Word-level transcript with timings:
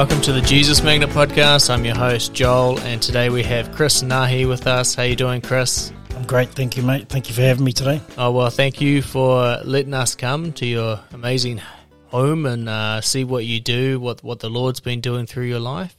Welcome 0.00 0.22
to 0.22 0.32
the 0.32 0.40
Jesus 0.40 0.82
Magnet 0.82 1.10
podcast. 1.10 1.68
I'm 1.68 1.84
your 1.84 1.94
host 1.94 2.32
Joel, 2.32 2.80
and 2.80 3.02
today 3.02 3.28
we 3.28 3.42
have 3.42 3.70
Chris 3.70 4.02
Nahi 4.02 4.48
with 4.48 4.66
us. 4.66 4.94
How 4.94 5.02
you 5.02 5.14
doing, 5.14 5.42
Chris? 5.42 5.92
I'm 6.16 6.24
great, 6.24 6.48
thank 6.48 6.78
you, 6.78 6.82
mate. 6.82 7.10
Thank 7.10 7.28
you 7.28 7.34
for 7.34 7.42
having 7.42 7.64
me 7.64 7.74
today. 7.74 8.00
Oh 8.16 8.30
well, 8.30 8.48
thank 8.48 8.80
you 8.80 9.02
for 9.02 9.58
letting 9.62 9.92
us 9.92 10.14
come 10.14 10.54
to 10.54 10.64
your 10.64 10.98
amazing 11.12 11.60
home 12.06 12.46
and 12.46 12.66
uh, 12.66 13.02
see 13.02 13.24
what 13.24 13.44
you 13.44 13.60
do, 13.60 14.00
what 14.00 14.24
what 14.24 14.40
the 14.40 14.48
Lord's 14.48 14.80
been 14.80 15.02
doing 15.02 15.26
through 15.26 15.44
your 15.44 15.60
life. 15.60 15.94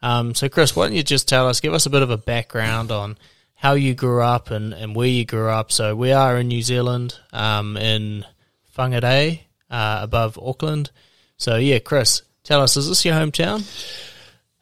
Um, 0.00 0.34
so, 0.34 0.48
Chris, 0.48 0.74
why 0.74 0.86
don't 0.86 0.96
you 0.96 1.02
just 1.02 1.28
tell 1.28 1.46
us, 1.46 1.60
give 1.60 1.74
us 1.74 1.84
a 1.84 1.90
bit 1.90 2.00
of 2.00 2.08
a 2.08 2.16
background 2.16 2.90
on 2.90 3.18
how 3.54 3.74
you 3.74 3.94
grew 3.94 4.22
up 4.22 4.50
and, 4.50 4.72
and 4.72 4.96
where 4.96 5.08
you 5.08 5.26
grew 5.26 5.50
up. 5.50 5.70
So, 5.70 5.94
we 5.94 6.12
are 6.12 6.38
in 6.38 6.48
New 6.48 6.62
Zealand, 6.62 7.18
um, 7.34 7.76
in 7.76 8.24
Whangarei, 8.78 9.40
uh, 9.70 9.98
above 10.00 10.38
Auckland. 10.38 10.90
So, 11.36 11.56
yeah, 11.56 11.80
Chris, 11.80 12.22
Tell 12.44 12.60
us, 12.60 12.76
is 12.76 12.88
this 12.88 13.04
your 13.04 13.14
hometown? 13.14 13.62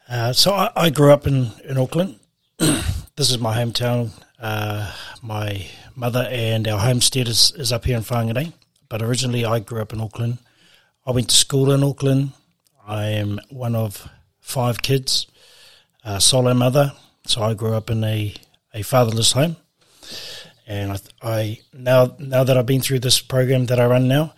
Uh, 0.07 0.35
so 0.35 0.53
I, 0.53 0.71
I, 0.77 0.91
grew 0.91 1.13
up 1.13 1.27
in, 1.27 1.51
in 1.65 1.79
Auckland. 1.79 2.19
this 2.59 3.31
is 3.31 3.39
my 3.39 3.57
hometown. 3.57 4.11
Uh, 4.39 4.93
my 5.23 5.67
mother 5.97 6.29
and 6.31 6.69
our 6.69 6.79
homestead 6.79 7.27
is, 7.27 7.53
is 7.57 7.73
up 7.73 7.87
here 7.87 7.97
in 7.97 8.03
Whangarei. 8.03 8.53
But 8.91 9.01
originally 9.01 9.47
I 9.47 9.61
grew 9.61 9.81
up 9.81 9.95
in 9.95 10.01
Auckland. 10.03 10.39
I 11.07 11.13
went 11.13 11.31
to 11.31 11.35
school 11.37 11.73
in 11.73 11.83
Auckland. 11.83 12.33
I 12.87 13.07
am 13.07 13.41
one 13.49 13.75
of 13.75 14.07
five 14.41 14.83
kids, 14.83 15.27
a 16.05 16.21
solo 16.21 16.53
mother. 16.53 16.93
So 17.25 17.41
I 17.41 17.55
grew 17.55 17.73
up 17.73 17.89
in 17.89 18.05
a, 18.05 18.35
a 18.75 18.83
fatherless 18.83 19.33
home. 19.33 19.57
And 20.67 20.93
I, 20.93 20.99
I 21.23 21.61
now 21.73 22.15
now 22.19 22.45
that 22.45 22.59
I've 22.59 22.67
been 22.67 22.83
through 22.83 23.01
this 23.01 23.21
program 23.21 23.67
that 23.67 23.81
I 23.81 23.87
run 23.87 24.07
now, 24.07 24.35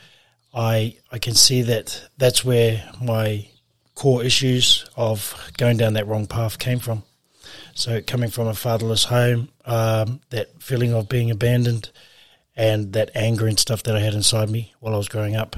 I 0.54 0.96
I 1.10 1.18
can 1.18 1.34
see 1.34 1.62
that 1.62 2.08
that's 2.18 2.44
where 2.44 2.90
my 3.00 3.48
core 3.94 4.24
issues 4.24 4.84
of 4.96 5.50
going 5.56 5.76
down 5.76 5.94
that 5.94 6.06
wrong 6.06 6.26
path 6.26 6.58
came 6.58 6.78
from. 6.78 7.02
So 7.74 8.02
coming 8.02 8.30
from 8.30 8.46
a 8.46 8.54
fatherless 8.54 9.04
home, 9.04 9.48
um, 9.64 10.20
that 10.30 10.62
feeling 10.62 10.92
of 10.92 11.08
being 11.08 11.30
abandoned, 11.30 11.90
and 12.56 12.92
that 12.92 13.10
anger 13.14 13.46
and 13.46 13.58
stuff 13.58 13.82
that 13.84 13.96
I 13.96 14.00
had 14.00 14.14
inside 14.14 14.50
me 14.50 14.74
while 14.80 14.94
I 14.94 14.98
was 14.98 15.08
growing 15.08 15.36
up. 15.36 15.56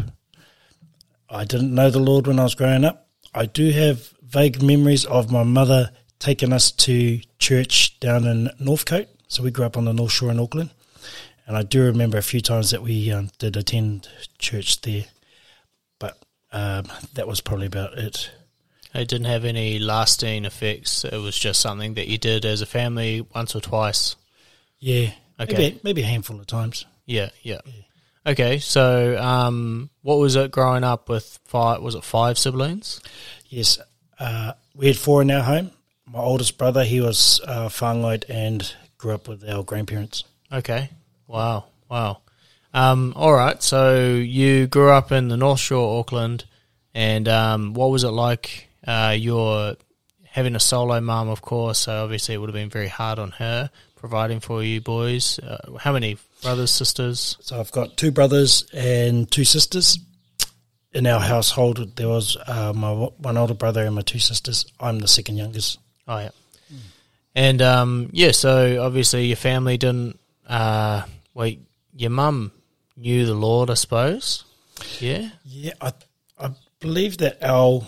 I 1.28 1.44
didn't 1.44 1.74
know 1.74 1.90
the 1.90 1.98
Lord 1.98 2.26
when 2.26 2.38
I 2.38 2.44
was 2.44 2.54
growing 2.54 2.84
up. 2.84 3.08
I 3.34 3.46
do 3.46 3.70
have 3.70 4.14
vague 4.22 4.62
memories 4.62 5.04
of 5.04 5.30
my 5.30 5.42
mother 5.42 5.90
taking 6.18 6.52
us 6.52 6.70
to 6.70 7.20
church 7.38 7.98
down 7.98 8.24
in 8.26 8.50
Northcote. 8.58 9.08
So 9.28 9.42
we 9.42 9.50
grew 9.50 9.64
up 9.64 9.76
on 9.76 9.84
the 9.84 9.92
North 9.92 10.12
Shore 10.12 10.30
in 10.30 10.38
Auckland. 10.38 10.70
And 11.46 11.56
I 11.56 11.62
do 11.62 11.84
remember 11.84 12.18
a 12.18 12.22
few 12.22 12.40
times 12.40 12.70
that 12.70 12.82
we 12.82 13.10
um, 13.10 13.30
did 13.38 13.56
attend 13.56 14.08
church 14.38 14.80
there, 14.80 15.04
but 15.98 16.18
um, 16.52 16.86
that 17.14 17.28
was 17.28 17.40
probably 17.40 17.66
about 17.66 17.98
it. 17.98 18.30
It 18.94 19.08
didn't 19.08 19.26
have 19.26 19.44
any 19.44 19.78
lasting 19.78 20.44
effects. 20.44 21.04
It 21.04 21.18
was 21.18 21.36
just 21.36 21.60
something 21.60 21.94
that 21.94 22.08
you 22.08 22.16
did 22.16 22.44
as 22.44 22.62
a 22.62 22.66
family 22.66 23.26
once 23.34 23.54
or 23.54 23.60
twice. 23.60 24.16
Yeah. 24.78 25.10
Okay. 25.38 25.56
Maybe, 25.56 25.80
maybe 25.82 26.02
a 26.02 26.06
handful 26.06 26.38
of 26.38 26.46
times. 26.46 26.86
Yeah, 27.04 27.30
yeah. 27.42 27.60
yeah. 27.66 27.72
Okay, 28.26 28.58
so 28.58 29.18
um, 29.18 29.90
what 30.00 30.18
was 30.18 30.34
it 30.36 30.50
growing 30.50 30.82
up 30.82 31.10
with 31.10 31.38
five? 31.44 31.82
Was 31.82 31.94
it 31.94 32.04
five 32.04 32.38
siblings? 32.38 33.02
Yes, 33.48 33.78
uh, 34.18 34.52
we 34.74 34.86
had 34.86 34.96
four 34.96 35.20
in 35.20 35.30
our 35.30 35.42
home. 35.42 35.72
My 36.06 36.20
oldest 36.20 36.56
brother, 36.56 36.84
he 36.84 37.00
was 37.02 37.40
uh, 37.46 37.68
whāngai 37.68 38.24
and 38.30 38.74
grew 38.96 39.14
up 39.14 39.28
with 39.28 39.46
our 39.46 39.62
grandparents. 39.62 40.24
Okay, 40.50 40.88
Wow, 41.26 41.64
wow. 41.88 42.18
Um, 42.72 43.12
all 43.16 43.32
right, 43.32 43.62
so 43.62 44.14
you 44.14 44.66
grew 44.66 44.90
up 44.90 45.12
in 45.12 45.28
the 45.28 45.36
North 45.36 45.60
Shore, 45.60 46.00
Auckland, 46.00 46.44
and 46.94 47.28
um, 47.28 47.74
what 47.74 47.90
was 47.90 48.04
it 48.04 48.08
like? 48.08 48.68
Uh, 48.86 49.14
you're 49.16 49.76
having 50.24 50.56
a 50.56 50.60
solo 50.60 51.00
mum, 51.00 51.28
of 51.28 51.40
course, 51.40 51.78
so 51.78 52.02
obviously 52.02 52.34
it 52.34 52.38
would 52.38 52.48
have 52.48 52.54
been 52.54 52.70
very 52.70 52.88
hard 52.88 53.18
on 53.18 53.30
her 53.32 53.70
providing 54.04 54.38
for 54.38 54.62
you 54.62 54.82
boys. 54.82 55.38
Uh, 55.38 55.78
how 55.78 55.90
many 55.90 56.18
brothers, 56.42 56.70
sisters? 56.70 57.38
So 57.40 57.58
I've 57.58 57.72
got 57.72 57.96
two 57.96 58.10
brothers 58.10 58.66
and 58.74 59.30
two 59.30 59.44
sisters. 59.44 59.98
In 60.92 61.06
our 61.06 61.20
household, 61.20 61.96
there 61.96 62.08
was 62.08 62.36
uh, 62.46 62.74
my 62.74 62.92
one 62.92 63.38
older 63.38 63.54
brother 63.54 63.82
and 63.86 63.94
my 63.94 64.02
two 64.02 64.18
sisters. 64.18 64.66
I'm 64.78 64.98
the 64.98 65.08
second 65.08 65.38
youngest. 65.38 65.78
Oh 66.06 66.18
yeah, 66.18 66.28
mm. 66.70 66.78
and 67.34 67.62
um, 67.62 68.10
yeah. 68.12 68.32
So 68.32 68.84
obviously 68.84 69.24
your 69.24 69.36
family 69.36 69.78
didn't 69.78 70.20
uh, 70.48 71.02
well, 71.32 71.52
your 71.94 72.10
mum 72.10 72.52
knew 72.96 73.26
the 73.26 73.34
Lord, 73.34 73.70
I 73.70 73.74
suppose. 73.74 74.44
Yeah. 75.00 75.30
Yeah, 75.44 75.72
I 75.80 75.92
I 76.38 76.50
believe 76.80 77.18
that 77.18 77.42
our 77.42 77.86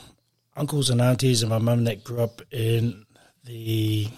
uncles 0.56 0.90
and 0.90 1.00
aunties 1.00 1.42
and 1.42 1.50
my 1.50 1.58
mum 1.58 1.84
that 1.84 2.04
grew 2.04 2.20
up 2.20 2.42
in 2.50 3.04
the 3.44 4.08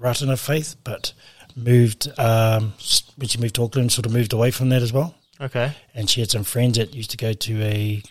Ratana 0.00 0.38
faith, 0.38 0.76
but 0.84 1.12
moved 1.56 2.08
um, 2.18 2.74
when 3.16 3.28
she 3.28 3.38
moved 3.38 3.56
to 3.56 3.64
Auckland, 3.64 3.92
sort 3.92 4.06
of 4.06 4.12
moved 4.12 4.32
away 4.32 4.50
from 4.50 4.68
that 4.68 4.82
as 4.82 4.92
well. 4.92 5.14
Okay. 5.40 5.72
And 5.94 6.08
she 6.08 6.20
had 6.20 6.30
some 6.30 6.44
friends 6.44 6.78
that 6.78 6.94
used 6.94 7.10
to 7.10 7.16
go 7.16 7.32
to 7.32 7.62
a 7.62 8.02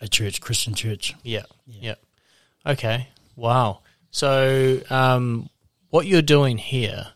a 0.00 0.08
church, 0.08 0.40
Christian 0.40 0.74
church. 0.74 1.14
Yeah. 1.22 1.44
Yeah. 1.66 1.94
yeah. 2.66 2.72
Okay. 2.72 3.08
Wow. 3.34 3.80
So, 4.10 4.80
um, 4.90 5.48
what 5.90 6.06
you're 6.06 6.22
doing 6.22 6.58
here 6.58 7.08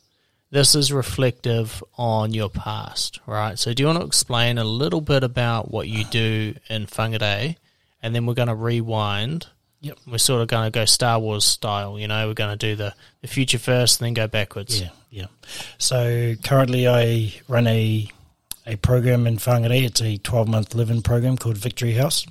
this 0.50 0.74
is 0.74 0.92
reflective 0.92 1.82
on 1.96 2.32
your 2.32 2.48
past, 2.50 3.20
right? 3.26 3.58
So, 3.58 3.72
do 3.72 3.82
you 3.82 3.86
want 3.86 4.00
to 4.00 4.06
explain 4.06 4.58
a 4.58 4.64
little 4.64 5.00
bit 5.00 5.22
about 5.22 5.70
what 5.70 5.88
you 5.88 6.04
do 6.04 6.54
in 6.68 6.86
Whangarei, 6.86 7.56
and 8.02 8.14
then 8.14 8.26
we're 8.26 8.34
going 8.34 8.48
to 8.48 8.54
rewind. 8.54 9.46
Yep. 9.82 9.98
We're 10.06 10.18
sort 10.18 10.42
of 10.42 10.48
going 10.48 10.70
to 10.70 10.70
go 10.70 10.84
Star 10.84 11.18
Wars 11.18 11.44
style, 11.44 11.98
you 11.98 12.06
know. 12.06 12.28
We're 12.28 12.34
going 12.34 12.56
to 12.56 12.66
do 12.66 12.76
the, 12.76 12.94
the 13.22 13.28
future 13.28 13.58
first, 13.58 14.00
and 14.00 14.06
then 14.06 14.14
go 14.14 14.26
backwards. 14.26 14.80
Yeah, 14.80 14.90
yeah. 15.10 15.26
So 15.78 16.34
currently, 16.42 16.86
I 16.86 17.32
run 17.48 17.66
a 17.66 18.08
a 18.66 18.76
program 18.76 19.26
in 19.26 19.36
Whangarei. 19.36 19.84
It's 19.84 20.02
a 20.02 20.18
twelve 20.18 20.48
month 20.48 20.74
living 20.74 21.00
program 21.00 21.36
called 21.38 21.56
Victory 21.56 21.92
House, 21.92 22.26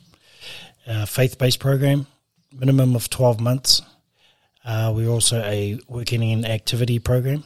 faith 1.08 1.38
based 1.38 1.59
program, 1.59 2.06
minimum 2.53 2.96
of 2.96 3.09
twelve 3.09 3.40
months. 3.40 3.81
Uh, 4.63 4.91
we're 4.96 5.09
also 5.09 5.41
a 5.41 5.79
working 5.88 6.22
in 6.22 6.46
activity 6.46 7.00
program. 7.00 7.44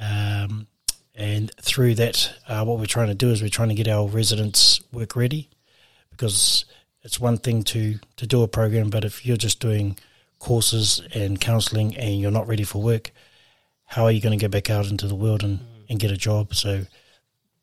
Um, 0.00 0.66
and 1.14 1.50
through 1.60 1.94
that, 1.96 2.34
uh, 2.48 2.64
what 2.64 2.78
we're 2.78 2.86
trying 2.86 3.08
to 3.08 3.14
do 3.14 3.30
is 3.30 3.40
we're 3.40 3.48
trying 3.48 3.68
to 3.68 3.74
get 3.74 3.88
our 3.88 4.08
residents 4.08 4.80
work 4.92 5.14
ready 5.14 5.48
because 6.10 6.64
it's 7.02 7.20
one 7.20 7.38
thing 7.38 7.62
to, 7.64 7.98
to 8.16 8.26
do 8.26 8.42
a 8.42 8.48
program, 8.48 8.90
but 8.90 9.04
if 9.04 9.24
you're 9.24 9.36
just 9.36 9.60
doing 9.60 9.96
courses 10.38 11.00
and 11.14 11.40
counselling 11.40 11.96
and 11.96 12.20
you're 12.20 12.30
not 12.30 12.48
ready 12.48 12.64
for 12.64 12.82
work, 12.82 13.12
how 13.86 14.04
are 14.04 14.10
you 14.10 14.20
going 14.20 14.36
to 14.36 14.42
go 14.42 14.48
back 14.48 14.70
out 14.70 14.90
into 14.90 15.06
the 15.06 15.14
world 15.14 15.42
and, 15.44 15.60
and 15.88 16.00
get 16.00 16.10
a 16.10 16.16
job? 16.16 16.54
So 16.54 16.86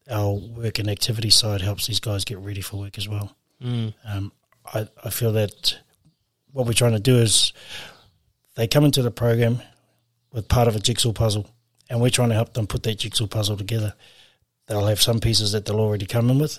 our 0.09 0.33
work 0.33 0.79
and 0.79 0.89
activity 0.89 1.29
side 1.29 1.61
helps 1.61 1.87
these 1.87 1.99
guys 1.99 2.23
get 2.23 2.37
ready 2.37 2.61
for 2.61 2.77
work 2.77 2.97
as 2.97 3.09
well. 3.09 3.35
Mm. 3.61 3.93
Um, 4.05 4.31
I, 4.73 4.87
I 5.03 5.09
feel 5.09 5.33
that 5.33 5.77
what 6.51 6.65
we're 6.65 6.73
trying 6.73 6.93
to 6.93 6.99
do 6.99 7.17
is 7.17 7.53
they 8.55 8.67
come 8.67 8.85
into 8.85 9.01
the 9.01 9.11
program 9.11 9.61
with 10.31 10.47
part 10.47 10.67
of 10.67 10.75
a 10.75 10.79
jigsaw 10.79 11.11
puzzle 11.11 11.49
and 11.91 11.99
we're 11.99 12.09
trying 12.09 12.29
to 12.29 12.35
help 12.35 12.53
them 12.53 12.67
put 12.67 12.83
that 12.83 12.99
jigsaw 12.99 13.27
puzzle 13.27 13.57
together. 13.57 13.93
They'll 14.67 14.87
have 14.87 15.01
some 15.01 15.19
pieces 15.19 15.51
that 15.51 15.65
they'll 15.65 15.79
already 15.79 16.05
come 16.05 16.29
in 16.29 16.39
with, 16.39 16.57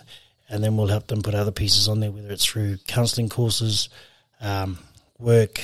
and 0.51 0.63
then 0.63 0.77
we'll 0.77 0.89
help 0.89 1.07
them 1.07 1.23
put 1.23 1.35
other 1.35 1.51
pieces 1.51 1.89
on 1.89 2.01
there, 2.01 2.11
whether 2.11 2.31
it's 2.31 2.45
through 2.45 2.77
counselling 2.87 3.31
courses, 3.31 3.89
um, 4.43 4.79
work 5.19 5.59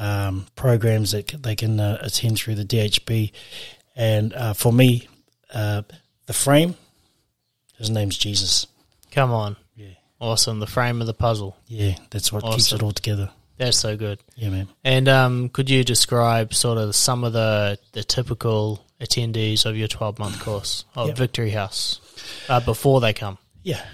um, 0.00 0.46
programs 0.56 1.12
that 1.12 1.28
they 1.28 1.54
can 1.54 1.78
uh, 1.78 1.98
attend 2.02 2.38
through 2.38 2.56
the 2.56 2.64
DHB. 2.64 3.30
And 3.94 4.34
uh, 4.34 4.52
for 4.52 4.72
me, 4.72 5.08
uh, 5.54 5.82
the 6.26 6.32
frame, 6.32 6.74
his 7.78 7.90
name's 7.90 8.18
Jesus. 8.18 8.66
Come 9.12 9.30
on. 9.30 9.54
Yeah. 9.76 9.90
Awesome. 10.20 10.58
The 10.58 10.66
frame 10.66 11.00
of 11.00 11.06
the 11.06 11.14
puzzle. 11.14 11.56
Yeah, 11.68 11.94
that's 12.10 12.32
what 12.32 12.42
awesome. 12.42 12.56
keeps 12.56 12.72
it 12.72 12.82
all 12.82 12.90
together. 12.90 13.30
That's 13.58 13.78
so 13.78 13.96
good. 13.96 14.18
Yeah, 14.34 14.48
man. 14.48 14.68
And 14.82 15.08
um, 15.08 15.48
could 15.50 15.70
you 15.70 15.84
describe 15.84 16.52
sort 16.52 16.78
of 16.78 16.96
some 16.96 17.22
of 17.22 17.32
the, 17.32 17.78
the 17.92 18.02
typical 18.02 18.84
attendees 19.04 19.66
of 19.66 19.76
your 19.76 19.88
12 19.88 20.18
month 20.18 20.40
course 20.40 20.84
of 20.94 21.08
yep. 21.08 21.16
Victory 21.16 21.50
House 21.50 22.00
uh, 22.48 22.60
before 22.60 23.00
they 23.00 23.12
come? 23.12 23.38
Yeah. 23.62 23.84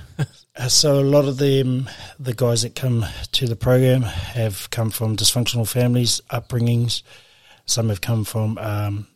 Uh, 0.57 0.69
so 0.69 0.99
a 0.99 1.03
lot 1.03 1.27
of 1.27 1.39
them, 1.39 1.89
the 2.19 2.35
guys 2.35 2.62
that 2.62 2.75
come 2.75 3.07
to 3.33 3.47
the 3.47 3.57
program, 3.57 4.03
have 4.03 4.69
come 4.71 4.91
from 4.91 5.17
dysfunctional 5.17 5.67
families, 5.67 6.21
upbringings. 6.31 7.03
Some 7.67 7.89
have 7.89 8.01
come 8.01 8.25
from 8.25 8.59
um, 8.59 9.07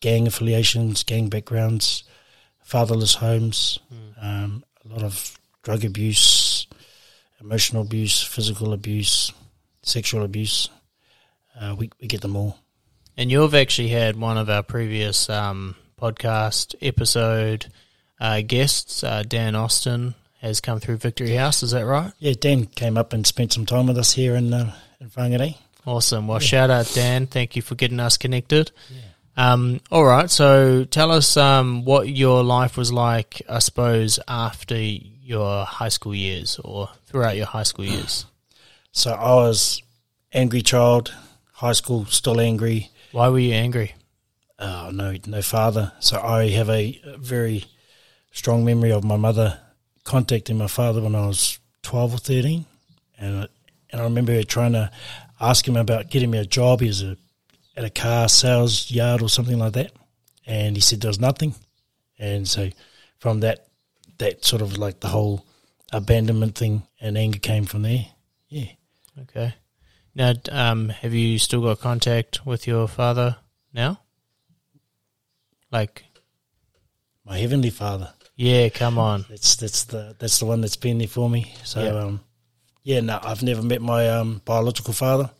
gang 0.00 0.26
affiliations, 0.26 1.04
gang 1.04 1.28
backgrounds, 1.28 2.04
fatherless 2.62 3.14
homes, 3.14 3.78
mm. 3.92 4.24
um, 4.24 4.64
a 4.84 4.88
lot 4.88 5.04
of 5.04 5.38
drug 5.62 5.84
abuse, 5.84 6.66
emotional 7.40 7.82
abuse, 7.82 8.22
physical 8.22 8.72
abuse, 8.72 9.32
sexual 9.82 10.24
abuse. 10.24 10.68
Uh, 11.58 11.74
we, 11.78 11.90
we 12.00 12.08
get 12.08 12.20
them 12.20 12.36
all. 12.36 12.58
And 13.20 13.30
you've 13.30 13.54
actually 13.54 13.88
had 13.88 14.16
one 14.16 14.38
of 14.38 14.48
our 14.48 14.62
previous 14.62 15.28
um, 15.28 15.76
podcast 16.00 16.74
episode 16.80 17.66
uh, 18.18 18.40
guests, 18.40 19.04
uh, 19.04 19.24
Dan 19.28 19.54
Austin, 19.54 20.14
has 20.40 20.62
come 20.62 20.80
through 20.80 20.96
Victory 20.96 21.34
House. 21.34 21.62
Is 21.62 21.72
that 21.72 21.84
right? 21.84 22.14
Yeah, 22.18 22.32
Dan 22.40 22.64
came 22.64 22.96
up 22.96 23.12
and 23.12 23.26
spent 23.26 23.52
some 23.52 23.66
time 23.66 23.88
with 23.88 23.98
us 23.98 24.10
here 24.14 24.36
in 24.36 24.54
uh, 24.54 24.72
in 25.02 25.10
Whangarei 25.10 25.58
Awesome. 25.86 26.28
Well, 26.28 26.38
shout 26.38 26.70
out 26.70 26.90
Dan. 26.94 27.26
Thank 27.26 27.56
you 27.56 27.60
for 27.60 27.74
getting 27.74 28.00
us 28.00 28.16
connected. 28.16 28.72
Yeah. 28.88 29.52
Um, 29.52 29.80
all 29.90 30.06
right. 30.06 30.30
So 30.30 30.84
tell 30.84 31.10
us 31.10 31.36
um, 31.36 31.84
what 31.84 32.08
your 32.08 32.42
life 32.42 32.78
was 32.78 32.90
like, 32.90 33.42
I 33.46 33.58
suppose, 33.58 34.18
after 34.28 34.80
your 34.80 35.66
high 35.66 35.90
school 35.90 36.14
years 36.14 36.58
or 36.64 36.88
throughout 37.04 37.36
your 37.36 37.44
high 37.44 37.64
school 37.64 37.84
years. 37.84 38.24
So 38.92 39.12
I 39.12 39.34
was 39.34 39.82
angry 40.32 40.62
child, 40.62 41.14
high 41.52 41.72
school, 41.72 42.06
still 42.06 42.40
angry. 42.40 42.90
Why 43.12 43.28
were 43.28 43.38
you 43.38 43.54
angry? 43.54 43.94
Oh, 44.58 44.90
no, 44.92 45.16
no 45.26 45.42
father. 45.42 45.92
So 46.00 46.20
I 46.20 46.48
have 46.50 46.70
a 46.70 47.00
very 47.18 47.64
strong 48.32 48.64
memory 48.64 48.92
of 48.92 49.04
my 49.04 49.16
mother 49.16 49.58
contacting 50.04 50.58
my 50.58 50.66
father 50.66 51.02
when 51.02 51.14
I 51.14 51.26
was 51.26 51.58
12 51.82 52.14
or 52.14 52.18
13. 52.18 52.66
And, 53.18 53.48
and 53.90 54.00
I 54.00 54.04
remember 54.04 54.32
her 54.32 54.42
trying 54.42 54.72
to 54.72 54.90
ask 55.40 55.66
him 55.66 55.76
about 55.76 56.10
getting 56.10 56.30
me 56.30 56.38
a 56.38 56.44
job. 56.44 56.80
He 56.80 56.88
was 56.88 57.02
a, 57.02 57.16
at 57.76 57.84
a 57.84 57.90
car 57.90 58.28
sales 58.28 58.90
yard 58.90 59.22
or 59.22 59.28
something 59.28 59.58
like 59.58 59.72
that. 59.72 59.92
And 60.46 60.76
he 60.76 60.80
said 60.80 61.00
there 61.00 61.08
was 61.10 61.20
nothing. 61.20 61.54
And 62.18 62.46
so 62.46 62.70
from 63.18 63.40
that, 63.40 63.66
that 64.18 64.44
sort 64.44 64.62
of 64.62 64.78
like 64.78 65.00
the 65.00 65.08
whole 65.08 65.46
abandonment 65.92 66.56
thing 66.56 66.82
and 67.00 67.16
anger 67.16 67.38
came 67.38 67.64
from 67.64 67.82
there. 67.82 68.06
Yeah. 68.48 68.66
Okay. 69.22 69.54
Now, 70.14 70.34
um, 70.50 70.88
have 70.88 71.14
you 71.14 71.38
still 71.38 71.62
got 71.62 71.80
contact 71.80 72.44
with 72.44 72.66
your 72.66 72.88
father 72.88 73.36
now? 73.72 74.00
Like, 75.70 76.04
My 77.24 77.38
heavenly 77.38 77.70
father. 77.70 78.12
yeah, 78.36 78.68
come 78.70 78.98
on. 78.98 79.24
That's 79.28 79.56
that's 79.56 79.84
the 79.84 80.16
that's 80.18 80.38
the 80.40 80.46
one 80.46 80.60
that's 80.62 80.76
been 80.76 80.98
there 80.98 81.06
for 81.08 81.30
me. 81.30 81.54
So 81.64 81.82
Yeah. 81.82 81.90
um, 82.04 82.20
yeah, 82.82 83.00
no, 83.00 83.20
I've 83.22 83.42
never 83.42 83.62
met 83.62 83.80
my 83.82 84.08
um, 84.08 84.40
biological 84.44 84.94
father. 84.94 85.30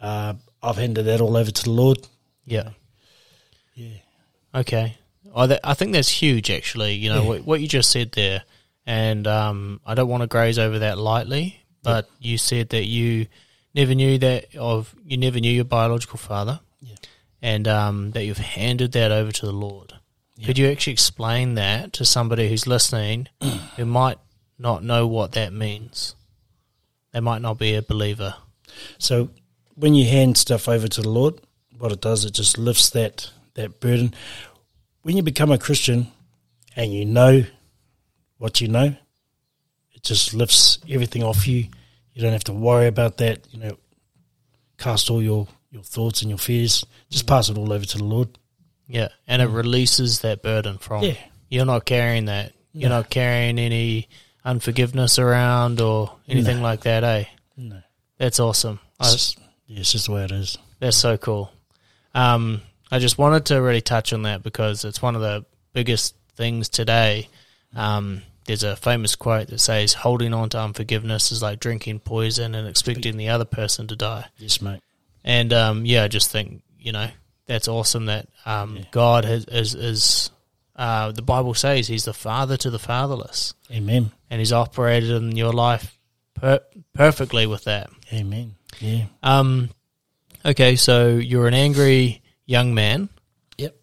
Uh, 0.00 0.34
I've 0.62 0.76
handed 0.76 1.04
that 1.04 1.20
all 1.20 1.36
over 1.36 1.50
to 1.50 1.62
the 1.64 1.70
Lord. 1.70 1.98
Yeah. 2.44 2.70
Yeah, 3.74 3.96
Okay. 4.54 4.96
I, 5.34 5.46
th- 5.46 5.60
I 5.64 5.74
think 5.74 5.92
that's 5.92 6.08
huge, 6.08 6.50
actually. 6.50 6.94
You 6.94 7.08
know, 7.08 7.22
Yeah. 7.22 7.28
what, 7.28 7.44
what 7.44 7.60
you 7.60 7.68
just 7.68 7.90
said 7.90 8.12
there. 8.12 8.42
And 8.84 9.26
um, 9.26 9.80
I 9.86 9.94
don't 9.94 10.08
want 10.08 10.22
to 10.22 10.26
graze 10.26 10.58
over 10.58 10.80
that 10.80 10.98
lightly, 10.98 11.60
but 11.82 12.10
you 12.18 12.36
said 12.36 12.70
that 12.70 12.84
you 12.84 13.26
never 13.74 13.94
knew 13.94 14.18
that, 14.18 14.54
of 14.56 14.94
you 15.04 15.16
never 15.16 15.40
knew 15.40 15.52
your 15.52 15.64
biological 15.64 16.18
father, 16.18 16.60
Yeah. 16.80 16.96
and 17.42 17.66
um, 17.68 18.10
that 18.12 18.24
you've 18.24 18.38
handed 18.38 18.92
that 18.92 19.10
over 19.12 19.32
to 19.32 19.46
the 19.46 19.52
Lord. 19.52 19.94
Could 20.44 20.56
you 20.56 20.68
actually 20.68 20.94
explain 20.94 21.54
that 21.56 21.92
to 21.94 22.04
somebody 22.06 22.48
who's 22.48 22.66
listening 22.66 23.28
who 23.76 23.84
might 23.84 24.18
not 24.58 24.82
know 24.82 25.06
what 25.06 25.32
that 25.32 25.52
means? 25.52 26.14
They 27.12 27.20
might 27.20 27.42
not 27.42 27.58
be 27.58 27.74
a 27.74 27.82
believer. 27.82 28.36
So 28.96 29.28
when 29.74 29.94
you 29.94 30.06
hand 30.06 30.38
stuff 30.38 30.66
over 30.66 30.88
to 30.88 31.02
the 31.02 31.10
Lord, 31.10 31.34
what 31.78 31.92
it 31.92 32.00
does, 32.00 32.24
it 32.24 32.32
just 32.32 32.56
lifts 32.56 32.88
that 32.90 33.30
that 33.54 33.80
burden. 33.80 34.14
When 35.02 35.14
you 35.16 35.22
become 35.22 35.50
a 35.50 35.58
Christian 35.58 36.06
and 36.74 36.90
you 36.92 37.04
know 37.04 37.44
what 38.38 38.60
you 38.62 38.68
know, 38.68 38.96
it 39.92 40.02
just 40.02 40.32
lifts 40.32 40.78
everything 40.88 41.22
off 41.22 41.46
you. 41.46 41.66
You 42.14 42.22
don't 42.22 42.32
have 42.32 42.44
to 42.44 42.52
worry 42.52 42.86
about 42.86 43.18
that. 43.18 43.46
You 43.52 43.60
know, 43.60 43.78
cast 44.78 45.10
all 45.10 45.22
your 45.22 45.46
your 45.70 45.82
thoughts 45.82 46.22
and 46.22 46.30
your 46.30 46.38
fears. 46.38 46.84
Just 47.10 47.26
pass 47.26 47.48
it 47.48 47.56
all 47.58 47.72
over 47.72 47.84
to 47.84 47.98
the 47.98 48.04
Lord. 48.04 48.36
Yeah, 48.88 49.08
and 49.28 49.40
it 49.40 49.46
releases 49.48 50.20
that 50.20 50.42
burden 50.42 50.78
from. 50.78 51.04
Yeah. 51.04 51.14
You're 51.48 51.64
not 51.66 51.84
carrying 51.84 52.24
that. 52.26 52.52
You're 52.72 52.90
No. 52.90 52.98
not 52.98 53.10
carrying 53.10 53.58
any 53.58 54.08
unforgiveness 54.44 55.18
around 55.18 55.80
or 55.80 56.12
anything 56.28 56.62
like 56.62 56.82
that, 56.82 57.02
eh? 57.04 57.24
No, 57.56 57.82
That's 58.18 58.38
awesome. 58.40 58.78
it's 59.00 59.08
I, 59.08 59.12
just, 59.12 59.38
yeah, 59.66 59.80
it's 59.80 59.92
just 59.92 60.06
the 60.06 60.12
way 60.12 60.24
it 60.24 60.30
is. 60.32 60.56
that's 60.78 60.96
so 60.96 61.16
cool. 61.16 61.52
Um, 62.14 62.62
I 62.90 62.98
just 63.00 63.18
wanted 63.18 63.46
to 63.46 63.60
really 63.60 63.80
touch 63.80 64.12
on 64.12 64.22
that 64.22 64.42
because 64.42 64.84
it's 64.84 65.02
one 65.02 65.14
of 65.16 65.20
the 65.22 65.44
biggest 65.72 66.14
things 66.36 66.68
today. 66.68 67.28
Um, 67.74 68.22
there's 68.50 68.64
a 68.64 68.74
famous 68.74 69.14
quote 69.14 69.46
that 69.48 69.60
says, 69.60 69.92
"Holding 69.92 70.34
on 70.34 70.48
to 70.50 70.58
unforgiveness 70.58 71.30
is 71.30 71.40
like 71.40 71.60
drinking 71.60 72.00
poison 72.00 72.56
and 72.56 72.66
expecting 72.66 73.16
the 73.16 73.28
other 73.28 73.44
person 73.44 73.86
to 73.86 73.94
die." 73.96 74.26
Yes, 74.38 74.60
mate. 74.60 74.80
And 75.22 75.52
um, 75.52 75.84
yeah, 75.86 76.02
I 76.02 76.08
just 76.08 76.30
think 76.32 76.62
you 76.78 76.90
know 76.90 77.08
that's 77.46 77.68
awesome 77.68 78.06
that 78.06 78.26
um, 78.44 78.76
Yeah. 78.76 78.82
God 78.90 79.24
has, 79.24 79.44
is 79.44 79.74
is 79.76 80.30
uh, 80.74 81.12
the 81.12 81.22
Bible 81.22 81.54
says 81.54 81.86
He's 81.86 82.04
the 82.06 82.12
father 82.12 82.56
to 82.56 82.70
the 82.70 82.78
fatherless, 82.80 83.54
Amen. 83.70 84.10
and 84.30 84.40
He's 84.40 84.52
operated 84.52 85.10
in 85.10 85.36
your 85.36 85.52
life 85.52 85.96
per- 86.34 86.60
perfectly 86.92 87.46
with 87.46 87.64
that. 87.64 87.90
Amen. 88.12 88.56
Yeah. 88.80 89.04
Um, 89.22 89.70
okay, 90.44 90.74
so 90.74 91.08
you're 91.08 91.46
an 91.46 91.54
angry 91.54 92.20
young 92.46 92.74
man. 92.74 93.10
Yep. 93.58 93.76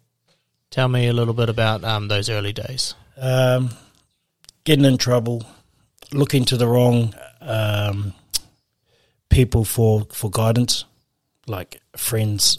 Tell 0.70 0.88
me 0.88 1.06
a 1.06 1.12
little 1.14 1.32
bit 1.34 1.48
about 1.48 1.84
um, 1.84 2.08
those 2.08 2.28
early 2.28 2.52
days. 2.52 2.94
Um, 3.16 3.70
getting 4.68 4.84
in 4.84 4.98
trouble, 4.98 5.42
looking 6.12 6.44
to 6.44 6.54
the 6.54 6.68
wrong 6.68 7.14
um, 7.40 8.12
people 9.30 9.64
for, 9.64 10.06
for 10.12 10.30
guidance, 10.30 10.84
like 11.46 11.80
friends, 11.96 12.58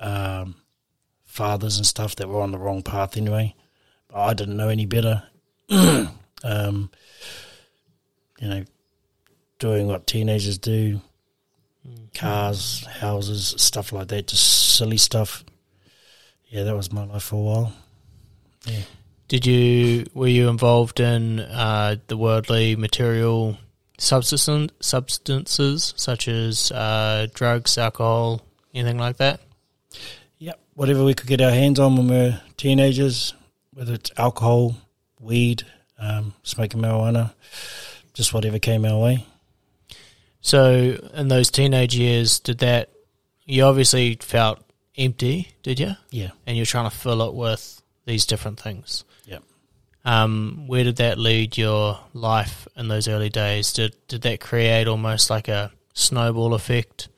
um, 0.00 0.56
fathers, 1.24 1.76
and 1.76 1.86
stuff 1.86 2.16
that 2.16 2.28
were 2.28 2.40
on 2.40 2.50
the 2.50 2.58
wrong 2.58 2.82
path 2.82 3.16
anyway. 3.16 3.54
I 4.12 4.34
didn't 4.34 4.56
know 4.56 4.68
any 4.68 4.84
better. 4.84 5.22
um, 5.70 6.90
you 8.40 8.48
know, 8.48 8.64
doing 9.60 9.86
what 9.86 10.08
teenagers 10.08 10.58
do 10.58 11.00
cars, 12.14 12.84
houses, 12.98 13.54
stuff 13.58 13.92
like 13.92 14.08
that, 14.08 14.26
just 14.26 14.74
silly 14.76 14.96
stuff. 14.96 15.44
Yeah, 16.48 16.64
that 16.64 16.74
was 16.74 16.90
my 16.90 17.04
life 17.04 17.22
for 17.22 17.36
a 17.36 17.38
while. 17.38 17.72
Yeah. 18.64 18.80
Did 19.28 19.46
you 19.46 20.06
were 20.12 20.28
you 20.28 20.48
involved 20.48 21.00
in 21.00 21.40
uh, 21.40 21.96
the 22.08 22.16
worldly 22.16 22.76
material 22.76 23.58
substance, 23.98 24.72
substances 24.80 25.94
such 25.96 26.28
as 26.28 26.70
uh, 26.72 27.26
drugs, 27.32 27.78
alcohol, 27.78 28.42
anything 28.74 28.98
like 28.98 29.16
that? 29.16 29.40
Yep, 30.38 30.60
whatever 30.74 31.04
we 31.04 31.14
could 31.14 31.28
get 31.28 31.40
our 31.40 31.50
hands 31.50 31.78
on 31.80 31.96
when 31.96 32.08
we 32.08 32.14
were 32.14 32.40
teenagers, 32.56 33.32
whether 33.72 33.94
it's 33.94 34.10
alcohol, 34.16 34.76
weed, 35.20 35.64
um, 35.98 36.34
smoking 36.42 36.80
marijuana, 36.80 37.32
just 38.12 38.34
whatever 38.34 38.58
came 38.58 38.84
our 38.84 39.00
way. 39.00 39.26
So 40.40 40.98
in 41.14 41.28
those 41.28 41.50
teenage 41.50 41.96
years, 41.96 42.38
did 42.40 42.58
that? 42.58 42.90
You 43.46 43.64
obviously 43.64 44.16
felt 44.20 44.62
empty, 44.96 45.48
did 45.62 45.80
you? 45.80 45.92
Yeah, 46.10 46.30
And 46.46 46.56
you're 46.56 46.66
trying 46.66 46.90
to 46.90 46.96
fill 46.96 47.22
it 47.22 47.34
with 47.34 47.82
these 48.06 48.26
different 48.26 48.60
things. 48.60 49.04
Um, 50.04 50.64
where 50.66 50.84
did 50.84 50.96
that 50.96 51.18
lead 51.18 51.56
your 51.56 51.98
life 52.12 52.68
in 52.76 52.88
those 52.88 53.08
early 53.08 53.30
days? 53.30 53.72
Did 53.72 53.96
did 54.06 54.22
that 54.22 54.40
create 54.40 54.86
almost 54.86 55.30
like 55.30 55.48
a 55.48 55.72
snowball 55.94 56.52
effect 56.54 57.08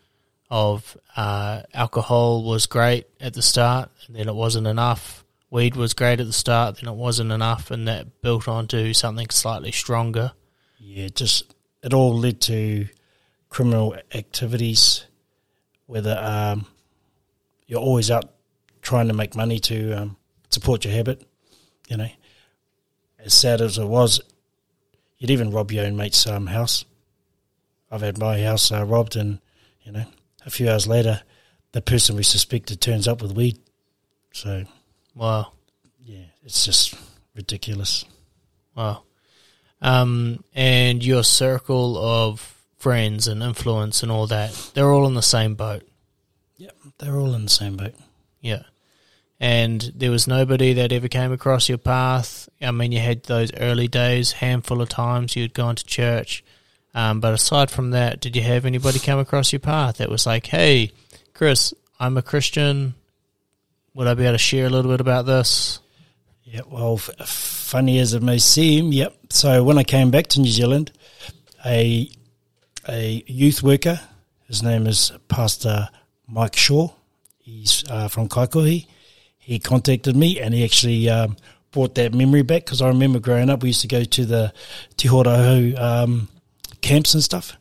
of 0.51 0.97
uh, 1.17 1.63
alcohol 1.75 2.45
was 2.45 2.67
great 2.67 3.07
at 3.21 3.35
the 3.35 3.43
start, 3.43 3.91
and 4.07 4.17
then 4.17 4.29
it 4.29 4.35
wasn't 4.35 4.67
enough. 4.67 5.25
Weed 5.51 5.77
was 5.77 5.95
great 5.95 6.21
at 6.21 6.27
the 6.27 6.33
start, 6.33 6.77
then 6.77 6.89
it 6.89 6.97
wasn't 6.97 7.33
enough, 7.33 7.71
and 7.71 7.89
that 7.89 8.21
built 8.23 8.47
onto 8.47 8.93
something 8.93 9.31
slightly 9.31 9.73
stronger. 9.73 10.33
yeah, 10.79 11.09
just 11.09 11.55
it 11.83 11.93
all 11.95 12.17
led 12.17 12.41
to 12.43 12.89
criminal 13.49 13.97
activities, 14.13 15.05
whether 15.87 16.17
um, 16.21 16.67
you're 17.67 17.81
always 17.81 18.11
out 18.11 18.33
trying 18.83 19.09
to 19.09 19.15
make 19.15 19.35
money 19.35 19.59
to 19.59 19.93
um, 19.93 20.17
support 20.51 20.85
your 20.85 20.95
habit, 20.95 21.27
you 21.89 21.97
know. 21.97 22.09
As 23.19 23.35
sad 23.35 23.61
as 23.61 23.79
it 23.79 23.87
was, 23.87 24.21
you'd 25.19 25.31
even 25.31 25.51
rob 25.51 25.73
your 25.73 25.85
own 25.87 25.97
mate's 25.97 26.27
um, 26.27 26.47
house. 26.47 26.85
I've 27.91 28.03
had 28.03 28.19
my 28.19 28.43
house 28.43 28.71
uh, 28.71 28.85
robbed, 28.85 29.17
and 29.17 29.41
you 29.83 29.93
know, 29.93 30.05
a 30.45 30.51
few 30.51 30.69
hours 30.69 30.87
later, 30.87 31.23
the 31.73 31.81
person 31.81 32.17
we 32.17 32.23
suspected 32.23 32.81
turns 32.81 33.09
up 33.09 33.23
with 33.23 33.33
weed. 33.33 33.59
So 34.33 34.65
Wow, 35.15 35.53
yeah, 36.05 36.25
it's 36.45 36.65
just 36.65 36.95
ridiculous. 37.35 38.05
wow. 38.75 39.03
Um, 39.81 40.43
and 40.55 41.05
your 41.05 41.23
circle 41.23 41.97
of 41.99 42.55
friends 42.79 43.29
and 43.29 43.43
influence 43.43 44.03
and 44.03 44.11
all 44.13 44.27
that, 44.29 44.53
they're 44.75 44.91
all 44.91 45.07
in 45.07 45.15
the 45.15 45.23
same 45.23 45.55
boat. 45.55 45.87
Yep, 46.57 46.77
they're 46.99 47.17
all 47.19 47.35
in 47.35 47.45
the 47.45 47.51
same 47.51 47.77
boat. 47.77 47.95
Yeah. 48.41 48.63
And 49.39 49.93
there 49.95 50.11
was 50.11 50.27
nobody 50.27 50.73
that 50.75 50.93
ever 50.93 51.09
came 51.09 51.33
across 51.33 51.69
your 51.69 51.79
path. 51.79 52.49
I 52.61 52.71
mean, 52.71 52.93
you 52.93 53.01
had 53.01 53.25
those 53.25 53.53
early 53.59 53.87
days, 53.87 54.33
handful 54.33 54.81
of 54.81 54.89
times 54.89 55.37
you'd 55.37 55.53
gone 55.53 55.77
to 55.77 55.85
church. 55.85 56.43
Um, 56.95 57.21
but 57.21 57.35
aside 57.35 57.71
from 57.71 57.91
that, 57.91 58.21
did 58.21 58.35
you 58.35 58.43
have 58.43 58.65
anybody 58.65 58.99
come 58.99 59.19
across 59.19 59.53
your 59.53 59.61
path 59.61 59.99
that 59.99 60.09
was 60.09 60.25
like, 60.27 60.47
hey, 60.47 60.93
Chris, 61.35 61.75
I'm 62.01 62.17
a 62.17 62.23
Christian. 62.23 62.95
Would 63.93 64.07
I 64.07 64.15
be 64.15 64.25
able 64.25 64.33
to 64.33 64.39
share 64.39 64.67
a 64.67 64.71
little 64.71 64.91
bit 64.91 65.01
about 65.03 65.27
this? 65.27 65.81
Yeah, 66.45 66.63
well, 66.71 66.95
f- 66.95 67.29
funny 67.29 67.99
as 67.99 68.15
it 68.15 68.23
may 68.23 68.39
seem, 68.39 68.93
yep. 68.93 69.15
So 69.29 69.63
when 69.65 69.77
I 69.77 69.83
came 69.83 70.11
back 70.11 70.29
to 70.29 70.41
New 70.41 70.51
Zealand, 70.51 70.93
a 71.65 72.09
a 72.89 73.25
youth 73.27 73.63
worker 73.63 74.01
His 74.47 74.63
name 74.63 74.87
is 74.87 75.11
Pastor 75.29 75.89
Mike 76.29 76.55
Shaw. 76.57 76.91
He's 77.43 77.85
uh, 77.91 78.09
from 78.09 78.29
Kaikohe. 78.29 78.87
He 79.47 79.61
contacted 79.61 80.17
me 80.17 80.41
and 80.41 80.53
he 80.53 80.65
actually 80.65 81.09
um, 81.09 81.37
brought 81.71 81.95
that 81.95 82.13
memory 82.13 82.43
back 82.43 82.65
because 82.65 82.83
I 82.83 82.89
remember 82.89 83.21
growing 83.21 83.49
up, 83.49 83.63
we 83.63 83.69
used 83.69 83.83
to 83.83 83.87
go 83.87 84.03
to 84.03 84.25
the 84.25 84.53
Te 84.97 85.07
Horahu 85.07 85.79
um, 85.79 86.29
camps 86.81 87.15
and 87.15 87.23
stuff. 87.23 87.53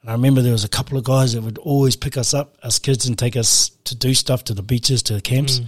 And 0.00 0.10
I 0.10 0.14
remember 0.14 0.42
there 0.42 0.50
was 0.50 0.64
a 0.64 0.68
couple 0.68 0.98
of 0.98 1.04
guys 1.04 1.34
that 1.34 1.42
would 1.42 1.58
always 1.58 1.94
pick 1.94 2.16
us 2.16 2.34
up, 2.34 2.56
us 2.64 2.80
kids, 2.80 3.06
and 3.06 3.16
take 3.16 3.36
us 3.36 3.70
to 3.84 3.94
do 3.94 4.14
stuff 4.14 4.42
to 4.44 4.52
the 4.52 4.64
beaches, 4.64 5.00
to 5.04 5.14
the 5.14 5.20
camps. 5.20 5.60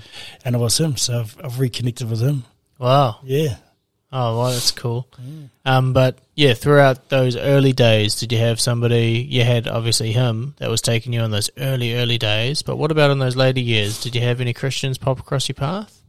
And 0.45 0.57
it 0.57 0.59
was 0.59 0.81
him. 0.81 0.97
So 0.97 1.21
I've, 1.21 1.37
I've 1.41 1.61
reconnected 1.61 2.11
with 2.11 2.21
him. 2.21 2.47
Wow. 2.81 3.21
Yeah. 3.23 3.59
Oh, 4.13 4.39
well, 4.39 4.51
that's 4.51 4.73
cool. 4.73 5.07
Um, 5.65 5.93
but 5.93 6.19
yeah, 6.35 6.55
throughout 6.55 7.11
those 7.11 7.37
early 7.37 7.73
days, 7.73 8.17
did 8.17 8.33
you 8.33 8.39
have 8.39 8.61
somebody? 8.61 9.25
You 9.29 9.45
had 9.45 9.69
obviously 9.69 10.11
him 10.11 10.55
that 10.59 10.69
was 10.69 10.81
taking 10.81 11.13
you 11.13 11.21
on 11.21 11.31
those 11.31 11.49
early, 11.57 11.95
early 11.95 12.19
days. 12.19 12.63
But 12.63 12.77
what 12.77 12.91
about 12.91 13.13
in 13.13 13.21
those 13.21 13.37
later 13.37 13.61
years? 13.61 14.01
Did 14.03 14.17
you 14.17 14.21
have 14.23 14.41
any 14.41 14.53
Christians 14.53 14.99
pop 14.99 15.21
across 15.21 15.49
your 15.49 15.55
path? 15.55 16.03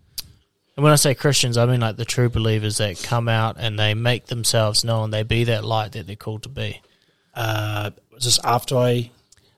And 0.76 0.84
when 0.84 0.94
I 0.94 0.96
say 0.96 1.14
Christians, 1.14 1.58
I 1.58 1.66
mean 1.68 1.82
like 1.82 1.98
the 1.98 2.06
true 2.06 2.30
believers 2.30 2.78
that 2.78 3.04
come 3.04 3.28
out 3.30 3.58
and 3.60 3.78
they 3.78 3.94
make 3.94 4.28
themselves 4.28 4.84
known. 4.84 5.12
They 5.12 5.22
be 5.24 5.44
that 5.44 5.64
light 5.64 5.92
that 5.92 6.08
they're 6.08 6.16
called 6.16 6.44
to 6.44 6.50
be. 6.50 6.82
Uh, 7.36 7.92
just 8.20 8.40
after 8.44 8.78
I, 8.78 9.12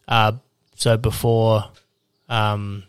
Uh, 0.07 0.33
so 0.75 0.97
before, 0.97 1.65
um, 2.27 2.83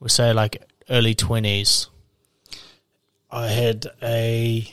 we'll 0.00 0.08
say 0.08 0.32
like 0.34 0.62
early 0.90 1.14
twenties. 1.14 1.86
I 3.34 3.48
had 3.48 3.86
a 4.02 4.70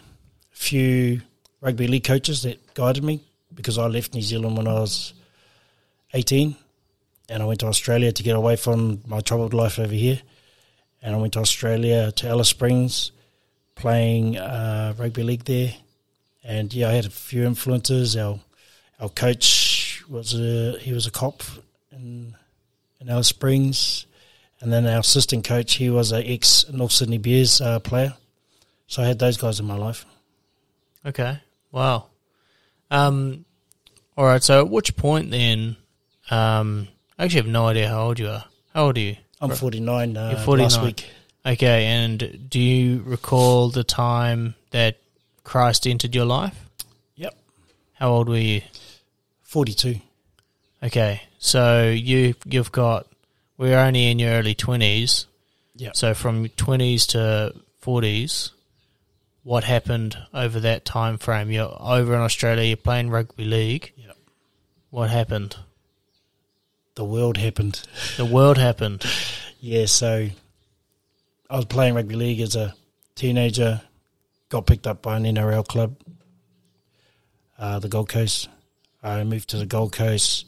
few 0.51 1.21
rugby 1.61 1.87
league 1.87 2.03
coaches 2.03 2.43
that 2.43 2.73
guided 2.73 3.05
me 3.05 3.23
because 3.55 3.77
I 3.77 3.87
left 3.87 4.13
New 4.13 4.21
Zealand 4.21 4.57
when 4.57 4.67
I 4.67 4.73
was 4.73 5.13
18 6.13 6.57
and 7.29 7.41
I 7.41 7.45
went 7.45 7.61
to 7.61 7.67
Australia 7.67 8.11
to 8.11 8.21
get 8.21 8.35
away 8.35 8.57
from 8.57 9.01
my 9.07 9.21
troubled 9.21 9.53
life 9.53 9.79
over 9.79 9.93
here. 9.93 10.19
And 11.01 11.15
I 11.15 11.17
went 11.17 11.33
to 11.33 11.39
Australia 11.39 12.11
to 12.11 12.27
Alice 12.27 12.49
Springs 12.49 13.13
playing 13.75 14.37
uh, 14.37 14.93
rugby 14.97 15.23
league 15.23 15.45
there. 15.45 15.73
And 16.43 16.73
yeah, 16.73 16.89
I 16.89 16.91
had 16.91 17.05
a 17.05 17.09
few 17.09 17.45
influences. 17.45 18.17
Our 18.17 18.41
our 18.99 19.07
coach 19.07 20.03
was 20.09 20.33
a 20.33 20.77
he 20.79 20.91
was 20.91 21.07
a 21.07 21.11
cop 21.11 21.43
in 21.91 22.35
in 22.99 23.09
Alice 23.09 23.27
Springs, 23.27 24.05
and 24.59 24.73
then 24.73 24.85
our 24.85 24.99
assistant 24.99 25.45
coach 25.45 25.75
he 25.75 25.89
was 25.89 26.11
a 26.11 26.25
ex 26.27 26.65
North 26.69 26.91
Sydney 26.91 27.17
Bears 27.19 27.61
uh, 27.61 27.79
player. 27.79 28.15
So 28.89 29.03
I 29.03 29.05
had 29.05 29.19
those 29.19 29.37
guys 29.37 29.59
in 29.59 29.67
my 29.67 29.75
life. 29.77 30.05
Okay. 31.05 31.39
Wow. 31.71 32.07
Um, 32.89 33.45
all 34.17 34.25
right. 34.25 34.43
So 34.43 34.59
at 34.59 34.69
which 34.69 34.95
point 34.97 35.29
then? 35.29 35.77
Um, 36.31 36.87
I 37.17 37.23
actually 37.25 37.41
have 37.41 37.47
no 37.47 37.67
idea 37.67 37.87
how 37.87 38.07
old 38.07 38.17
you 38.19 38.29
are. 38.29 38.43
How 38.73 38.85
old 38.85 38.97
are 38.97 39.01
you? 39.01 39.15
I'm 39.39 39.51
49, 39.51 40.17
uh, 40.17 40.29
You're 40.31 40.39
49. 40.39 40.63
last 40.63 40.81
week. 40.83 41.05
Okay. 41.45 41.85
And 41.85 42.49
do 42.49 42.59
you 42.59 43.03
recall 43.05 43.69
the 43.69 43.83
time 43.83 44.55
that 44.71 44.97
Christ 45.43 45.85
entered 45.87 46.15
your 46.15 46.25
life? 46.25 46.59
Yep, 47.15 47.37
How 47.93 48.09
old 48.09 48.27
were 48.27 48.37
you? 48.37 48.61
42. 49.43 50.01
Okay. 50.81 51.21
So 51.37 51.89
you 51.89 52.33
you've 52.45 52.71
got 52.71 53.05
we're 53.57 53.77
only 53.77 54.09
in 54.09 54.17
your 54.19 54.31
early 54.31 54.55
twenties. 54.55 55.25
Yep. 55.75 55.95
So 55.95 56.13
from 56.13 56.49
twenties 56.49 57.07
to 57.07 57.53
forties, 57.79 58.51
what 59.49 59.63
happened 59.63 60.15
over 60.31 60.59
that 60.59 60.85
time 60.85 61.17
frame? 61.17 61.49
You're 61.49 61.75
over 61.79 62.13
in 62.13 62.19
Australia. 62.19 62.65
You're 62.65 62.77
playing 62.77 63.09
rugby 63.09 63.45
league. 63.45 63.91
Yep. 63.97 64.15
What 64.91 65.09
happened? 65.09 65.55
The 66.93 67.03
world 67.03 67.37
happened. 67.37 67.81
The 68.17 68.25
world 68.25 68.59
happened. 68.59 69.03
Yeah, 69.61 69.87
so 69.87 70.29
I 71.49 71.55
was 71.57 71.65
playing 71.65 71.93
rugby 71.93 72.15
league 72.15 72.39
as 72.39 72.55
a 72.55 72.73
teenager, 73.15 73.81
got 74.47 74.65
picked 74.65 74.87
up 74.87 75.01
by 75.01 75.17
an 75.17 75.23
NRL 75.23 75.67
club, 75.67 75.97
uh, 77.57 77.79
the 77.79 77.89
Gold 77.89 78.07
Coast. 78.07 78.47
I 79.03 79.21
moved 79.25 79.49
to 79.49 79.57
the 79.57 79.65
Gold 79.65 79.91
Coast, 79.91 80.45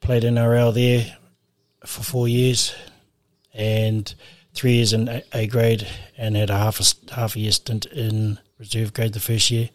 played 0.00 0.24
NRL 0.24 0.74
there 0.74 1.18
for 1.86 2.02
four 2.02 2.26
years, 2.26 2.74
and 3.54 4.12
three 4.54 4.74
years 4.74 4.92
in 4.92 5.08
A- 5.08 5.22
A 5.32 5.46
grade, 5.46 5.86
and 6.16 6.36
had 6.36 6.50
a 6.50 6.58
half 6.58 6.80
a, 6.80 7.14
half 7.14 7.36
a 7.36 7.40
year 7.40 7.52
stint 7.52 7.86
in 7.86 8.38
reserve 8.58 8.92
grade 8.92 9.12
the 9.12 9.20
first 9.20 9.50
year. 9.50 9.70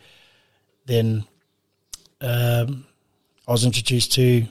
Then 0.85 1.25
um, 2.21 2.85
I 3.47 3.51
was 3.51 3.65
introduced 3.65 4.13
to 4.13 4.45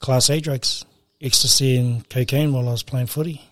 Class 0.00 0.30
A 0.30 0.40
drugs, 0.40 0.84
ecstasy 1.20 1.76
and 1.76 2.08
cocaine 2.08 2.52
while 2.52 2.68
I 2.68 2.72
was 2.72 2.82
playing 2.82 3.06
footy. 3.06 3.42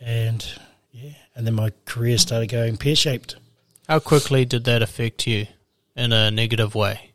And 0.00 0.44
yeah, 0.92 1.12
and 1.34 1.46
then 1.46 1.54
my 1.54 1.72
career 1.84 2.18
started 2.18 2.48
going 2.48 2.76
pear 2.76 2.96
shaped. 2.96 3.36
How 3.88 3.98
quickly 3.98 4.44
did 4.44 4.64
that 4.64 4.82
affect 4.82 5.26
you 5.26 5.46
in 5.96 6.12
a 6.12 6.30
negative 6.30 6.74
way? 6.74 7.10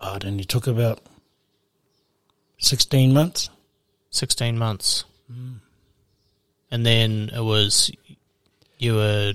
Oh, 0.00 0.16
it 0.16 0.24
only 0.24 0.44
took 0.44 0.66
about 0.66 1.00
16 2.58 3.12
months. 3.12 3.50
16 4.10 4.58
months. 4.58 5.04
And 6.74 6.84
then 6.84 7.30
it 7.32 7.40
was, 7.40 7.92
you 8.78 8.96
were, 8.96 9.34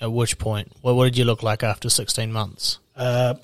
at 0.00 0.10
which 0.10 0.38
point? 0.38 0.72
Well, 0.80 0.96
what 0.96 1.04
did 1.04 1.18
you 1.18 1.26
look 1.26 1.42
like 1.42 1.62
after 1.62 1.90
16 1.90 2.32
months? 2.32 2.78
Uh, 2.96 3.34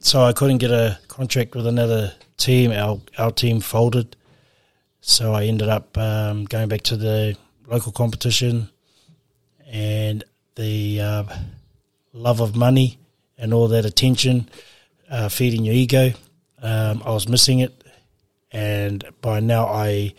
so 0.00 0.24
I 0.24 0.32
couldn't 0.32 0.58
get 0.58 0.72
a 0.72 0.98
contract 1.06 1.54
with 1.54 1.68
another 1.68 2.14
team. 2.36 2.72
Our 2.72 3.00
our 3.16 3.30
team 3.30 3.60
folded. 3.60 4.16
So 5.02 5.32
I 5.32 5.44
ended 5.44 5.68
up 5.68 5.96
um, 5.96 6.46
going 6.46 6.66
back 6.68 6.82
to 6.90 6.96
the 6.96 7.36
local 7.68 7.92
competition, 7.92 8.70
and 9.70 10.24
the 10.56 11.00
uh, 11.00 11.24
love 12.12 12.40
of 12.40 12.56
money 12.56 12.98
and 13.38 13.54
all 13.54 13.68
that 13.68 13.84
attention, 13.84 14.50
uh, 15.08 15.28
feeding 15.28 15.64
your 15.64 15.76
ego. 15.76 16.10
Um, 16.60 17.04
I 17.04 17.10
was 17.10 17.28
missing 17.28 17.60
it, 17.60 17.84
and 18.50 19.04
by 19.20 19.38
now 19.38 19.66
I 19.66 20.14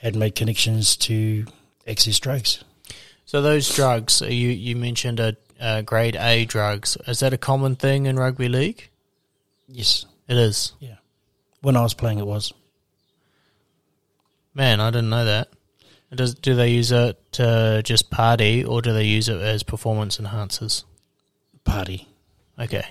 had 0.00 0.16
made 0.16 0.36
connections 0.36 0.96
to 0.96 1.44
access 1.86 2.18
drugs. 2.18 2.64
So 3.24 3.40
those 3.42 3.74
drugs, 3.74 4.20
you, 4.20 4.48
you 4.48 4.76
mentioned 4.76 5.20
a, 5.20 5.36
uh 5.60 5.82
grade 5.82 6.16
A 6.16 6.44
drugs. 6.44 6.96
Is 7.06 7.20
that 7.20 7.32
a 7.32 7.38
common 7.38 7.76
thing 7.76 8.06
in 8.06 8.18
rugby 8.18 8.48
league? 8.48 8.88
Yes, 9.68 10.04
It 10.28 10.36
is. 10.36 10.72
Yeah, 10.80 10.96
when 11.60 11.76
I 11.76 11.82
was 11.82 11.94
playing, 11.94 12.18
it 12.18 12.26
was. 12.26 12.52
Man, 14.54 14.80
I 14.80 14.90
didn't 14.90 15.10
know 15.10 15.24
that. 15.24 15.48
Does, 16.14 16.34
do 16.34 16.54
they 16.54 16.68
use 16.68 16.92
it 16.92 17.18
to 17.32 17.80
just 17.84 18.10
party 18.10 18.64
or 18.64 18.82
do 18.82 18.92
they 18.92 19.04
use 19.04 19.30
it 19.30 19.40
as 19.40 19.62
performance 19.62 20.18
enhancers? 20.18 20.84
Party. 21.64 22.06
Okay. 22.58 22.84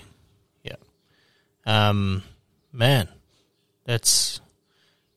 Yeah. 0.64 0.78
Um, 1.68 2.24
man, 2.74 3.08
that's 3.86 4.42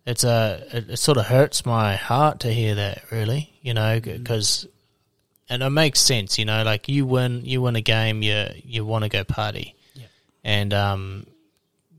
it's 0.06 0.24
a 0.24 0.66
it, 0.72 0.90
it 0.90 0.96
sort 0.98 1.18
of 1.18 1.26
hurts 1.26 1.64
my 1.66 1.96
heart 1.96 2.40
to 2.40 2.52
hear 2.52 2.74
that. 2.74 3.02
Really, 3.10 3.52
you 3.62 3.74
know, 3.74 4.00
because 4.00 4.66
and 5.48 5.62
it 5.62 5.70
makes 5.70 6.00
sense. 6.00 6.38
You 6.38 6.44
know, 6.44 6.62
like 6.62 6.88
you 6.88 7.06
win 7.06 7.42
you 7.44 7.62
win 7.62 7.76
a 7.76 7.80
game, 7.80 8.22
you 8.22 8.46
you 8.64 8.84
want 8.84 9.04
to 9.04 9.08
go 9.08 9.24
party, 9.24 9.74
Yeah. 9.94 10.06
and 10.44 10.72
um, 10.74 11.26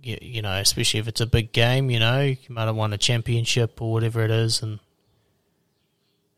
you, 0.03 0.17
you 0.21 0.41
know, 0.41 0.57
especially 0.59 0.99
if 0.99 1.07
it's 1.07 1.21
a 1.21 1.25
big 1.25 1.51
game, 1.51 1.89
you 1.89 1.99
know, 1.99 2.21
you 2.21 2.37
might 2.49 2.65
have 2.65 2.75
won 2.75 2.93
a 2.93 2.97
championship 2.97 3.81
or 3.81 3.91
whatever 3.91 4.23
it 4.23 4.31
is, 4.31 4.61
and 4.61 4.75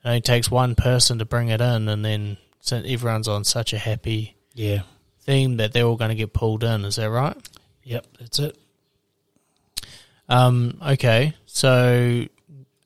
it 0.03 0.07
only 0.07 0.21
takes 0.21 0.49
one 0.49 0.75
person 0.75 1.19
to 1.19 1.25
bring 1.25 1.49
it 1.49 1.59
in, 1.61 1.87
and 1.89 2.03
then 2.05 2.37
everyone's 2.71 3.27
on 3.27 3.43
such 3.43 3.73
a 3.73 3.77
happy 3.77 4.35
Yeah. 4.53 4.81
theme 5.21 5.57
that 5.57 5.73
they're 5.73 5.85
all 5.85 5.95
going 5.97 6.09
to 6.09 6.15
get 6.15 6.33
pulled 6.33 6.63
in. 6.63 6.85
Is 6.85 6.95
that 6.97 7.09
right? 7.09 7.35
Yep. 7.83 8.05
That's 8.19 8.39
it. 8.39 8.57
Um, 10.29 10.79
okay, 10.85 11.33
so 11.45 12.25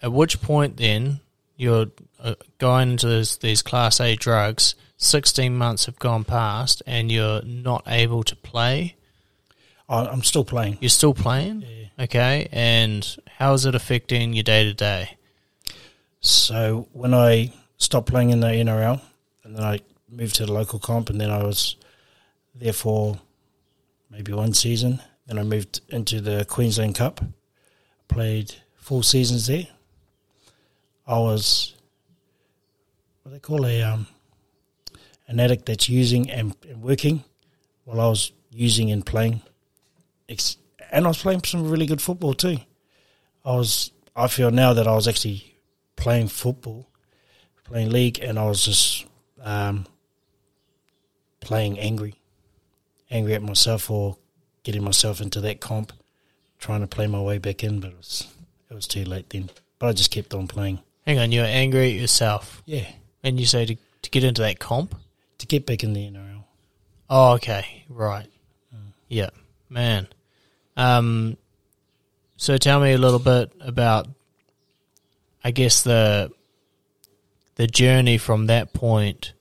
at 0.02 0.12
which 0.12 0.42
point 0.42 0.78
then 0.78 1.20
you're 1.58 1.88
uh, 2.20 2.36
going 2.60 2.92
into 2.92 3.08
this, 3.08 3.38
these 3.38 3.62
Class 3.62 4.00
A 4.00 4.16
drugs? 4.16 4.76
Sixteen 4.98 5.58
months 5.58 5.88
have 5.88 5.98
gone 5.98 6.24
past, 6.24 6.84
and 6.86 7.12
you're 7.12 7.42
not 7.42 7.84
able 7.88 8.24
to 8.24 8.36
play. 8.36 8.96
I, 9.90 10.06
I'm 10.06 10.22
still 10.24 10.46
playing. 10.46 10.78
You're 10.80 10.90
still 10.90 11.16
playing, 11.16 11.62
Yeah. 11.64 12.04
okay? 12.04 12.48
And 12.52 13.04
how 13.38 13.54
is 13.54 13.66
it 13.66 13.74
affecting 13.74 14.34
your 14.34 14.44
day 14.44 14.64
to 14.66 14.74
day? 14.76 15.18
So 16.20 16.88
when 16.94 17.16
I 17.16 17.52
stopped 17.78 18.08
playing 18.10 18.30
in 18.30 18.42
the 18.42 18.48
NRL, 18.48 19.02
and 19.44 19.56
then 19.56 19.64
I 19.64 19.80
moved 20.08 20.36
to 20.36 20.46
the 20.46 20.54
local 20.54 20.78
comp, 20.78 21.10
and 21.10 21.20
then 21.20 21.32
I 21.32 21.44
was 21.44 21.76
there 22.54 22.74
for 22.74 23.18
maybe 24.12 24.34
one 24.34 24.54
season. 24.54 25.02
Then 25.28 25.38
I 25.38 25.44
moved 25.44 25.82
into 25.90 26.20
the 26.20 26.46
Queensland 26.46 26.96
Cup, 26.96 27.22
played 28.08 28.56
four 28.76 29.04
seasons 29.04 29.48
there. 29.48 29.68
I 31.08 31.18
was 31.18 31.76
what 33.24 33.32
they 33.32 33.40
call 33.40 33.66
a 33.66 33.82
um, 33.82 34.08
an 35.28 35.40
addict 35.40 35.66
that's 35.66 35.88
using 35.90 36.30
and, 36.30 36.56
and 36.68 36.82
working, 36.82 37.24
while 37.86 38.02
I 38.02 38.08
was 38.08 38.32
using 38.52 38.92
and 38.92 39.06
playing. 39.06 39.42
And 40.28 41.06
I 41.06 41.08
was 41.08 41.22
playing 41.22 41.44
some 41.44 41.70
really 41.70 41.86
good 41.86 42.02
football 42.02 42.34
too. 42.34 42.58
I 43.46 43.56
was. 43.56 43.92
I 44.16 44.28
feel 44.28 44.52
now 44.52 44.74
that 44.74 44.88
I 44.88 44.94
was 44.94 45.08
actually 45.08 45.56
playing 45.96 46.28
football, 46.28 46.90
playing 47.64 47.90
league, 47.90 48.20
and 48.20 48.38
I 48.38 48.46
was 48.46 48.66
just 48.66 49.06
um, 49.42 49.86
playing 51.40 51.80
angry, 51.80 52.16
angry 53.10 53.34
at 53.34 53.42
myself 53.42 53.84
for 53.84 54.18
getting 54.64 54.84
myself 54.84 55.22
into 55.22 55.42
that 55.42 55.60
comp, 55.60 55.94
trying 56.60 56.82
to 56.82 56.88
play 56.88 57.08
my 57.08 57.22
way 57.22 57.38
back 57.38 57.64
in, 57.64 57.80
but 57.80 57.92
it 57.92 57.98
was 57.98 58.28
it 58.70 58.74
was 58.74 58.88
too 58.88 59.04
late 59.06 59.30
then. 59.30 59.50
But 59.80 59.88
I 59.88 59.94
just 59.94 60.12
kept 60.12 60.34
on 60.34 60.48
playing. 60.48 60.80
Hang 61.06 61.18
on, 61.20 61.32
you're 61.32 61.46
angry 61.46 61.94
at 61.96 62.00
yourself, 62.02 62.62
Yeah, 62.66 62.88
and 63.24 63.40
you 63.40 63.46
say 63.46 63.66
to 63.66 63.76
to 64.04 64.10
get 64.10 64.24
into 64.24 64.42
that 64.42 64.60
comp. 64.60 64.96
to 65.40 65.48
get 65.48 65.66
back 65.66 65.84
in 65.84 65.94
the 65.94 66.02
NRL. 66.10 66.44
Oh, 67.10 67.34
okay, 67.34 67.84
right. 67.90 68.28
Yeah, 69.10 69.30
man. 69.70 70.08
Um, 70.78 71.36
so 72.38 72.58
tell 72.58 72.80
me 72.80 72.94
a 72.94 72.98
little 72.98 73.20
bit 73.20 73.52
about, 73.60 74.08
I 75.44 75.52
guess 75.52 75.82
the 75.84 76.32
the 77.56 77.68
journey 77.68 78.18
from 78.18 78.48
that 78.48 78.72
point 78.74 79.34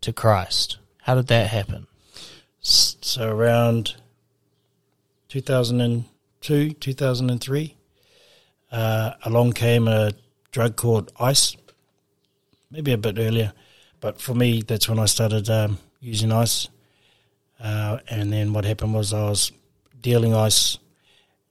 to 0.00 0.12
Christ. 0.12 0.78
How 1.02 1.14
did 1.14 1.28
that 1.28 1.48
happen? 1.50 1.86
So 2.60 3.28
around 3.28 3.94
2002, 5.30 6.72
2003, 6.72 7.76
uh, 8.72 9.12
along 9.24 9.52
came 9.52 9.86
a 9.86 10.10
drug 10.50 10.74
called 10.74 11.12
ice, 11.20 11.56
maybe 12.68 12.92
a 12.92 12.98
bit 12.98 13.16
earlier, 13.16 13.52
but 14.00 14.20
for 14.20 14.34
me, 14.34 14.60
that's 14.62 14.88
when 14.88 14.98
I 14.98 15.04
started 15.04 15.48
um, 15.48 15.78
using 16.00 16.32
ice. 16.32 16.68
Uh, 17.60 17.98
and 18.08 18.32
then 18.32 18.52
what 18.52 18.64
happened 18.64 18.92
was 18.92 19.12
I 19.12 19.28
was 19.28 19.52
dealing 20.00 20.34
ice, 20.34 20.78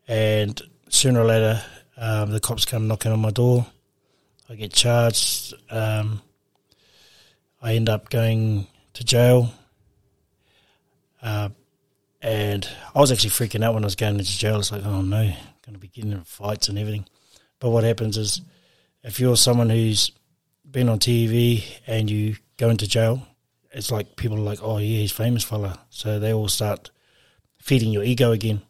and 0.10 0.62
sooner 0.90 1.22
or 1.22 1.26
later, 1.26 1.64
um, 1.96 2.32
the 2.32 2.42
cops 2.42 2.66
come 2.66 2.88
knocking 2.88 3.14
on 3.14 3.20
my 3.22 3.32
door. 3.32 3.66
I 4.50 4.56
get 4.56 4.74
charged. 4.74 5.54
Um, 5.70 6.22
I 7.62 7.76
end 7.76 7.88
up 7.88 8.10
going 8.10 8.68
to 8.94 9.04
jail. 9.06 9.54
Uh, 11.22 11.50
and 12.22 12.68
I 12.94 13.00
was 13.00 13.12
actually 13.12 13.30
freaking 13.32 13.64
out 13.64 13.74
when 13.74 13.84
I 13.84 13.88
was 13.88 13.96
going 13.96 14.20
into 14.20 14.38
jail. 14.38 14.60
It's 14.60 14.72
like, 14.72 14.86
oh 14.86 15.02
no, 15.02 15.24
going 15.66 15.74
to 15.74 15.80
be 15.80 15.88
getting 15.88 16.12
in 16.12 16.24
fights 16.24 16.70
and 16.70 16.78
everything. 16.78 17.06
But 17.60 17.70
what 17.70 17.84
happens 17.84 18.18
is, 18.18 18.42
if 19.04 19.20
you're 19.20 19.38
someone 19.38 19.70
who's 19.70 20.12
been 20.70 20.90
on 20.90 21.00
TV 21.00 21.64
and 21.88 22.10
you 22.10 22.36
go 22.58 22.70
into 22.70 22.88
jail, 22.88 23.26
it's 23.72 23.92
like 23.92 24.16
people 24.16 24.38
are 24.38 24.42
like, 24.42 24.60
oh 24.62 24.78
yeah, 24.78 25.00
he's 25.00 25.12
famous 25.12 25.44
fella. 25.44 25.80
So 25.90 26.20
they 26.20 26.34
all 26.34 26.48
start 26.48 26.92
feeding 27.60 27.92
your 27.92 28.04
ego 28.04 28.32
again. 28.32 28.62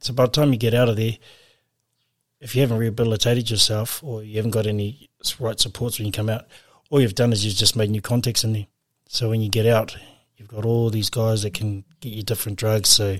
So 0.00 0.12
by 0.12 0.26
the 0.26 0.32
time 0.32 0.52
you 0.52 0.58
get 0.58 0.74
out 0.74 0.88
of 0.88 0.96
there, 0.96 1.16
if 2.40 2.54
you 2.54 2.60
haven't 2.60 2.78
rehabilitated 2.78 3.50
yourself 3.50 4.02
or 4.02 4.22
you 4.22 4.36
haven't 4.36 4.50
got 4.50 4.66
any 4.66 5.08
right 5.38 5.58
supports 5.58 5.98
when 5.98 6.06
you 6.06 6.12
come 6.12 6.28
out, 6.28 6.46
all 6.90 7.00
you've 7.00 7.14
done 7.14 7.32
is 7.32 7.44
you've 7.44 7.54
just 7.54 7.76
made 7.76 7.90
new 7.90 8.02
contacts 8.02 8.44
in 8.44 8.52
there. 8.52 8.66
So 9.08 9.30
when 9.30 9.40
you 9.40 9.48
get 9.48 9.66
out, 9.66 9.96
you've 10.42 10.50
got 10.50 10.64
all 10.64 10.90
these 10.90 11.08
guys 11.10 11.42
that 11.42 11.54
can 11.54 11.84
get 12.00 12.12
you 12.12 12.22
different 12.24 12.58
drugs. 12.58 12.88
So 12.88 13.18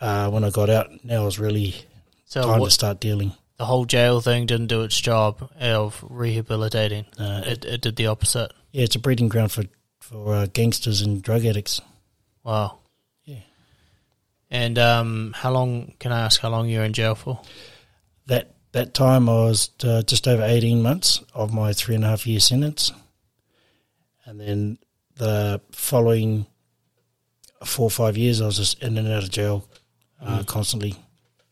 uh, 0.00 0.30
when 0.30 0.42
I 0.42 0.50
got 0.50 0.68
out, 0.68 0.90
now 1.04 1.22
it 1.22 1.24
was 1.24 1.38
really 1.38 1.74
So 2.24 2.42
time 2.42 2.58
what, 2.58 2.66
to 2.66 2.70
start 2.72 2.98
dealing. 3.00 3.32
the 3.56 3.64
whole 3.64 3.84
jail 3.84 4.20
thing 4.20 4.46
didn't 4.46 4.66
do 4.66 4.82
its 4.82 5.00
job 5.00 5.48
of 5.60 6.04
rehabilitating. 6.08 7.06
Uh, 7.18 7.42
It, 7.46 7.64
it 7.64 7.80
did 7.82 7.96
the 7.96 8.08
opposite. 8.08 8.52
yeah, 8.72 8.82
it's 8.84 8.96
a 8.96 8.98
breeding 8.98 9.28
ground 9.28 9.52
for 9.52 9.64
for 10.00 10.34
uh, 10.34 10.46
gangsters 10.52 11.00
and 11.00 11.22
drug 11.22 11.44
addicts. 11.46 11.80
Wow. 12.42 12.80
Yeah. 13.24 13.40
And 14.50 14.78
um, 14.78 15.32
how 15.34 15.50
long? 15.52 15.94
Can 15.98 16.12
I 16.12 16.20
ask 16.20 16.40
how 16.40 16.50
long 16.50 16.68
you 16.68 16.78
were 16.78 16.84
in 16.84 16.92
jail 16.92 17.14
for? 17.14 17.40
That 18.26 18.54
that 18.72 18.92
time 18.92 19.28
I 19.30 19.34
was 19.48 19.70
uh, 19.82 20.02
just 20.02 20.26
over 20.28 20.42
eighteen 20.42 20.82
months 20.82 21.22
of 21.32 21.54
my 21.54 21.72
three 21.72 21.94
and 21.94 22.04
a 22.04 22.08
half 22.08 22.26
year 22.26 22.40
sentence, 22.40 22.92
and 24.26 24.38
then 24.40 24.78
the 25.16 25.60
following 25.72 26.46
four 27.64 27.86
or 27.86 27.90
five 27.90 28.16
years 28.16 28.40
I 28.40 28.46
was 28.46 28.56
just 28.58 28.82
in 28.82 28.98
and 28.98 29.08
out 29.08 29.22
of 29.24 29.30
jail 29.30 29.68
uh, 30.20 30.42
constantly, 30.44 30.94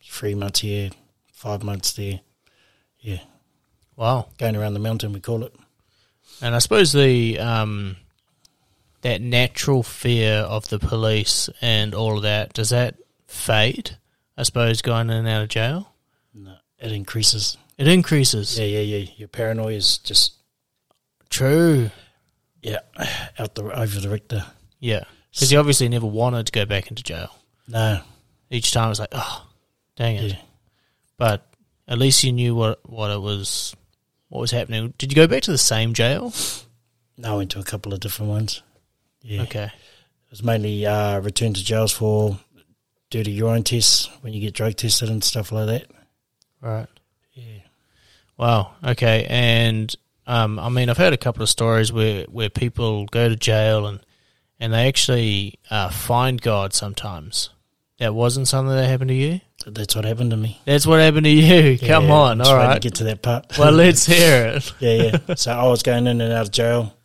three 0.03 0.35
months 0.35 0.59
here, 0.59 0.89
five 1.31 1.63
months 1.63 1.93
there. 1.93 2.19
Yeah, 2.99 3.19
Wow. 3.95 4.29
going 4.37 4.55
around 4.55 4.73
the 4.73 4.79
mountain 4.79 5.13
we 5.13 5.19
call 5.19 5.43
it. 5.43 5.53
And 6.41 6.55
I 6.55 6.59
suppose 6.59 6.91
the 6.93 7.39
um, 7.39 7.97
that 9.01 9.21
natural 9.21 9.83
fear 9.83 10.35
of 10.39 10.69
the 10.69 10.79
police 10.79 11.49
and 11.61 11.93
all 11.93 12.17
of 12.17 12.23
that 12.23 12.53
does 12.53 12.69
that 12.69 12.95
fade? 13.27 13.97
I 14.37 14.43
suppose 14.43 14.81
going 14.81 15.09
in 15.09 15.17
and 15.17 15.27
out 15.27 15.43
of 15.43 15.49
jail, 15.49 15.93
No, 16.33 16.55
it 16.79 16.91
increases. 16.91 17.57
it 17.77 17.87
increases. 17.87 18.57
Yeah, 18.57 18.65
yeah, 18.65 18.97
yeah. 18.97 19.09
Your 19.17 19.27
paranoia 19.27 19.73
is 19.75 19.97
just 19.99 20.33
True. 21.29 21.89
Yeah 22.63 22.79
out 23.39 23.53
the 23.55 23.63
over 23.63 23.99
the 23.99 24.09
Richter. 24.09 24.45
Yeah, 24.79 25.03
because 25.31 25.49
he 25.49 25.57
obviously 25.57 25.87
never 25.89 26.07
wanted 26.07 26.45
to 26.47 26.51
go 26.51 26.65
back 26.65 26.89
into 26.89 27.03
jail. 27.03 27.29
No, 27.67 28.01
Each 28.49 28.71
time 28.71 28.87
it 28.87 28.89
was 28.89 28.99
like, 28.99 29.09
oh, 29.13 29.47
dang 29.95 30.15
it. 30.17 30.31
yeah. 30.33 30.37
But 31.17 31.47
at 31.87 31.97
least 31.97 32.23
you 32.23 32.31
knew 32.33 32.55
what 32.55 32.79
what 32.89 33.11
it 33.11 33.21
was, 33.21 33.75
what 34.29 34.39
was 34.41 34.51
happening. 34.51 34.93
Did 34.97 35.11
you 35.11 35.15
go 35.15 35.27
back 35.27 35.43
to 35.43 35.51
the 35.51 35.57
same 35.57 35.93
jail? 35.93 36.33
No, 37.17 37.33
I 37.33 37.37
went 37.37 37.51
to 37.51 37.59
a 37.59 37.63
couple 37.63 37.93
of 37.93 37.99
different 37.99 38.31
ones. 38.31 38.61
Yeah, 39.21 39.43
Okay. 39.43 39.65
it 39.65 39.71
was 40.31 40.43
mainly 40.43 40.85
uh, 40.85 41.19
returned 41.21 41.55
to 41.57 41.63
jails 41.63 41.91
for 41.93 42.39
due 43.09 43.19
dirty 43.19 43.31
urine 43.31 43.63
tests 43.63 44.09
when 44.21 44.33
you 44.33 44.41
get 44.41 44.53
drug 44.55 44.75
tested 44.75 45.09
and 45.09 45.23
stuff 45.23 45.51
like 45.51 45.67
that. 45.67 45.85
Right. 46.59 46.87
Yeah, 47.33 47.59
Wow. 48.37 48.73
Okay. 48.83 49.25
And 49.29 49.95
um, 50.27 50.59
I 50.59 50.69
mean, 50.69 50.89
I've 50.89 50.97
heard 50.97 51.13
a 51.13 51.17
couple 51.17 51.43
of 51.43 51.49
stories 51.49 51.91
where, 51.91 52.23
where 52.25 52.49
people 52.49 53.05
go 53.07 53.29
to 53.29 53.35
jail 53.35 53.85
and 53.87 53.99
and 54.59 54.71
they 54.71 54.87
actually 54.87 55.59
uh, 55.69 55.89
find 55.89 56.41
God 56.41 56.73
sometimes. 56.73 57.49
That 57.99 58.13
wasn't 58.13 58.47
something 58.47 58.73
that 58.75 58.87
happened 58.87 59.09
to 59.09 59.13
you. 59.13 59.41
that's 59.67 59.95
what 59.95 60.05
happened 60.05 60.31
to 60.31 60.37
me. 60.37 60.59
That's 60.65 60.87
what 60.87 60.99
happened 61.01 61.25
to 61.25 61.29
you. 61.29 61.77
Come 61.85 62.05
Yeah, 62.05 62.13
on. 62.13 62.31
I'm 62.31 62.37
just 62.45 62.51
All 62.51 62.73
to 62.73 62.79
get 62.79 62.95
to 62.95 63.03
that 63.05 63.21
part. 63.21 63.57
Well, 63.57 63.71
let's 63.73 64.05
hear 64.05 64.45
it. 64.55 64.73
yeah, 64.79 65.19
yeah. 65.27 65.35
So 65.35 65.51
I 65.51 65.65
was 65.67 65.83
going 65.83 66.07
in 66.07 66.21
and 66.21 66.31
out 66.33 66.43
of 66.45 66.51
jail. 66.51 66.95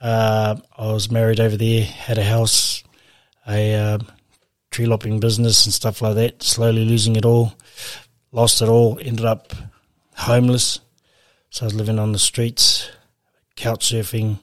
Uh, 0.00 0.56
I 0.76 0.92
was 0.92 1.10
married 1.10 1.40
over 1.40 1.56
there, 1.56 1.82
had 1.84 2.18
a 2.18 2.24
house, 2.24 2.82
a 3.46 3.74
um 3.74 4.06
tree 4.70 4.86
lopping 4.86 5.18
business 5.20 5.66
and 5.66 5.74
stuff 5.74 6.00
like 6.02 6.14
that. 6.14 6.42
Slowly 6.42 6.84
losing 6.84 7.16
it 7.16 7.24
all, 7.24 7.52
lost 8.32 8.62
it 8.62 8.68
all. 8.68 8.98
Ended 9.02 9.26
up 9.26 9.52
homeless. 10.14 10.80
So 11.50 11.64
I 11.64 11.66
was 11.66 11.74
living 11.74 11.98
on 11.98 12.12
the 12.12 12.18
streets, 12.18 12.90
couch 13.56 13.92
surfing, 13.92 14.40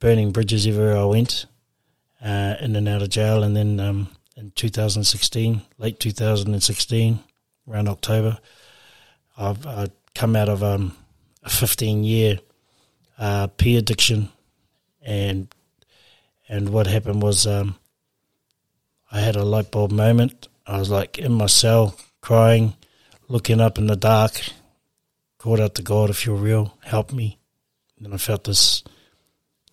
burning 0.00 0.32
bridges 0.32 0.66
everywhere 0.66 0.96
I 0.96 1.04
went, 1.04 1.46
uh, 2.22 2.56
in 2.60 2.74
and 2.74 2.88
out 2.88 3.02
of 3.02 3.10
jail. 3.10 3.42
And 3.42 3.56
then 3.56 3.78
um, 3.78 4.08
in 4.36 4.50
2016, 4.50 5.62
late 5.78 6.00
2016, 6.00 7.20
around 7.68 7.88
October, 7.88 8.38
I've 9.36 9.66
I'd 9.66 9.92
come 10.14 10.36
out 10.36 10.48
of 10.48 10.62
um, 10.62 10.96
a 11.42 11.50
15 11.50 12.04
year 12.04 12.38
uh, 13.18 13.46
P 13.48 13.76
addiction, 13.76 14.30
and 15.02 15.52
and 16.48 16.68
what 16.70 16.86
happened 16.86 17.22
was 17.22 17.46
um, 17.46 17.76
I 19.10 19.20
had 19.20 19.36
a 19.36 19.44
light 19.44 19.70
bulb 19.70 19.92
moment. 19.92 20.48
I 20.66 20.78
was 20.78 20.90
like 20.90 21.18
in 21.18 21.32
my 21.32 21.46
cell, 21.46 21.96
crying, 22.20 22.74
looking 23.28 23.60
up 23.60 23.78
in 23.78 23.86
the 23.86 23.96
dark, 23.96 24.32
called 25.44 25.60
out 25.60 25.74
to 25.74 25.82
God, 25.82 26.08
"If 26.08 26.24
you're 26.24 26.34
real, 26.36 26.78
help 26.84 27.12
me." 27.12 27.38
And 27.98 28.14
I 28.14 28.16
felt 28.16 28.44
this 28.44 28.82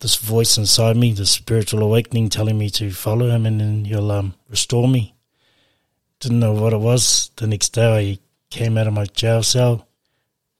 this 0.01 0.17
voice 0.17 0.57
inside 0.57 0.97
me, 0.97 1.13
the 1.13 1.25
spiritual 1.25 1.81
awakening, 1.81 2.27
telling 2.27 2.57
me 2.57 2.69
to 2.71 2.91
follow 2.91 3.29
Him, 3.29 3.45
and 3.45 3.61
then 3.61 3.85
He'll 3.85 4.11
um, 4.11 4.33
restore 4.49 4.89
me. 4.89 5.15
Didn't 6.19 6.41
know 6.41 6.51
what 6.51 6.73
it 6.73 6.81
was. 6.81 7.31
The 7.37 7.47
next 7.47 7.69
day, 7.69 7.87
I 7.97 8.19
came 8.49 8.77
out 8.77 8.87
of 8.87 8.93
my 8.93 9.05
jail 9.05 9.43
cell, 9.43 9.87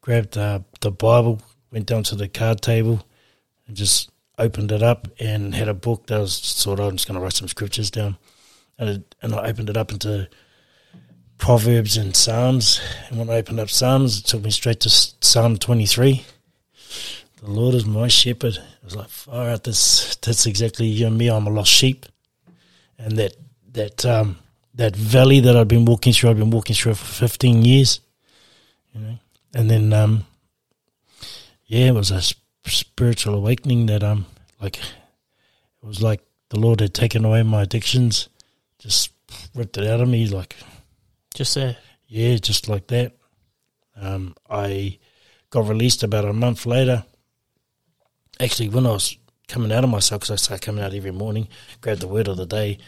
grabbed 0.00 0.38
uh, 0.38 0.60
the 0.80 0.90
Bible, 0.90 1.42
went 1.70 1.84
down 1.84 2.04
to 2.04 2.14
the 2.14 2.26
card 2.26 2.62
table, 2.62 3.04
and 3.66 3.76
just 3.76 4.10
opened 4.38 4.72
it 4.72 4.82
up 4.82 5.08
and 5.20 5.54
had 5.54 5.68
a 5.68 5.74
book 5.74 6.06
that 6.06 6.20
was 6.20 6.32
sort 6.32 6.80
of 6.80 6.86
I'm 6.86 6.96
just 6.96 7.06
going 7.06 7.20
to 7.20 7.22
write 7.22 7.34
some 7.34 7.48
scriptures 7.48 7.90
down, 7.90 8.16
and 8.78 8.88
it, 8.88 9.14
and 9.20 9.34
I 9.34 9.50
opened 9.50 9.68
it 9.68 9.76
up 9.76 9.92
into 9.92 10.30
Proverbs 11.42 11.96
and 11.96 12.14
Psalms. 12.14 12.80
And 13.08 13.18
when 13.18 13.28
I 13.28 13.38
opened 13.38 13.58
up 13.58 13.68
Psalms, 13.68 14.20
it 14.20 14.26
took 14.26 14.44
me 14.44 14.52
straight 14.52 14.78
to 14.78 14.88
Psalm 14.88 15.56
23. 15.56 16.24
The 17.42 17.50
Lord 17.50 17.74
is 17.74 17.84
my 17.84 18.06
shepherd. 18.06 18.58
I 18.58 18.84
was 18.84 18.94
like, 18.94 19.08
far 19.08 19.48
out, 19.48 19.64
this, 19.64 20.14
that's 20.22 20.46
exactly 20.46 20.86
you 20.86 21.08
and 21.08 21.18
me. 21.18 21.28
I'm 21.28 21.48
a 21.48 21.50
lost 21.50 21.72
sheep. 21.72 22.06
And 22.96 23.18
that, 23.18 23.34
that, 23.72 24.06
um, 24.06 24.38
that 24.76 24.94
valley 24.94 25.40
that 25.40 25.56
I've 25.56 25.66
been 25.66 25.84
walking 25.84 26.12
through, 26.12 26.30
I've 26.30 26.38
been 26.38 26.52
walking 26.52 26.76
through 26.76 26.94
for 26.94 27.26
15 27.26 27.64
years. 27.64 27.98
You 28.94 29.00
know, 29.00 29.18
and 29.52 29.68
then, 29.68 29.92
um, 29.92 30.24
yeah, 31.66 31.88
it 31.88 31.94
was 31.94 32.12
a 32.12 32.22
sp- 32.22 32.38
spiritual 32.66 33.34
awakening 33.34 33.86
that, 33.86 34.04
um, 34.04 34.26
like, 34.60 34.78
it 34.78 34.84
was 35.82 36.00
like 36.00 36.20
the 36.50 36.60
Lord 36.60 36.78
had 36.78 36.94
taken 36.94 37.24
away 37.24 37.42
my 37.42 37.62
addictions, 37.62 38.28
just 38.78 39.10
ripped 39.56 39.76
it 39.76 39.88
out 39.88 40.00
of 40.00 40.08
me, 40.08 40.28
like, 40.28 40.54
Just 41.34 41.54
that. 41.54 41.76
Yeah, 42.06 42.36
just 42.36 42.68
like 42.68 42.86
that. 42.88 43.12
Um, 43.96 44.34
I 44.48 44.98
got 45.50 45.68
released 45.68 46.02
about 46.02 46.24
a 46.24 46.32
month 46.32 46.66
later. 46.66 47.04
Actually, 48.40 48.68
when 48.68 48.86
I 48.86 48.92
was 48.92 49.16
coming 49.48 49.72
out 49.72 49.84
of 49.84 49.90
myself, 49.90 50.22
because 50.22 50.30
I 50.30 50.36
start 50.36 50.62
coming 50.62 50.82
out 50.82 50.94
every 50.94 51.10
morning, 51.10 51.48
grab 51.80 51.98
the 51.98 52.08
word 52.08 52.28
of 52.28 52.36
the 52.36 52.46
day 52.46 52.78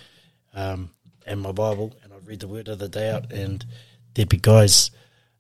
um, 0.55 0.91
and 1.27 1.41
my 1.41 1.53
Bible, 1.53 1.95
and 2.03 2.13
I'd 2.13 2.27
read 2.27 2.41
the 2.41 2.49
word 2.49 2.69
of 2.69 2.79
the 2.79 2.89
day 2.89 3.11
out, 3.11 3.33
and 3.33 3.65
there'd 4.15 4.29
be 4.29 4.39
guys 4.39 4.91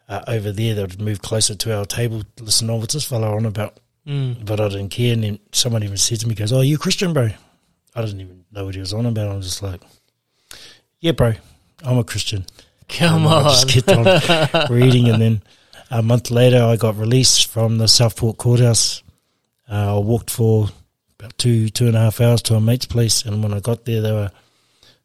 uh, 0.08 0.22
over 0.26 0.52
there 0.52 0.74
that 0.74 0.82
would 0.82 1.00
move 1.00 1.22
closer 1.22 1.54
to 1.54 1.76
our 1.76 1.84
table, 1.84 2.22
listen, 2.40 2.70
oh, 2.70 2.76
what's 2.76 2.94
this 2.94 3.04
fellow 3.04 3.34
on 3.34 3.46
about? 3.46 3.80
Mm. 4.06 4.44
But 4.44 4.60
I 4.60 4.68
didn't 4.68 4.90
care, 4.90 5.14
and 5.14 5.24
then 5.24 5.38
someone 5.52 5.82
even 5.82 5.96
said 5.96 6.20
to 6.20 6.28
me, 6.28 6.34
goes, 6.34 6.52
oh, 6.52 6.60
you 6.60 6.78
Christian, 6.78 7.12
bro? 7.12 7.30
I 7.94 8.00
didn't 8.00 8.20
even 8.20 8.44
know 8.52 8.66
what 8.66 8.74
he 8.74 8.80
was 8.80 8.92
on 8.92 9.06
about. 9.06 9.30
I 9.30 9.36
was 9.36 9.46
just 9.46 9.62
like, 9.62 9.80
yeah, 11.00 11.12
bro, 11.12 11.34
I'm 11.82 11.98
a 11.98 12.04
Christian. 12.04 12.44
Come 12.88 13.26
I 13.26 13.36
on. 13.36 13.44
just 13.44 13.68
kept 13.68 13.88
on 13.88 14.66
reading, 14.70 15.08
and 15.08 15.20
then 15.20 15.42
a 15.90 16.02
month 16.02 16.30
later, 16.30 16.62
I 16.62 16.76
got 16.76 16.96
released 16.96 17.46
from 17.46 17.78
the 17.78 17.88
Southport 17.88 18.38
courthouse. 18.38 19.02
Uh, 19.70 19.96
I 19.96 19.98
walked 19.98 20.30
for 20.30 20.68
about 21.18 21.36
two 21.38 21.68
two 21.70 21.86
and 21.86 21.96
a 21.96 22.00
half 22.00 22.20
hours 22.20 22.42
to 22.42 22.54
a 22.54 22.60
mate's 22.60 22.86
place, 22.86 23.24
and 23.24 23.42
when 23.42 23.54
I 23.54 23.60
got 23.60 23.84
there, 23.84 24.00
they 24.02 24.12
were 24.12 24.30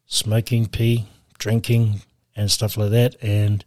smoking, 0.06 0.66
P, 0.66 1.06
drinking, 1.38 2.02
and 2.36 2.50
stuff 2.50 2.76
like 2.76 2.90
that, 2.90 3.16
and 3.22 3.64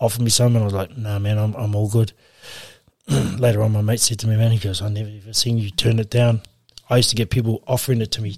offered 0.00 0.22
me 0.22 0.30
some, 0.30 0.54
and 0.56 0.62
I 0.62 0.64
was 0.64 0.74
like, 0.74 0.96
"Nah, 0.96 1.18
man, 1.18 1.38
I'm 1.38 1.54
I'm 1.54 1.74
all 1.74 1.88
good." 1.88 2.12
later 3.08 3.62
on, 3.62 3.72
my 3.72 3.82
mate 3.82 4.00
said 4.00 4.18
to 4.20 4.26
me, 4.26 4.36
"Man, 4.36 4.52
he 4.52 4.58
goes, 4.58 4.82
I 4.82 4.88
never 4.88 5.10
ever 5.10 5.32
seen 5.32 5.58
you 5.58 5.70
turn 5.70 5.98
it 5.98 6.10
down." 6.10 6.42
I 6.90 6.96
used 6.96 7.10
to 7.10 7.16
get 7.16 7.30
people 7.30 7.62
offering 7.66 8.00
it 8.00 8.10
to 8.12 8.22
me 8.22 8.36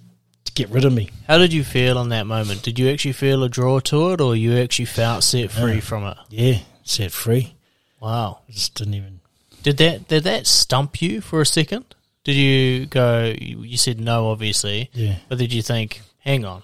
get 0.54 0.70
rid 0.70 0.84
of 0.84 0.92
me. 0.92 1.10
How 1.26 1.38
did 1.38 1.52
you 1.52 1.64
feel 1.64 2.00
in 2.00 2.08
that 2.10 2.26
moment? 2.26 2.62
Did 2.62 2.78
you 2.78 2.88
actually 2.90 3.12
feel 3.12 3.42
a 3.42 3.48
draw 3.48 3.80
to 3.80 4.10
it, 4.12 4.20
or 4.20 4.34
you 4.36 4.56
actually 4.58 4.84
felt 4.86 5.22
set 5.24 5.50
free 5.50 5.74
Yeah. 5.74 5.80
from 5.80 6.04
it? 6.04 6.16
Yeah, 6.30 6.58
set 6.82 7.12
free. 7.12 7.54
Wow. 8.00 8.40
I 8.48 8.52
just 8.52 8.74
didn't 8.74 8.94
even. 8.94 9.20
Did 9.62 9.78
that 9.78 10.08
did 10.08 10.24
that 10.24 10.46
stump 10.46 11.00
you 11.00 11.20
for 11.20 11.40
a 11.40 11.46
second? 11.46 11.84
Did 12.22 12.36
you 12.36 12.86
go? 12.86 13.34
You 13.38 13.76
said 13.76 13.98
no, 14.00 14.28
obviously, 14.28 14.90
Yeah. 14.94 15.16
but 15.28 15.38
did 15.38 15.52
you 15.52 15.62
think, 15.62 16.02
"Hang 16.18 16.44
on, 16.44 16.62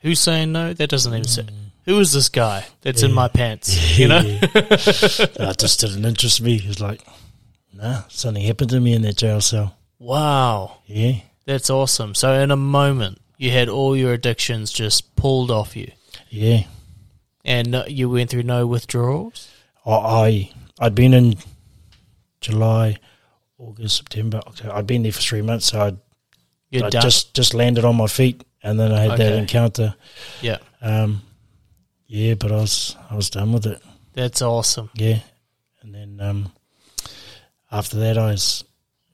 who's 0.00 0.20
saying 0.20 0.52
no? 0.52 0.72
That 0.72 0.88
doesn't 0.90 1.12
even 1.12 1.26
say. 1.28 1.42
Mm. 1.42 1.52
Who 1.84 2.00
is 2.00 2.12
this 2.12 2.28
guy 2.28 2.66
that's 2.82 3.02
in 3.02 3.12
my 3.12 3.28
pants?" 3.28 3.68
You 3.98 4.08
know. 4.08 4.22
that 4.22 5.56
just 5.58 5.80
didn't 5.80 6.04
interest 6.04 6.40
me. 6.40 6.56
It 6.56 6.66
was 6.68 6.80
like, 6.80 7.00
nah, 7.72 8.02
something 8.08 8.42
happened 8.44 8.70
to 8.70 8.80
me 8.80 8.92
in 8.94 9.02
that 9.02 9.16
jail 9.16 9.40
cell. 9.40 9.76
Wow, 9.98 10.78
Yeah, 10.86 11.20
that's 11.46 11.70
awesome. 11.70 12.14
So 12.14 12.32
in 12.34 12.50
a 12.50 12.56
moment, 12.56 13.18
you 13.38 13.50
had 13.50 13.68
all 13.68 13.96
your 13.96 14.12
addictions 14.12 14.72
just 14.72 15.14
pulled 15.16 15.50
off 15.50 15.76
you, 15.76 15.90
yeah. 16.30 16.64
and 17.44 17.70
no- 17.70 17.86
you 17.86 18.10
went 18.10 18.30
through 18.30 18.42
no 18.44 18.66
withdrawals. 18.66 19.48
I, 19.84 19.90
I 19.92 20.50
I'd 20.80 20.94
been 20.94 21.14
in 21.14 21.36
July, 22.40 22.98
August, 23.58 23.96
September, 23.96 24.38
October. 24.46 24.74
I'd 24.74 24.86
been 24.86 25.02
there 25.02 25.12
for 25.12 25.20
three 25.20 25.42
months, 25.42 25.66
so 25.66 25.80
I'd, 25.80 25.96
You're 26.70 26.86
I 26.86 26.90
done. 26.90 27.02
just 27.02 27.34
just 27.34 27.54
landed 27.54 27.84
on 27.84 27.96
my 27.96 28.06
feet, 28.06 28.44
and 28.62 28.78
then 28.78 28.92
I 28.92 29.00
had 29.02 29.10
that 29.12 29.20
Okay. 29.32 29.38
encounter. 29.38 29.94
yeah, 30.42 30.58
Um, 30.82 31.22
yeah, 32.06 32.34
but 32.34 32.52
I 32.52 32.56
was 32.56 32.96
I 33.10 33.14
was 33.14 33.30
done 33.30 33.52
with 33.52 33.66
it. 33.66 33.80
that's 34.14 34.42
awesome. 34.42 34.90
Yeah, 34.94 35.20
and 35.82 35.94
then 35.94 36.20
um, 36.20 36.52
after 37.70 37.98
that, 37.98 38.18
I 38.18 38.30
was 38.32 38.64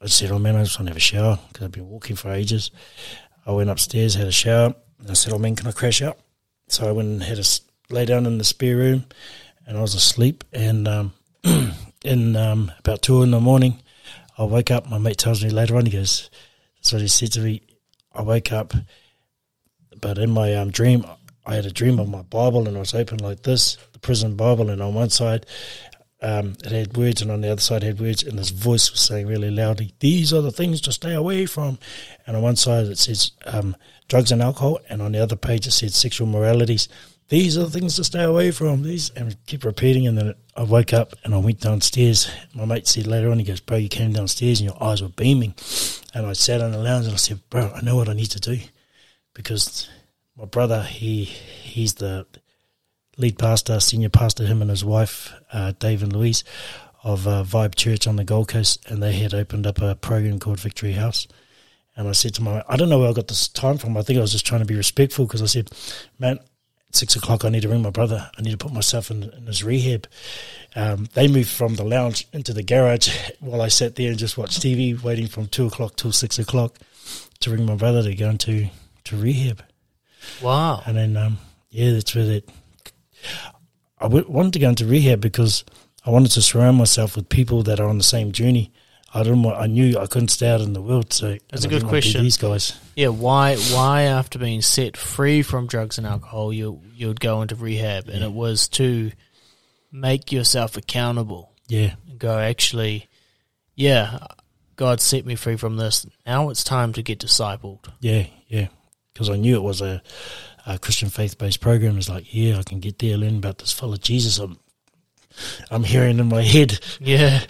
I 0.02 0.06
said, 0.06 0.32
"Oh 0.32 0.38
man, 0.38 0.56
I 0.56 0.64
just 0.64 0.78
want 0.78 0.88
to 0.88 0.90
have 0.90 0.96
a 0.96 1.00
shower 1.00 1.38
because 1.48 1.64
I've 1.64 1.72
been 1.72 1.88
walking 1.88 2.16
for 2.16 2.32
ages." 2.32 2.70
I 3.46 3.52
went 3.52 3.70
upstairs, 3.70 4.14
had 4.14 4.26
a 4.26 4.32
shower, 4.32 4.74
and 4.98 5.10
I 5.10 5.14
said, 5.14 5.32
"Oh 5.32 5.38
man, 5.38 5.54
can 5.54 5.68
I 5.68 5.72
crash 5.72 6.02
out?" 6.02 6.18
So 6.68 6.88
I 6.88 6.92
went 6.92 7.08
and 7.08 7.22
had 7.22 7.38
a 7.38 7.44
lay 7.90 8.04
down 8.04 8.26
in 8.26 8.38
the 8.38 8.44
spare 8.44 8.76
room, 8.76 9.04
and 9.66 9.78
I 9.78 9.80
was 9.80 9.94
asleep. 9.94 10.42
And 10.52 10.88
um, 10.88 11.12
in 12.04 12.34
um, 12.34 12.72
about 12.80 13.02
two 13.02 13.22
in 13.22 13.30
the 13.30 13.40
morning, 13.40 13.80
I 14.36 14.44
wake 14.44 14.70
up. 14.72 14.88
My 14.88 14.98
mate 14.98 15.18
tells 15.18 15.44
me 15.44 15.50
later 15.50 15.76
on, 15.76 15.86
he 15.86 15.92
goes, 15.92 16.30
"That's 16.76 16.92
what 16.92 17.02
he 17.02 17.08
said 17.08 17.32
to 17.32 17.40
me." 17.40 17.62
I 18.12 18.22
wake 18.22 18.52
up, 18.52 18.74
but 20.00 20.18
in 20.18 20.30
my 20.30 20.54
um, 20.56 20.70
dream, 20.70 21.06
I 21.46 21.54
had 21.54 21.66
a 21.66 21.72
dream 21.72 22.00
of 22.00 22.08
my 22.08 22.22
Bible, 22.22 22.66
and 22.66 22.76
it 22.76 22.80
was 22.80 22.94
open 22.94 23.18
like 23.18 23.42
this, 23.42 23.76
the 23.92 24.00
prison 24.00 24.34
Bible, 24.34 24.68
and 24.68 24.82
on 24.82 24.94
one 24.94 25.10
side 25.10 25.46
um, 26.22 26.54
it 26.64 26.70
had 26.70 26.96
words, 26.96 27.20
and 27.20 27.30
on 27.30 27.40
the 27.40 27.50
other 27.50 27.60
side 27.60 27.82
had 27.82 28.00
words, 28.00 28.22
and 28.22 28.38
this 28.38 28.50
voice 28.50 28.90
was 28.90 29.00
saying 29.00 29.26
really 29.26 29.50
loudly, 29.50 29.92
"These 29.98 30.32
are 30.32 30.40
the 30.40 30.52
things 30.52 30.80
to 30.82 30.92
stay 30.92 31.14
away 31.14 31.46
from." 31.46 31.78
And 32.26 32.36
on 32.36 32.42
one 32.42 32.56
side 32.56 32.86
it 32.86 32.98
says 32.98 33.32
um, 33.44 33.76
drugs 34.08 34.30
and 34.30 34.40
alcohol, 34.40 34.78
and 34.88 35.02
on 35.02 35.12
the 35.12 35.22
other 35.22 35.36
page 35.36 35.66
it 35.66 35.72
said 35.72 35.92
sexual 35.92 36.28
moralities. 36.28 36.88
These 37.28 37.56
are 37.56 37.64
the 37.64 37.70
things 37.70 37.96
to 37.96 38.04
stay 38.04 38.22
away 38.22 38.50
from. 38.50 38.82
These, 38.82 39.10
and 39.10 39.32
it 39.32 39.38
kept 39.46 39.64
repeating, 39.64 40.06
and 40.06 40.16
then 40.16 40.34
I 40.56 40.62
woke 40.62 40.92
up 40.92 41.14
and 41.24 41.34
I 41.34 41.38
went 41.38 41.60
downstairs. 41.60 42.30
My 42.54 42.66
mate 42.66 42.86
said 42.86 43.06
later 43.06 43.30
on, 43.30 43.38
he 43.38 43.44
goes, 43.44 43.60
"Bro, 43.60 43.78
you 43.78 43.88
came 43.88 44.12
downstairs 44.12 44.60
and 44.60 44.70
your 44.70 44.82
eyes 44.82 45.02
were 45.02 45.08
beaming." 45.08 45.54
And 46.14 46.26
I 46.26 46.34
sat 46.34 46.60
on 46.60 46.72
the 46.72 46.78
lounge 46.78 47.06
and 47.06 47.14
I 47.14 47.18
said, 47.18 47.40
"Bro, 47.50 47.72
I 47.74 47.80
know 47.80 47.96
what 47.96 48.08
I 48.08 48.12
need 48.12 48.30
to 48.30 48.40
do," 48.40 48.60
because 49.34 49.88
my 50.36 50.44
brother, 50.44 50.82
he 50.82 51.24
he's 51.24 51.94
the 51.94 52.26
lead 53.16 53.38
pastor, 53.38 53.80
senior 53.80 54.08
pastor, 54.08 54.46
him 54.46 54.62
and 54.62 54.70
his 54.70 54.84
wife, 54.84 55.32
uh, 55.52 55.72
Dave 55.78 56.02
and 56.02 56.12
Louise, 56.12 56.44
of 57.04 57.26
uh, 57.26 57.42
Vibe 57.44 57.74
Church 57.74 58.06
on 58.06 58.16
the 58.16 58.24
Gold 58.24 58.48
Coast, 58.48 58.84
and 58.88 59.02
they 59.02 59.12
had 59.12 59.34
opened 59.34 59.66
up 59.66 59.80
a 59.80 59.94
program 59.94 60.38
called 60.38 60.60
Victory 60.60 60.92
House. 60.92 61.26
And 61.96 62.08
I 62.08 62.12
said 62.12 62.34
to 62.34 62.42
my, 62.42 62.64
I 62.68 62.76
don't 62.76 62.88
know 62.88 62.98
where 62.98 63.10
I 63.10 63.12
got 63.12 63.28
this 63.28 63.48
time 63.48 63.76
from. 63.76 63.96
I 63.96 64.02
think 64.02 64.18
I 64.18 64.22
was 64.22 64.32
just 64.32 64.46
trying 64.46 64.60
to 64.60 64.66
be 64.66 64.76
respectful 64.76 65.26
because 65.26 65.42
I 65.42 65.46
said, 65.46 65.70
man, 66.18 66.38
at 66.88 66.96
six 66.96 67.16
o'clock 67.16 67.44
I 67.44 67.50
need 67.50 67.62
to 67.62 67.68
ring 67.68 67.82
my 67.82 67.90
brother. 67.90 68.30
I 68.36 68.42
need 68.42 68.52
to 68.52 68.56
put 68.56 68.72
myself 68.72 69.10
in, 69.10 69.24
in 69.24 69.46
his 69.46 69.62
rehab. 69.62 70.06
Um, 70.74 71.08
they 71.12 71.28
moved 71.28 71.50
from 71.50 71.74
the 71.74 71.84
lounge 71.84 72.26
into 72.32 72.54
the 72.54 72.62
garage 72.62 73.14
while 73.40 73.60
I 73.60 73.68
sat 73.68 73.96
there 73.96 74.08
and 74.08 74.18
just 74.18 74.38
watched 74.38 74.60
TV, 74.62 75.00
waiting 75.02 75.26
from 75.26 75.48
two 75.48 75.66
o'clock 75.66 75.96
till 75.96 76.12
six 76.12 76.38
o'clock 76.38 76.78
to 77.40 77.50
ring 77.50 77.66
my 77.66 77.74
brother 77.74 78.02
to 78.02 78.14
go 78.14 78.30
into 78.30 78.68
to 79.04 79.16
rehab. 79.16 79.62
Wow. 80.40 80.82
And 80.86 80.96
then, 80.96 81.16
um, 81.16 81.38
yeah, 81.70 81.92
that's 81.92 82.14
where 82.14 82.24
that. 82.26 82.48
I 83.98 84.04
w- 84.04 84.26
wanted 84.28 84.52
to 84.54 84.58
go 84.58 84.68
into 84.68 84.86
rehab 84.86 85.20
because 85.20 85.64
I 86.04 86.10
wanted 86.10 86.32
to 86.32 86.42
surround 86.42 86.76
myself 86.76 87.16
with 87.16 87.28
people 87.28 87.62
that 87.64 87.80
are 87.80 87.88
on 87.88 87.98
the 87.98 88.04
same 88.04 88.32
journey. 88.32 88.72
I 89.14 89.22
didn't 89.22 89.42
want. 89.42 89.58
I 89.58 89.66
knew 89.66 89.98
I 89.98 90.06
couldn't 90.06 90.28
stay 90.28 90.48
out 90.48 90.62
in 90.62 90.72
the 90.72 90.80
world, 90.80 91.12
so 91.12 91.36
That's 91.50 91.64
a 91.64 91.68
good 91.68 91.80
didn't 91.80 91.90
want 91.90 92.02
to 92.02 92.08
be 92.08 92.12
question. 92.12 92.22
These 92.22 92.36
guys, 92.38 92.78
Yeah, 92.96 93.08
why 93.08 93.56
why 93.56 94.02
after 94.02 94.38
being 94.38 94.62
set 94.62 94.96
free 94.96 95.42
from 95.42 95.66
drugs 95.66 95.98
and 95.98 96.06
alcohol 96.06 96.52
you 96.52 96.80
you 96.94 97.08
would 97.08 97.20
go 97.20 97.42
into 97.42 97.54
rehab 97.54 98.08
and 98.08 98.24
it 98.24 98.32
was 98.32 98.68
to 98.68 99.12
make 99.90 100.32
yourself 100.32 100.78
accountable 100.78 101.52
yeah, 101.68 101.94
and 102.08 102.18
go 102.18 102.38
actually 102.38 103.08
yeah, 103.74 104.18
God 104.76 105.00
set 105.00 105.26
me 105.26 105.34
free 105.34 105.56
from 105.56 105.76
this. 105.76 106.06
Now 106.26 106.48
it's 106.48 106.64
time 106.64 106.92
to 106.94 107.02
get 107.02 107.18
discipled. 107.18 107.88
yeah, 108.00 108.26
yeah, 108.48 108.68
because 109.12 109.28
I 109.28 109.36
knew 109.36 109.56
it 109.56 109.62
was 109.62 109.82
a, 109.82 110.02
a 110.66 110.78
Christian 110.78 111.08
faith 111.10 111.38
based 111.38 111.60
program. 111.60 111.98
is 111.98 112.08
like, 112.08 112.32
yeah, 112.34 112.58
I 112.58 112.62
can 112.62 112.80
get 112.80 112.98
there, 112.98 113.16
learn 113.16 113.36
about 113.36 113.58
this 113.58 113.72
fellow 113.72 113.96
Jesus. 113.96 114.38
I'm, 114.38 114.58
I'm 115.70 115.84
hearing 115.84 116.18
in 116.18 116.28
my 116.28 116.42
head, 116.42 116.78
Yeah. 117.00 117.40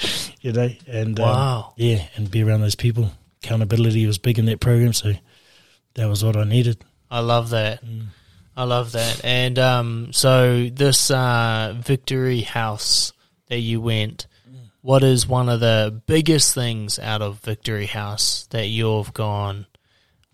you 0.40 0.53
know, 0.53 0.70
and 0.87 1.18
um, 1.20 1.27
Wow. 1.27 1.72
yeah, 1.77 2.07
and 2.16 2.31
be 2.31 2.42
around 2.42 2.61
those 2.61 2.75
people. 2.77 3.11
Accountability 3.42 4.07
was 4.07 4.18
big 4.18 4.38
in 4.38 4.46
that 4.46 4.61
program, 4.61 4.92
so 4.92 5.12
that 5.94 6.09
was 6.09 6.25
what 6.25 6.37
I 6.37 6.44
needed. 6.44 6.83
I 7.11 7.20
love 7.20 7.51
that. 7.51 7.85
Mm. 7.85 8.07
I 8.57 8.64
love 8.64 8.92
that. 8.92 9.20
And 9.25 9.59
um, 9.59 10.12
so 10.12 10.68
this 10.68 11.11
uh, 11.11 11.75
Victory 11.79 12.42
House 12.42 13.12
that 13.48 13.59
you 13.59 13.81
went, 13.81 14.27
what 14.83 15.03
is 15.03 15.27
one 15.27 15.48
of 15.48 15.61
the 15.61 16.01
biggest 16.07 16.55
things 16.55 16.98
out 16.98 17.22
of 17.22 17.38
Victory 17.40 17.87
House 17.87 18.46
that 18.51 18.66
you've 18.68 19.12
gone, 19.14 19.66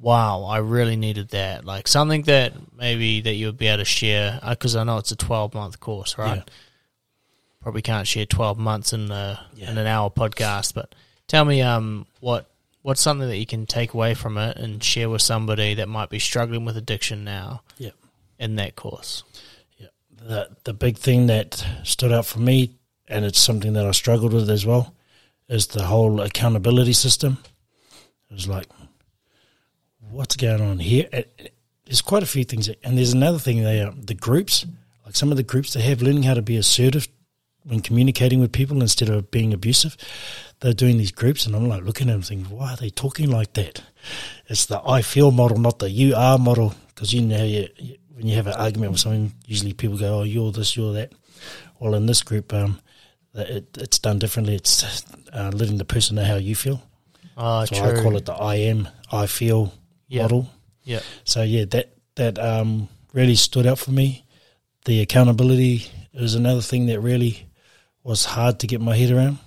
wow, 0.00 0.44
I 0.44 0.58
really 0.58 0.96
needed 0.96 1.30
that? 1.30 1.64
Like 1.64 1.88
something 1.88 2.22
that 2.22 2.52
maybe 2.76 3.20
that 3.22 3.34
you 3.34 3.46
would 3.46 3.58
be 3.58 3.66
able 3.66 3.78
to 3.78 3.84
share, 3.84 4.38
because 4.48 4.76
I 4.76 4.84
know 4.84 4.98
it's 4.98 5.10
a 5.12 5.16
12 5.16 5.54
month 5.54 5.80
course, 5.80 6.16
right? 6.18 6.36
Yeah. 6.36 6.42
Probably 7.60 7.82
can't 7.82 8.06
share 8.06 8.24
12 8.26 8.58
months 8.58 8.92
in, 8.92 9.10
a, 9.10 9.44
Yeah. 9.54 9.70
in 9.70 9.78
an 9.78 9.86
hour 9.86 10.10
podcast, 10.10 10.74
but 10.74 10.94
tell 11.26 11.44
me 11.44 11.60
um, 11.62 12.06
what 12.20 12.48
what's 12.82 13.00
something 13.00 13.28
that 13.28 13.36
you 13.36 13.44
can 13.46 13.66
take 13.66 13.92
away 13.92 14.14
from 14.14 14.38
it 14.38 14.56
and 14.56 14.82
share 14.82 15.10
with 15.10 15.20
somebody 15.20 15.74
that 15.74 15.88
might 15.88 16.08
be 16.08 16.18
struggling 16.20 16.64
with 16.64 16.76
addiction 16.76 17.24
now 17.24 17.62
Yeah. 17.76 17.90
in 18.38 18.54
that 18.56 18.76
course. 18.76 19.24
Yeah, 19.76 19.88
the 20.16 20.48
the 20.64 20.72
big 20.72 20.96
thing 20.96 21.26
that 21.26 21.66
stood 21.82 22.12
out 22.12 22.24
for 22.24 22.38
me, 22.38 22.76
and 23.08 23.24
it's 23.24 23.40
something 23.40 23.72
that 23.72 23.84
I 23.84 23.90
struggled 23.90 24.32
with 24.32 24.48
as 24.48 24.64
well, 24.64 24.94
is 25.48 25.66
the 25.66 25.84
whole 25.86 26.20
accountability 26.20 26.92
system. 26.92 27.38
It 28.30 28.34
was 28.34 28.46
like, 28.48 28.68
what's 30.10 30.36
going 30.36 30.60
on 30.60 30.78
here? 30.78 31.08
It- 31.12 31.52
there's 31.84 32.02
quite 32.02 32.22
a 32.22 32.26
few 32.26 32.44
things, 32.44 32.66
that- 32.66 32.78
and 32.84 32.98
there's 32.98 33.14
another 33.14 33.38
thing. 33.38 33.62
They 33.62 33.80
are 33.80 33.94
the 33.96 34.14
groups, 34.14 34.66
like 35.06 35.16
some 35.16 35.30
of 35.30 35.36
the 35.38 35.42
groups 35.42 35.72
they 35.72 35.80
have, 35.82 36.02
learning 36.02 36.24
how 36.24 36.34
to 36.34 36.42
be 36.42 36.56
assertive 36.56 37.08
when 37.64 37.80
communicating 37.80 38.40
with 38.40 38.52
people 38.52 38.80
instead 38.82 39.08
of 39.08 39.30
being 39.30 39.54
abusive. 39.54 39.96
They're 40.60 40.74
doing 40.74 40.98
these 40.98 41.12
groups, 41.12 41.46
and 41.46 41.56
I'm 41.56 41.66
like 41.68 41.84
looking 41.84 42.10
at 42.10 42.12
them, 42.12 42.22
thinking, 42.22 42.54
why 42.54 42.72
are 42.72 42.76
they 42.76 42.90
talking 42.90 43.30
like 43.30 43.54
that? 43.54 43.80
It's 44.48 44.66
the 44.66 44.80
I 44.86 45.00
feel 45.02 45.30
model, 45.30 45.58
not 45.58 45.78
the 45.78 45.90
you 45.90 46.14
are 46.14 46.36
model, 46.38 46.74
because 46.88 47.12
you 47.14 47.22
know 47.22 47.44
you, 47.44 47.68
you- 47.78 47.96
when 48.14 48.26
you 48.26 48.34
have 48.34 48.48
an 48.48 48.54
argument 48.54 48.90
with 48.92 49.00
someone, 49.00 49.32
usually 49.46 49.72
people 49.72 49.96
go, 49.96 50.18
"Oh, 50.18 50.22
you're 50.24 50.50
this, 50.52 50.76
you're 50.76 50.92
that." 50.94 51.12
Well, 51.78 51.94
in 51.94 52.06
this 52.06 52.22
group, 52.24 52.52
um, 52.52 52.80
it, 53.32 53.68
it's 53.78 54.00
done 54.00 54.18
differently. 54.18 54.56
It's 54.56 55.04
uh, 55.32 55.52
letting 55.54 55.76
the 55.78 55.84
person 55.84 56.16
know 56.16 56.24
how 56.24 56.34
you 56.34 56.56
feel. 56.56 56.82
Oh, 57.36 57.64
so 57.64 57.76
true. 57.76 58.00
I 58.00 58.02
call 58.02 58.16
it 58.16 58.24
the 58.26 58.32
I 58.34 58.56
am, 58.56 58.88
I 59.12 59.26
feel 59.26 59.72
Yeah. 60.08 60.22
model. 60.22 60.50
Yeah. 60.84 61.00
So 61.24 61.42
yeah, 61.42 61.64
that 61.66 61.92
that 62.16 62.38
um, 62.38 62.88
really 63.12 63.36
stood 63.36 63.66
out 63.66 63.78
for 63.78 63.90
me. 63.92 64.24
The 64.84 65.00
accountability 65.00 65.86
is 66.14 66.34
another 66.34 66.62
thing 66.62 66.86
that 66.86 67.00
really 67.00 67.46
was 68.02 68.24
hard 68.24 68.58
to 68.60 68.66
get 68.66 68.80
my 68.80 68.96
head 68.96 69.10
around. 69.10 69.38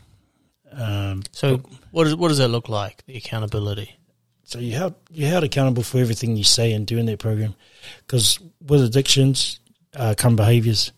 Um, 0.72 1.24
So 1.32 1.62
what 1.92 2.06
does 2.06 2.16
what 2.16 2.30
does 2.30 2.38
that 2.38 2.50
look 2.50 2.70
like? 2.70 3.04
The 3.06 3.18
accountability. 3.18 3.98
so 4.44 4.60
you 4.60 4.74
held 4.74 4.94
you 5.10 5.26
held 5.26 5.44
accountable 5.44 5.84
for 5.84 5.98
everything 6.00 6.38
you 6.38 6.44
say 6.44 6.74
and 6.74 6.86
do 6.88 6.98
in 6.98 7.06
that 7.08 7.20
program, 7.20 7.56
because 8.06 8.40
with 8.62 8.84
addictions 8.84 9.60
uh, 9.96 10.14
come 10.18 10.36
behaviours, 10.36 10.92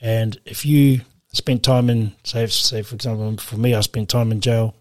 and 0.00 0.38
if 0.44 0.64
you 0.64 1.00
spend 1.32 1.62
time 1.62 1.90
in 1.90 2.12
say 2.24 2.46
say 2.46 2.82
for 2.82 2.94
example 2.94 3.36
for 3.38 3.56
me 3.56 3.74
I 3.74 3.80
spent 3.82 4.08
time 4.08 4.32
in 4.32 4.40
jail. 4.40 4.74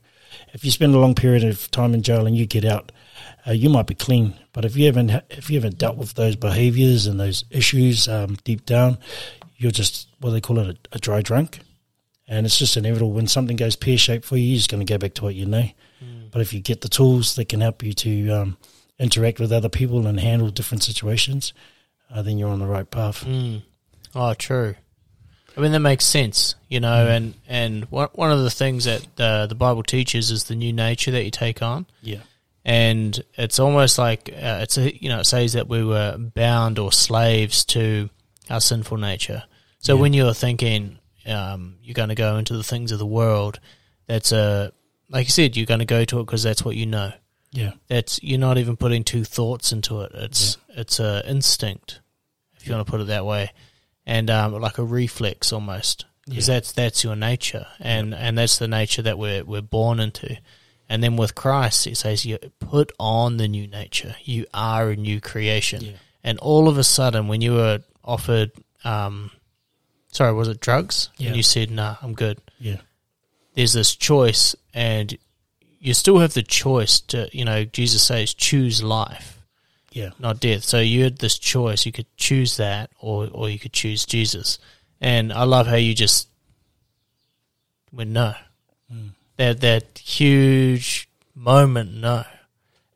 If 0.54 0.64
you 0.64 0.72
spend 0.72 0.96
a 0.96 1.00
long 1.00 1.16
period 1.16 1.44
of 1.44 1.70
time 1.72 1.94
in 1.94 2.02
jail 2.04 2.26
and 2.28 2.36
you 2.36 2.46
get 2.46 2.64
out, 2.66 2.92
uh, 3.50 3.54
you 3.54 3.70
might 3.70 3.88
be 3.88 3.96
clean. 3.96 4.36
But 4.54 4.66
if 4.66 4.76
you 4.76 4.86
haven't 4.86 5.10
if 5.30 5.50
you 5.50 5.58
haven't 5.60 5.78
dealt 5.78 5.98
with 5.98 6.14
those 6.14 6.36
behaviours 6.36 7.08
and 7.08 7.20
those 7.20 7.44
issues 7.50 8.08
um, 8.08 8.38
deep 8.44 8.66
down, 8.66 8.98
you're 9.58 9.72
just 9.72 10.08
what 10.20 10.32
they 10.32 10.42
call 10.42 10.60
it 10.60 10.68
a, 10.68 10.96
a 10.96 11.00
dry 11.00 11.22
drunk, 11.22 11.60
and 12.28 12.46
it's 12.46 12.58
just 12.58 12.78
inevitable. 12.78 13.12
When 13.12 13.28
something 13.28 13.58
goes 13.58 13.76
pear 13.76 13.98
shaped 13.98 14.26
for 14.26 14.38
you, 14.38 14.44
you're 14.44 14.58
just 14.58 14.70
going 14.70 14.86
to 14.86 14.94
go 14.94 14.98
back 14.98 15.16
to 15.16 15.24
what 15.24 15.36
you 15.36 15.46
know. 15.46 15.70
But 16.32 16.42
if 16.42 16.54
you 16.54 16.60
get 16.60 16.82
the 16.82 16.90
tools 16.90 17.36
that 17.36 17.50
can 17.50 17.62
help 17.62 17.82
you 17.82 17.94
to 17.94 18.30
um, 18.30 18.58
interact 19.00 19.40
with 19.40 19.52
other 19.52 19.70
people 19.70 20.06
and 20.06 20.20
handle 20.20 20.50
different 20.50 20.84
situations, 20.84 21.54
uh, 22.14 22.22
then 22.22 22.38
you're 22.38 22.52
on 22.52 22.60
the 22.60 22.68
right 22.68 22.90
path. 22.90 23.26
Mm. 23.26 23.64
Oh, 24.14 24.34
true. 24.36 24.76
I 25.58 25.62
mean 25.62 25.72
that 25.72 25.80
makes 25.80 26.06
sense, 26.06 26.56
you 26.70 26.80
know, 26.80 27.08
and 27.08 27.34
and 27.48 27.86
one 27.86 28.10
one 28.14 28.32
of 28.32 28.44
the 28.44 28.52
things 28.52 28.86
that 28.86 29.08
uh, 29.20 29.48
the 29.48 29.56
Bible 29.56 29.84
teaches 29.84 30.32
is 30.32 30.46
the 30.46 30.56
new 30.56 30.72
nature 30.72 31.12
that 31.12 31.26
you 31.26 31.32
take 31.32 31.62
on, 31.62 31.86
Yeah, 32.02 32.20
and 32.66 33.24
it's 33.36 33.60
almost 33.60 33.98
like 33.98 34.30
uh, 34.30 34.60
it's 34.62 34.78
a, 34.78 34.96
you 35.02 35.10
know 35.10 35.20
it 35.20 35.26
says 35.26 35.54
that 35.54 35.68
we 35.68 35.84
were 35.84 36.18
bound 36.18 36.78
or 36.80 36.92
slaves 36.92 37.66
to 37.66 38.10
our 38.50 38.60
sinful 38.62 38.98
nature. 38.98 39.44
So 39.80 39.96
Yeah. 39.96 40.02
when 40.02 40.14
you're 40.14 40.34
thinking 40.34 41.00
um, 41.26 41.76
you're 41.82 41.94
going 41.94 42.10
to 42.10 42.16
go 42.16 42.38
into 42.38 42.56
the 42.58 42.64
things 42.64 42.92
of 42.92 43.00
the 43.00 43.06
world, 43.06 43.60
that's 44.08 44.32
a 44.32 44.72
like 45.10 45.26
you 45.28 45.32
said, 45.32 45.56
you're 45.58 45.66
going 45.66 45.80
to 45.80 45.86
go 45.86 46.06
to 46.06 46.20
it 46.20 46.26
because 46.26 46.44
that's 46.44 46.64
what 46.64 46.76
you 46.76 46.86
know. 46.86 47.12
yeah, 47.52 47.72
That's 47.88 48.22
you're 48.22 48.40
not 48.40 48.58
even 48.60 48.78
putting 48.78 49.04
two 49.04 49.24
thoughts 49.24 49.72
into 49.72 50.02
it. 50.02 50.12
It's 50.14 50.58
it's 50.70 51.00
a 51.00 51.24
instinct, 51.28 52.00
if 52.56 52.68
you 52.68 52.74
want 52.74 52.86
to 52.86 52.92
put 52.92 53.02
it 53.02 53.08
that 53.08 53.26
way, 53.26 53.52
and 54.06 54.30
um, 54.30 54.54
like 54.54 54.78
a 54.78 54.84
reflex 54.84 55.52
almost, 55.54 56.06
because 56.28 56.48
Yeah. 56.48 56.56
that's 56.56 56.72
that's 56.74 57.04
your 57.04 57.16
nature, 57.16 57.66
and 57.80 58.14
and 58.14 58.38
that's 58.38 58.58
the 58.60 58.68
nature 58.68 59.02
that 59.04 59.18
we're 59.18 59.44
we're 59.44 59.62
born 59.62 60.00
into. 60.00 60.38
And 60.90 61.04
then 61.04 61.16
with 61.18 61.36
Christ, 61.36 61.86
it 61.88 61.98
says 61.98 62.26
you 62.26 62.40
put 62.60 62.92
on 63.00 63.38
the 63.38 63.48
new 63.48 63.68
nature. 63.68 64.16
You 64.24 64.48
are 64.54 64.90
a 64.90 64.96
new 64.96 65.22
creation, 65.22 65.82
Yeah. 65.84 65.92
and 66.24 66.40
all 66.40 66.68
of 66.68 66.78
a 66.80 66.84
sudden, 66.84 67.28
when 67.28 67.42
you 67.42 67.54
were 67.54 67.82
offered, 68.04 68.52
um, 68.84 69.30
sorry, 70.12 70.34
was 70.34 70.48
it 70.48 70.60
drugs? 70.60 71.10
Yeah. 71.18 71.28
And 71.28 71.38
you 71.38 71.44
said, 71.44 71.70
"Nah, 71.70 71.98
I'm 72.02 72.14
good." 72.16 72.40
yeah, 72.60 72.78
there's 73.54 73.74
this 73.74 73.96
choice 73.96 74.56
and 74.74 75.18
you 75.80 75.94
still 75.94 76.18
have 76.20 76.34
the 76.34 76.44
choice 76.44 77.00
to 77.00 77.30
you 77.32 77.46
know 77.46 77.64
jesus 77.64 78.04
says 78.04 78.34
choose 78.34 78.84
life 78.84 79.40
yeah, 79.94 80.10
not 80.20 80.42
death 80.42 80.64
so 80.66 80.80
you 80.82 81.04
had 81.06 81.20
this 81.20 81.40
choice 81.40 81.86
you 81.86 81.92
could 81.94 82.06
choose 82.18 82.58
that 82.58 82.90
or 83.00 83.30
or 83.32 83.50
you 83.50 83.58
could 83.58 83.72
choose 83.72 84.06
jesus 84.06 84.60
and 85.00 85.32
i 85.32 85.44
love 85.46 85.68
how 85.68 85.76
you 85.78 85.94
just 85.96 86.28
went 87.94 88.10
no 88.10 88.34
that 89.40 89.62
that 89.62 89.98
huge 89.98 91.10
moment 91.34 91.94
no 91.94 92.24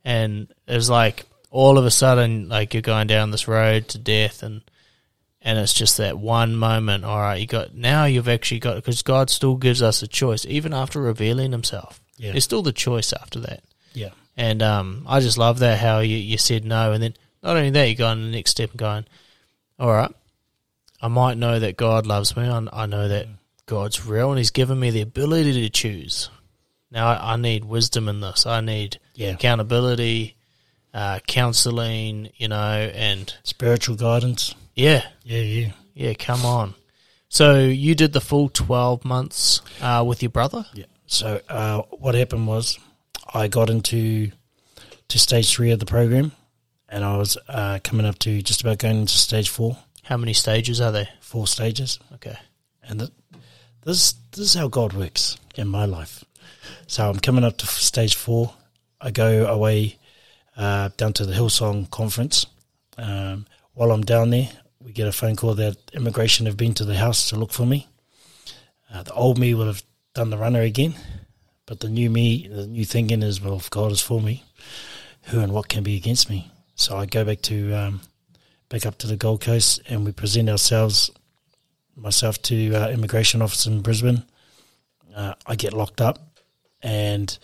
and 0.04 0.54
it 0.68 0.76
was 0.76 0.90
like 0.90 1.26
all 1.50 1.78
of 1.78 1.86
a 1.86 1.92
sudden 1.92 2.50
like 2.50 2.74
you're 2.74 2.82
going 2.82 3.08
down 3.08 3.32
this 3.32 3.48
road 3.48 3.88
to 3.88 3.98
death 3.98 4.44
and 4.44 4.62
and 5.42 5.58
it's 5.58 5.74
just 5.74 5.98
that 5.98 6.18
one 6.18 6.56
moment 6.56 7.06
all 7.06 7.18
right 7.20 7.40
you 7.40 7.48
got 7.48 7.74
now 7.74 8.06
you've 8.06 8.28
actually 8.28 8.60
got 8.60 8.76
because 8.76 9.02
god 9.02 9.30
still 9.30 9.56
gives 9.56 9.82
us 9.82 10.02
a 10.04 10.08
choice 10.08 10.46
even 10.46 10.74
after 10.74 11.02
revealing 11.02 11.52
himself 11.52 12.02
Yeah. 12.18 12.32
there's 12.32 12.44
still 12.44 12.62
the 12.64 12.74
choice 12.74 13.14
after 13.14 13.40
that 13.42 13.64
yeah, 13.94 14.10
and 14.36 14.64
um, 14.64 15.06
I 15.08 15.20
just 15.20 15.38
love 15.38 15.60
that 15.60 15.78
how 15.80 16.00
you, 16.00 16.18
you 16.18 16.40
said 16.40 16.66
no, 16.66 16.94
and 16.94 17.04
then 17.04 17.14
not 17.44 17.56
only 17.56 17.70
that, 17.70 17.88
you 17.90 17.96
go 17.96 18.08
on 18.08 18.24
the 18.24 18.32
next 18.32 18.50
step 18.50 18.72
and 18.72 18.80
going, 18.80 19.06
all 19.78 19.92
right, 19.92 20.10
I 21.00 21.10
might 21.10 21.38
know 21.38 21.60
that 21.60 21.78
God 21.78 22.08
loves 22.08 22.36
me. 22.36 22.48
I, 22.48 22.66
I 22.74 22.88
know 22.88 23.08
that 23.08 23.28
God's 23.66 24.06
real, 24.06 24.30
and 24.32 24.38
He's 24.38 24.52
given 24.52 24.80
me 24.80 24.90
the 24.92 25.02
ability 25.02 25.54
to 25.54 25.70
choose. 25.70 26.30
Now 26.92 27.08
I, 27.08 27.34
I 27.34 27.36
need 27.38 27.66
wisdom 27.66 28.08
in 28.10 28.20
this. 28.22 28.46
I 28.46 28.62
need 28.62 29.00
yeah. 29.16 29.30
accountability, 29.32 30.36
uh, 30.94 31.20
counseling, 31.28 32.30
you 32.36 32.48
know, 32.50 32.92
and 32.94 33.34
Spiritual 33.44 33.96
guidance. 33.96 34.54
yeah, 34.76 35.04
Yeah, 35.24 35.42
yeah, 35.42 35.72
yeah. 35.94 36.14
Come 36.14 36.46
on. 36.46 36.76
So 37.30 37.60
you 37.62 37.96
did 37.96 38.14
the 38.14 38.22
full 38.22 38.50
twelve 38.50 39.04
months 39.06 39.62
uh, 39.82 40.04
with 40.08 40.22
your 40.22 40.30
brother. 40.30 40.66
yeah. 40.74 40.86
So 41.08 41.42
uh, 41.50 41.82
what 41.92 42.16
happened 42.16 42.48
was, 42.48 42.78
I 43.34 43.48
got 43.48 43.70
into 43.70 44.32
to 45.10 45.20
stage 45.20 45.52
three 45.54 45.72
of 45.72 45.80
the 45.80 45.86
program, 45.86 46.32
and 46.90 47.04
I 47.04 47.18
was 47.18 47.38
uh, 47.48 47.80
coming 47.84 48.06
up 48.06 48.20
to 48.20 48.42
just 48.42 48.62
about 48.62 48.78
going 48.80 49.00
into 49.02 49.14
stage 49.14 49.50
four, 49.50 49.78
How 50.04 50.18
many 50.18 50.34
stages 50.34 50.80
are 50.82 50.92
there? 50.92 51.10
four 51.22 51.48
stages. 51.48 52.00
Okay. 52.16 52.36
And 52.84 53.00
th- 53.00 53.12
this 53.86 54.14
this 54.32 54.40
is 54.40 54.54
how 54.54 54.68
God 54.68 54.94
works 54.94 55.38
in 55.56 55.68
my 55.68 55.86
life. 55.86 56.24
So 56.88 57.10
I'm 57.10 57.20
coming 57.20 57.44
up 57.44 57.58
to 57.58 57.68
stage 57.68 58.16
four. 58.16 58.54
I 59.00 59.12
go 59.12 59.46
away 59.48 59.98
uh, 60.58 60.90
down 60.98 61.14
to 61.14 61.26
the 61.26 61.34
Hillsong 61.34 61.90
conference. 61.90 62.46
Um, 62.98 63.46
while 63.74 63.92
I'm 63.92 64.04
down 64.04 64.30
there, 64.30 64.50
we 64.80 64.92
get 64.92 65.08
a 65.08 65.12
phone 65.12 65.36
call 65.36 65.56
that 65.56 65.78
immigration 65.94 66.46
have 66.46 66.58
been 66.58 66.74
to 66.76 66.86
the 66.86 66.96
house 66.96 67.30
to 67.30 67.36
look 67.36 67.52
for 67.52 67.66
me. 67.66 67.88
Uh, 68.94 69.04
the 69.04 69.14
old 69.14 69.38
me 69.38 69.54
would 69.54 69.68
have 69.68 69.84
done 70.14 70.30
the 70.30 70.38
runner 70.38 70.62
again, 70.62 70.94
but 71.66 71.80
the 71.80 71.90
new 71.90 72.10
me, 72.10 72.48
the 72.48 72.68
new 72.68 72.86
thinking 72.86 73.24
is, 73.24 73.42
well, 73.42 73.56
if 73.56 73.70
God 73.70 73.92
is 73.92 74.02
for 74.02 74.22
me, 74.22 74.44
who 75.24 75.40
and 75.40 75.54
what 75.54 75.70
can 75.70 75.84
be 75.84 75.96
against 75.96 76.30
me? 76.30 76.52
So 76.76 76.98
I 76.98 77.06
go 77.06 77.24
back 77.24 77.42
to 77.44 77.74
um, 77.74 78.02
back 78.70 78.86
up 78.86 78.98
to 79.00 79.08
the 79.08 79.18
Gold 79.18 79.42
Coast, 79.42 79.82
and 79.88 80.06
we 80.06 80.12
present 80.12 80.50
ourselves 80.50 81.10
myself 81.96 82.42
to 82.44 82.74
uh, 82.76 82.90
immigration 82.90 83.42
office 83.42 83.66
in 83.66 83.82
Brisbane. 83.82 84.24
Uh, 85.16 85.34
I 85.46 85.56
get 85.56 85.74
locked 85.74 86.02
up, 86.02 86.40
and 86.82 87.38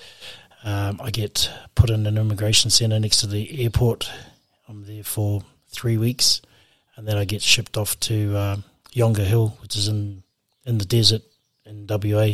um, 0.63 0.99
I 1.03 1.11
get 1.11 1.49
put 1.75 1.89
in 1.89 2.05
an 2.07 2.17
immigration 2.17 2.69
centre 2.71 2.99
next 2.99 3.17
to 3.21 3.27
the 3.27 3.63
airport. 3.63 4.09
I'm 4.67 4.85
there 4.85 5.03
for 5.03 5.43
three 5.67 5.97
weeks, 5.97 6.41
and 6.95 7.07
then 7.07 7.17
I 7.17 7.25
get 7.25 7.41
shipped 7.41 7.77
off 7.77 7.99
to 8.01 8.37
um, 8.37 8.63
Yongah 8.93 9.25
Hill, 9.25 9.57
which 9.61 9.75
is 9.75 9.87
in 9.87 10.23
in 10.65 10.77
the 10.77 10.85
desert 10.85 11.21
in 11.65 11.85
WA. 11.87 12.33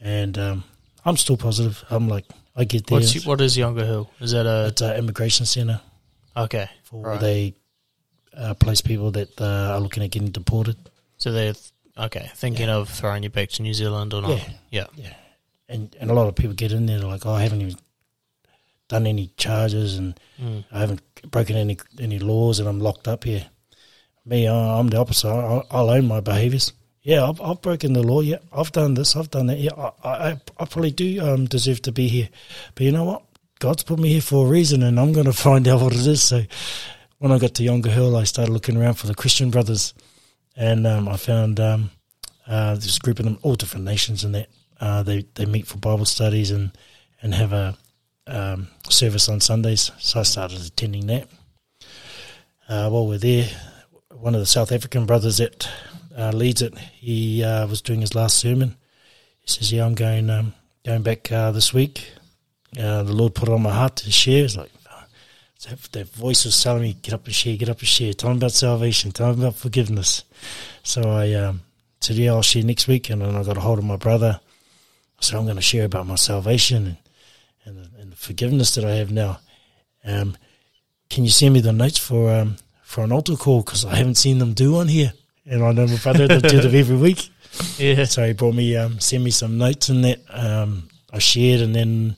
And 0.00 0.36
um, 0.38 0.64
I'm 1.04 1.16
still 1.16 1.36
positive. 1.36 1.82
I'm 1.90 2.08
like, 2.08 2.26
I 2.54 2.64
get 2.64 2.86
there. 2.86 2.98
What's, 3.00 3.26
what 3.26 3.40
is 3.40 3.56
Yongah 3.56 3.86
Hill? 3.86 4.10
Is 4.20 4.32
that 4.32 4.46
a 4.46 4.68
it's 4.68 4.82
an 4.82 4.96
immigration 4.96 5.46
centre 5.46 5.80
okay? 6.36 6.68
for 6.82 7.02
Right. 7.02 7.10
where 7.10 7.18
they 7.18 7.54
uh, 8.36 8.54
place 8.54 8.80
people 8.80 9.10
that 9.12 9.40
uh, 9.40 9.72
are 9.74 9.80
looking 9.80 10.02
at 10.02 10.10
getting 10.10 10.30
deported. 10.30 10.76
So 11.24 11.32
they're 11.32 11.54
okay, 11.96 12.30
thinking 12.34 12.68
of 12.68 12.90
throwing 12.90 13.22
you 13.22 13.30
back 13.30 13.48
to 13.52 13.62
New 13.62 13.72
Zealand 13.72 14.12
or 14.12 14.20
not? 14.20 14.36
Yeah. 14.36 14.44
Yeah. 14.68 14.86
Yeah, 14.94 15.14
and 15.70 15.96
and 15.98 16.10
a 16.10 16.12
lot 16.12 16.28
of 16.28 16.34
people 16.34 16.52
get 16.54 16.70
in 16.70 16.84
there 16.84 16.98
they're 16.98 17.08
like, 17.08 17.24
oh, 17.24 17.32
I 17.32 17.40
haven't 17.40 17.62
even 17.62 17.76
done 18.88 19.06
any 19.06 19.28
charges 19.38 19.96
and 19.96 20.20
Mm. 20.38 20.64
I 20.70 20.80
haven't 20.80 21.00
broken 21.30 21.56
any 21.56 21.78
any 21.98 22.18
laws 22.18 22.58
and 22.60 22.68
I'm 22.68 22.78
locked 22.78 23.08
up 23.08 23.24
here. 23.24 23.46
Me, 24.26 24.46
I'm 24.46 24.88
the 24.88 24.98
opposite. 24.98 25.30
I, 25.30 25.62
I'll 25.70 25.88
own 25.88 26.06
my 26.08 26.20
behaviours. 26.20 26.74
Yeah, 27.00 27.26
I've, 27.26 27.40
I've 27.40 27.62
broken 27.62 27.94
the 27.94 28.02
law. 28.02 28.20
Yeah, 28.20 28.40
I've 28.52 28.72
done 28.72 28.92
this. 28.92 29.16
I've 29.16 29.30
done 29.30 29.46
that. 29.46 29.58
Yeah, 29.58 29.72
I, 29.78 30.08
I, 30.08 30.40
I 30.58 30.64
probably 30.66 30.90
do 30.90 31.24
um, 31.26 31.46
deserve 31.46 31.80
to 31.82 31.92
be 31.92 32.08
here. 32.08 32.28
But 32.74 32.84
you 32.84 32.92
know 32.92 33.04
what? 33.04 33.22
God's 33.60 33.82
put 33.82 33.98
me 33.98 34.10
here 34.10 34.20
for 34.20 34.46
a 34.46 34.50
reason, 34.50 34.82
and 34.82 35.00
I'm 35.00 35.14
going 35.14 35.24
to 35.32 35.32
find 35.32 35.66
out 35.68 35.80
what 35.80 35.94
it 35.94 36.06
is. 36.06 36.22
So 36.22 36.42
when 37.16 37.32
I 37.32 37.38
got 37.38 37.54
to 37.54 37.62
Yongah 37.62 37.94
Hill, 37.94 38.14
I 38.14 38.24
started 38.24 38.52
looking 38.52 38.76
around 38.76 38.94
for 38.94 39.06
the 39.06 39.14
Christian 39.14 39.50
brothers, 39.50 39.94
and 40.56 40.86
um, 40.86 41.08
I 41.08 41.16
found 41.16 41.58
um, 41.60 41.90
uh, 42.46 42.74
this 42.74 42.98
group 42.98 43.18
of 43.18 43.24
them, 43.24 43.38
all 43.42 43.54
different 43.54 43.84
nations, 43.84 44.24
and 44.24 44.34
that 44.34 44.48
uh, 44.80 45.02
they 45.02 45.26
they 45.34 45.46
meet 45.46 45.66
for 45.66 45.78
Bible 45.78 46.04
studies 46.04 46.50
and 46.50 46.70
and 47.22 47.34
have 47.34 47.52
a 47.52 47.76
um, 48.26 48.68
service 48.88 49.28
on 49.28 49.40
Sundays. 49.40 49.90
So 49.98 50.20
I 50.20 50.22
started 50.24 50.60
attending 50.60 51.06
that. 51.06 51.28
Uh, 52.68 52.88
while 52.88 53.06
we're 53.06 53.18
there, 53.18 53.48
one 54.10 54.34
of 54.34 54.40
the 54.40 54.46
South 54.46 54.72
African 54.72 55.06
brothers 55.06 55.38
that 55.38 55.68
uh, 56.16 56.30
leads 56.30 56.62
it, 56.62 56.76
he 56.78 57.42
uh, 57.42 57.66
was 57.66 57.82
doing 57.82 58.00
his 58.00 58.14
last 58.14 58.38
sermon. 58.38 58.76
He 59.40 59.50
says, 59.50 59.72
"Yeah, 59.72 59.84
I'm 59.84 59.94
going 59.94 60.30
um, 60.30 60.54
going 60.84 61.02
back 61.02 61.30
uh, 61.32 61.50
this 61.50 61.74
week. 61.74 62.12
The 62.72 63.04
Lord 63.04 63.34
put 63.34 63.48
it 63.48 63.52
on 63.52 63.62
my 63.62 63.72
heart 63.72 63.96
to 63.96 64.10
share." 64.10 64.46
Like, 64.56 64.70
that, 65.64 66.08
voice 66.08 66.44
was 66.44 66.62
telling 66.62 66.82
me, 66.82 66.96
get 67.02 67.14
up 67.14 67.26
and 67.26 67.34
share, 67.34 67.56
get 67.56 67.68
up 67.68 67.78
and 67.78 67.88
share. 67.88 68.12
Tell 68.12 68.30
them 68.30 68.38
about 68.38 68.52
salvation. 68.52 69.12
Tell 69.12 69.32
them 69.32 69.40
about 69.40 69.56
forgiveness. 69.56 70.24
So 70.82 71.02
I 71.02 71.32
um, 71.34 71.62
said, 72.00 72.16
yeah, 72.16 72.32
I'll 72.32 72.42
share 72.42 72.62
next 72.62 72.86
week. 72.86 73.10
And 73.10 73.22
then 73.22 73.34
I 73.34 73.42
got 73.42 73.56
a 73.56 73.60
hold 73.60 73.78
of 73.78 73.84
my 73.84 73.96
brother. 73.96 74.40
I 75.18 75.22
said, 75.22 75.36
I'm 75.36 75.44
going 75.44 75.56
to 75.56 75.62
share 75.62 75.84
about 75.84 76.06
my 76.06 76.16
salvation 76.16 76.86
and, 76.86 76.96
and, 77.64 77.76
the, 77.76 78.00
and 78.00 78.12
the 78.12 78.16
forgiveness 78.16 78.74
that 78.74 78.84
I 78.84 78.96
have 78.96 79.10
now. 79.10 79.40
Um, 80.04 80.36
can 81.08 81.24
you 81.24 81.30
send 81.30 81.54
me 81.54 81.60
the 81.60 81.72
notes 81.72 81.98
for 81.98 82.32
um, 82.32 82.56
for 82.82 83.04
an 83.04 83.12
altar 83.12 83.36
call? 83.36 83.62
Because 83.62 83.84
I 83.84 83.94
haven't 83.96 84.16
seen 84.16 84.38
them 84.38 84.52
do 84.52 84.72
one 84.72 84.88
here. 84.88 85.12
And 85.46 85.62
I 85.62 85.72
know 85.72 85.86
my 85.86 85.96
brother 85.96 86.26
that 86.26 86.42
do 86.42 86.60
them 86.60 86.74
every 86.74 86.96
week. 86.96 87.30
Yeah. 87.78 88.02
So 88.02 88.26
he 88.26 88.32
brought 88.32 88.56
me, 88.56 88.76
um, 88.76 88.98
sent 88.98 89.22
me 89.22 89.30
some 89.30 89.58
notes 89.58 89.88
and 89.88 90.04
that 90.04 90.18
um, 90.28 90.88
I 91.12 91.20
shared, 91.20 91.60
and 91.60 91.72
then 91.72 92.16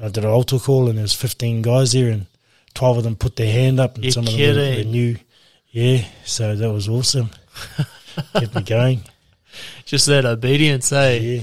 I 0.00 0.08
did 0.08 0.24
an 0.24 0.30
altar 0.30 0.58
call, 0.58 0.88
and 0.88 0.96
there 0.96 1.02
was 1.02 1.12
15 1.12 1.60
guys 1.60 1.92
there, 1.92 2.08
and 2.08 2.26
12 2.74 2.98
of 2.98 3.04
them 3.04 3.16
put 3.16 3.36
their 3.36 3.52
hand 3.52 3.80
up, 3.80 3.96
and 3.96 4.04
You're 4.04 4.12
some 4.12 4.26
of 4.26 4.32
them 4.36 4.56
were, 4.56 4.76
were 4.76 4.84
new. 4.84 5.16
Yeah, 5.70 6.04
so 6.24 6.54
that 6.54 6.72
was 6.72 6.88
awesome. 6.88 7.30
Kept 8.34 8.54
me 8.54 8.62
going. 8.62 9.02
Just 9.84 10.06
that 10.06 10.24
obedience, 10.24 10.92
eh? 10.92 11.18
Yeah. 11.18 11.42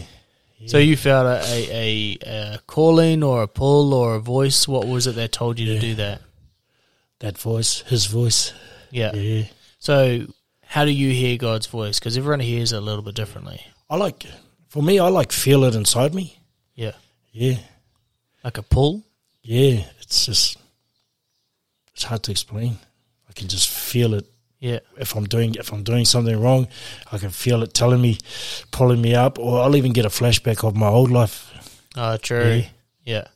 So 0.68 0.78
you 0.78 0.98
felt 0.98 1.26
a, 1.26 1.42
a, 1.46 1.70
a, 1.72 2.18
a 2.54 2.60
calling 2.68 3.24
or 3.24 3.44
a 3.44 3.48
pull 3.48 3.94
or 3.94 4.16
a 4.16 4.20
voice. 4.20 4.68
What 4.68 4.88
was 4.88 5.08
it 5.08 5.16
that 5.16 5.32
told 5.32 5.58
you 5.58 5.74
to 5.74 5.80
do 5.80 5.96
that? 5.96 6.22
That 7.20 7.38
voice, 7.38 7.82
his 7.82 8.08
voice. 8.08 8.54
Yeah. 8.92 9.14
Yeah. 9.14 9.46
So 9.80 10.28
how 10.66 10.86
do 10.86 10.92
you 10.92 11.12
hear 11.12 11.38
God's 11.38 11.68
voice? 11.68 12.00
Because 12.00 12.18
everyone 12.18 12.42
hears 12.42 12.74
it 12.74 12.78
a 12.78 12.82
little 12.82 13.02
bit 13.02 13.16
differently. 13.16 13.62
I 13.90 13.96
like, 13.96 14.26
for 14.68 14.84
me, 14.84 15.00
I 15.00 15.08
like 15.08 15.32
feel 15.32 15.64
it 15.64 15.76
inside 15.76 16.14
me. 16.14 16.40
Yeah. 16.76 16.92
Yeah. 17.32 17.58
Like 18.44 18.58
a 18.58 18.64
pull. 18.64 19.04
Yeah. 19.42 19.86
It's 20.02 20.26
just, 20.26 20.58
it's 22.00 22.06
hard 22.06 22.24
to 22.24 22.32
explain. 22.32 22.78
I 23.30 23.34
can 23.34 23.50
just 23.50 23.68
feel 23.68 24.14
it 24.14 24.26
Yeah. 24.62 24.80
if 24.98 25.16
I'm 25.18 25.26
doing 25.26 25.56
if 25.56 25.74
I'm 25.74 25.84
doing 25.84 26.06
something 26.06 26.40
wrong, 26.40 26.68
I 27.12 27.18
can 27.18 27.30
feel 27.30 27.62
it 27.62 27.74
telling 27.74 28.00
me, 28.02 28.18
pulling 28.72 29.02
me 29.02 29.16
up, 29.16 29.38
or 29.38 29.60
I'll 29.62 29.76
even 29.76 29.92
get 29.92 30.06
a 30.06 30.10
flashback 30.10 30.64
of 30.66 30.78
my 30.78 30.88
old 30.88 31.12
life. 31.12 31.52
Oh, 31.98 32.16
true. 32.18 32.54
Yeah. 32.56 32.70
Yeah. 33.04 33.28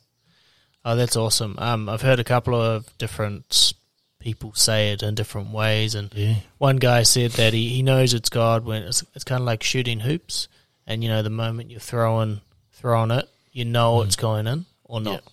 Oh, 0.85 0.95
that's 0.95 1.17
awesome. 1.17 1.55
Um, 1.57 1.89
I've 1.89 2.01
heard 2.03 2.19
a 2.21 2.23
couple 2.23 2.55
of 2.55 2.85
different 2.97 3.73
people 4.19 4.53
say 4.53 4.93
it 4.93 5.03
in 5.03 5.13
different 5.15 5.49
ways, 5.51 5.93
and 5.95 6.09
Yeah, 6.15 6.35
one 6.57 6.77
guy 6.77 7.03
said 7.03 7.31
that 7.31 7.51
he, 7.53 7.67
he 7.67 7.81
knows 7.83 8.13
it's 8.13 8.29
God 8.29 8.63
when 8.63 8.83
it's 8.83 9.03
it's 9.13 9.25
kind 9.25 9.41
of 9.41 9.45
like 9.45 9.61
shooting 9.63 9.99
hoops, 9.99 10.47
and 10.87 11.03
you 11.03 11.09
know 11.09 11.21
the 11.21 11.29
moment 11.29 11.69
you're 11.69 11.81
throwing 11.81 12.39
throwing 12.71 13.11
it, 13.11 13.27
you 13.51 13.65
know 13.65 14.01
it's 14.03 14.15
going 14.15 14.47
in 14.47 14.65
or 14.85 15.01
not, 15.01 15.23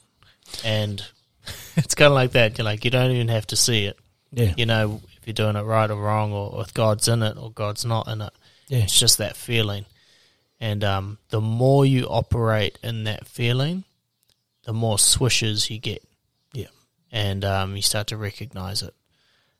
and 0.64 1.04
it's 1.76 1.94
kind 1.94 2.09
of 2.09 2.14
like 2.14 2.33
that. 2.33 2.59
You're 2.59 2.64
like 2.64 2.85
you 2.85 2.90
don't 2.90 3.11
even 3.12 3.29
have 3.29 3.46
to 3.48 3.57
see 3.57 3.85
it. 3.87 3.98
yeah, 4.33 4.55
You 4.57 4.66
know 4.66 5.00
if 5.16 5.26
you're 5.26 5.35
doing 5.35 5.57
it 5.57 5.62
right 5.62 5.90
or 5.90 5.96
wrong, 5.96 6.33
or, 6.33 6.53
or 6.55 6.62
if 6.62 6.72
God's 6.74 7.09
in 7.09 7.22
it 7.22 7.37
or 7.37 7.50
God's 7.50 7.85
not 7.85 8.09
in 8.09 8.20
it. 8.22 8.33
yeah, 8.68 8.79
It's 8.79 8.98
just 8.98 9.18
that 9.18 9.37
feeling. 9.37 9.85
And 10.61 10.85
um, 10.85 11.18
the 11.31 11.40
more 11.40 11.87
you 11.87 12.05
operate 12.07 12.79
in 12.83 13.05
that 13.05 13.26
feeling, 13.26 13.85
the 14.64 14.72
more 14.74 14.98
swishes 14.98 15.70
you 15.70 15.79
get. 15.79 16.03
Yeah. 16.53 16.66
And 17.11 17.44
um, 17.44 17.76
you 17.76 17.83
start 17.83 18.09
to 18.09 18.16
recognize 18.18 18.83
it. 18.83 18.94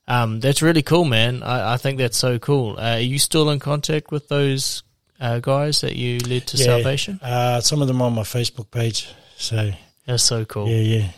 Um, 0.07 0.41
that's 0.41 0.61
really 0.63 0.83
cool, 0.83 1.05
man. 1.05 1.43
I, 1.43 1.75
I 1.75 1.77
think 1.79 1.99
that's 1.99 2.19
so 2.19 2.39
cool. 2.39 2.77
Uh, 2.79 2.97
are 2.97 2.99
you 3.01 3.19
still 3.19 3.49
in 3.51 3.61
contact 3.61 4.11
with 4.11 4.29
those 4.29 4.83
uh, 5.21 5.39
guys 5.39 5.81
that 5.83 5.97
you 5.97 6.19
led 6.21 6.47
to 6.49 6.57
Yeah. 6.57 6.65
salvation? 6.67 7.19
Uh, 7.23 7.61
some 7.61 7.81
of 7.81 7.89
them 7.89 8.03
on 8.03 8.15
my 8.15 8.23
Facebook 8.23 8.71
page. 8.71 9.09
So 9.37 9.71
That's 10.07 10.23
so 10.23 10.45
cool. 10.45 10.69
yeah, 10.69 10.99
yeah, 10.99 11.09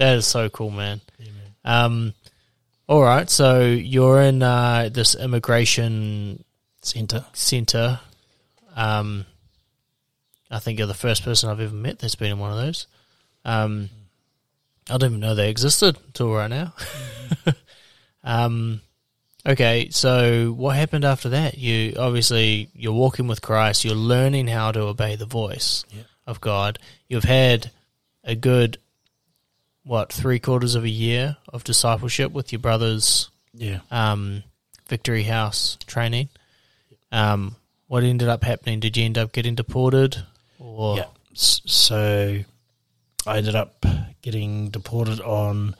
That 0.00 0.16
is 0.16 0.26
so 0.26 0.48
cool, 0.48 0.70
man. 0.70 1.02
yeah, 1.18 1.26
man. 1.26 1.84
Um, 1.84 2.14
all 2.88 3.02
right. 3.02 3.28
So 3.28 3.60
you're 3.60 4.22
in 4.22 4.42
uh, 4.42 4.88
this 4.90 5.14
immigration 5.14 6.42
Center. 6.80 7.26
center. 7.34 8.00
Um, 8.74 9.26
I 10.50 10.58
think 10.58 10.78
you're 10.78 10.88
the 10.88 10.94
first 10.94 11.22
person 11.22 11.50
I've 11.50 11.60
ever 11.60 11.74
met 11.74 11.98
that's 11.98 12.14
been 12.14 12.32
in 12.32 12.38
one 12.38 12.50
of 12.50 12.56
those. 12.56 12.86
Um, 13.44 13.90
I 14.88 14.94
didn't 14.94 15.10
even 15.10 15.20
know 15.20 15.34
they 15.34 15.50
existed 15.50 15.98
until 16.06 16.32
right 16.32 16.48
now. 16.48 16.72
um, 18.24 18.80
okay, 19.46 19.90
so 19.90 20.50
what 20.52 20.76
happened 20.76 21.04
after 21.04 21.28
that? 21.28 21.58
You 21.58 21.92
obviously 21.98 22.70
you're 22.74 22.94
walking 22.94 23.26
with 23.26 23.42
Christ. 23.42 23.84
You're 23.84 23.94
learning 23.94 24.46
how 24.46 24.72
to 24.72 24.80
obey 24.80 25.16
the 25.16 25.26
voice 25.26 25.84
of 26.26 26.40
God. 26.40 26.78
You've 27.06 27.24
had 27.24 27.70
a 28.24 28.34
good 28.34 28.78
what 29.84 30.12
three 30.12 30.38
quarters 30.38 30.74
of 30.74 30.84
a 30.84 30.88
year 30.90 31.36
of 31.52 31.64
discipleship 31.64 32.32
with 32.32 32.52
your 32.52 32.58
brothers 32.60 33.30
Yeah. 33.54 33.80
um, 33.90 34.42
Victory 34.88 35.22
House 35.24 35.78
training. 35.86 36.28
Um, 37.12 37.56
what 37.86 38.02
ended 38.04 38.28
up 38.28 38.44
happening? 38.44 38.78
Did 38.80 38.96
you 38.96 39.04
end 39.04 39.18
up 39.18 39.32
getting 39.32 39.54
deported? 39.54 40.24
Or 40.58 40.96
Yeah. 40.96 41.04
So 41.34 42.40
I 43.26 43.38
ended 43.38 43.54
up 43.54 43.84
getting 44.22 44.68
deported 44.70 45.20
on 45.20 45.74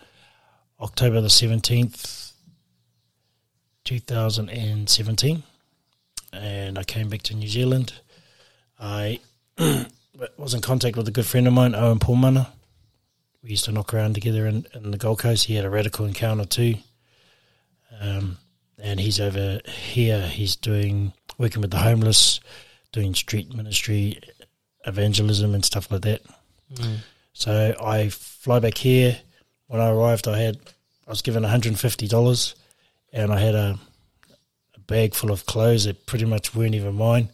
October 0.80 1.20
the 1.20 1.28
seventeenth, 1.30 2.32
two 3.84 4.00
thousand 4.00 4.48
and 4.50 4.88
seventeen, 4.88 5.42
and 6.32 6.78
I 6.78 6.84
came 6.84 7.08
back 7.08 7.22
to 7.22 7.34
New 7.34 7.48
Zealand. 7.48 7.92
I 8.78 9.20
was 10.38 10.54
in 10.54 10.60
contact 10.60 10.96
with 10.96 11.08
a 11.08 11.10
good 11.10 11.26
friend 11.26 11.46
of 11.46 11.52
mine, 11.52 11.74
Owen 11.74 11.98
Paulmana. 11.98 12.48
We 13.42 13.50
used 13.50 13.64
to 13.64 13.72
knock 13.72 13.94
around 13.94 14.14
together 14.14 14.46
in, 14.46 14.66
in 14.74 14.90
the 14.90 14.98
Gold 14.98 15.20
Coast. 15.20 15.46
He 15.46 15.55
had 15.55 15.64
a 15.64 15.70
radical 15.70 16.05
encounter 16.05 16.44
too, 16.44 16.74
um, 18.00 18.37
and 18.79 19.00
he's 19.00 19.18
over 19.18 19.61
here. 19.66 20.26
He's 20.26 20.57
doing 20.57 21.14
working 21.38 21.62
with 21.62 21.70
the 21.70 21.79
homeless, 21.79 22.40
doing 22.92 23.14
street 23.14 23.55
ministry, 23.55 24.20
evangelism, 24.85 25.55
and 25.55 25.64
stuff 25.64 25.90
like 25.90 26.03
that. 26.03 26.22
Mm. 26.74 26.98
So 27.33 27.74
I 27.83 28.11
fly 28.11 28.59
back 28.59 28.76
here. 28.76 29.18
When 29.68 29.81
I 29.81 29.88
arrived, 29.88 30.29
I 30.29 30.38
had 30.38 30.59
I 31.07 31.11
was 31.11 31.22
given 31.22 31.42
one 31.42 31.50
hundred 31.50 31.70
and 31.70 31.81
fifty 31.81 32.09
dollars, 32.09 32.55
and 33.12 33.33
I 33.33 33.40
had 33.40 33.55
a, 33.55 33.79
a 34.76 34.81
bag 34.81 35.14
full 35.14 35.31
of 35.31 35.46
clothes 35.46 35.85
that 35.85 36.05
pretty 36.05 36.26
much 36.26 36.55
weren't 36.55 36.74
even 36.74 36.94
mine. 36.94 37.31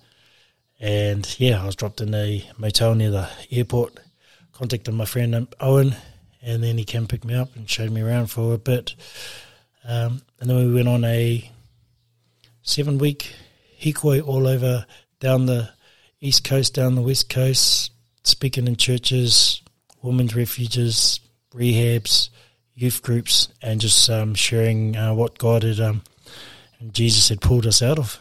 And 0.79 1.35
yeah, 1.41 1.61
I 1.61 1.67
was 1.67 1.75
dropped 1.75 2.01
in 2.01 2.15
a 2.15 2.49
motel 2.59 2.95
near 2.95 3.11
the 3.11 3.29
airport. 3.51 3.99
Contacted 4.57 4.95
my 4.95 5.05
friend 5.05 5.35
um, 5.35 5.49
Owen, 5.61 5.95
and 6.43 6.63
then 6.65 6.79
he 6.79 6.85
came 6.85 7.07
pick 7.07 7.25
me 7.27 7.35
up 7.35 7.55
and 7.57 7.69
showed 7.69 7.91
me 7.91 8.01
around 8.01 8.29
for 8.29 8.55
a 8.55 8.59
bit. 8.59 8.95
Um, 9.85 10.23
and 10.41 10.49
then 10.49 10.57
we 10.57 10.75
went 10.75 10.89
on 10.89 11.05
a 11.05 11.51
seven 12.63 12.97
week 12.97 13.35
hikoi 13.81 14.27
all 14.27 14.47
over 14.47 14.87
down 15.21 15.45
the 15.45 15.69
east 16.21 16.43
coast, 16.45 16.73
down 16.75 16.95
the 16.95 17.03
west 17.03 17.29
coast, 17.29 17.93
speaking 18.25 18.67
in 18.67 18.77
churches, 18.77 19.61
women's 20.03 20.35
refuges, 20.35 21.21
rehabs, 21.55 22.31
youth 22.75 23.03
groups, 23.03 23.49
and 23.61 23.79
just 23.79 24.09
um, 24.09 24.35
sharing 24.35 24.97
uh, 24.97 25.13
what 25.13 25.37
God 25.39 25.65
had 25.65 25.81
um, 25.81 26.03
and 26.81 26.95
Jesus 26.95 27.29
had 27.29 27.41
pulled 27.43 27.67
us 27.67 27.83
out 27.83 27.99
of. 27.99 28.19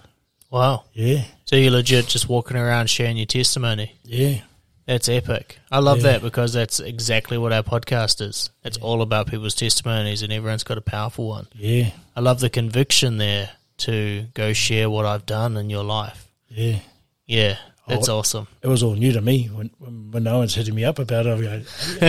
wow. 0.50 0.84
Yeah, 0.94 1.24
So 1.46 1.56
you're 1.56 1.72
legit 1.72 2.08
just 2.08 2.28
walking 2.28 2.58
around 2.58 2.90
sharing 2.90 3.16
your 3.18 3.26
testimony. 3.26 3.96
yeah, 4.04 4.42
That's 4.86 5.10
epic. 5.10 5.58
I 5.72 5.80
love 5.80 5.98
Yeah. 5.98 6.04
that 6.14 6.22
because 6.22 6.54
that's 6.54 6.80
exactly 6.80 7.38
what 7.40 7.52
our 7.52 7.64
podcast 7.64 8.22
is. 8.22 8.52
It's 8.64 8.78
all 8.78 9.02
about 9.02 9.28
people's 9.28 9.56
testimonies 9.56 10.22
and 10.22 10.32
everyone's 10.32 10.64
got 10.64 10.78
a 10.78 10.82
powerful 10.82 11.28
one. 11.28 11.48
yeah, 11.56 11.90
I 12.16 12.20
love 12.22 12.40
the 12.40 12.50
conviction 12.52 13.18
there 13.18 13.50
to 13.80 14.28
go 14.34 14.54
share 14.54 14.90
what 14.90 15.06
I've 15.06 15.26
done 15.26 15.58
in 15.58 15.70
your 15.70 15.84
life. 15.84 16.28
yeah. 16.50 16.80
Yeah, 17.28 17.58
that's 17.88 18.08
Oh, 18.08 18.20
awesome. 18.20 18.48
It 18.62 18.68
was 18.68 18.84
all 18.84 18.94
new 18.94 19.12
to 19.14 19.22
me 19.22 19.48
when 19.48 19.72
when, 19.80 20.12
when 20.12 20.24
no 20.24 20.38
one's 20.38 20.54
hitting 20.54 20.76
me 20.76 20.86
up 20.86 21.00
about 21.00 21.26
it. 21.26 21.30
I'm 21.32 21.42
going, 21.42 21.66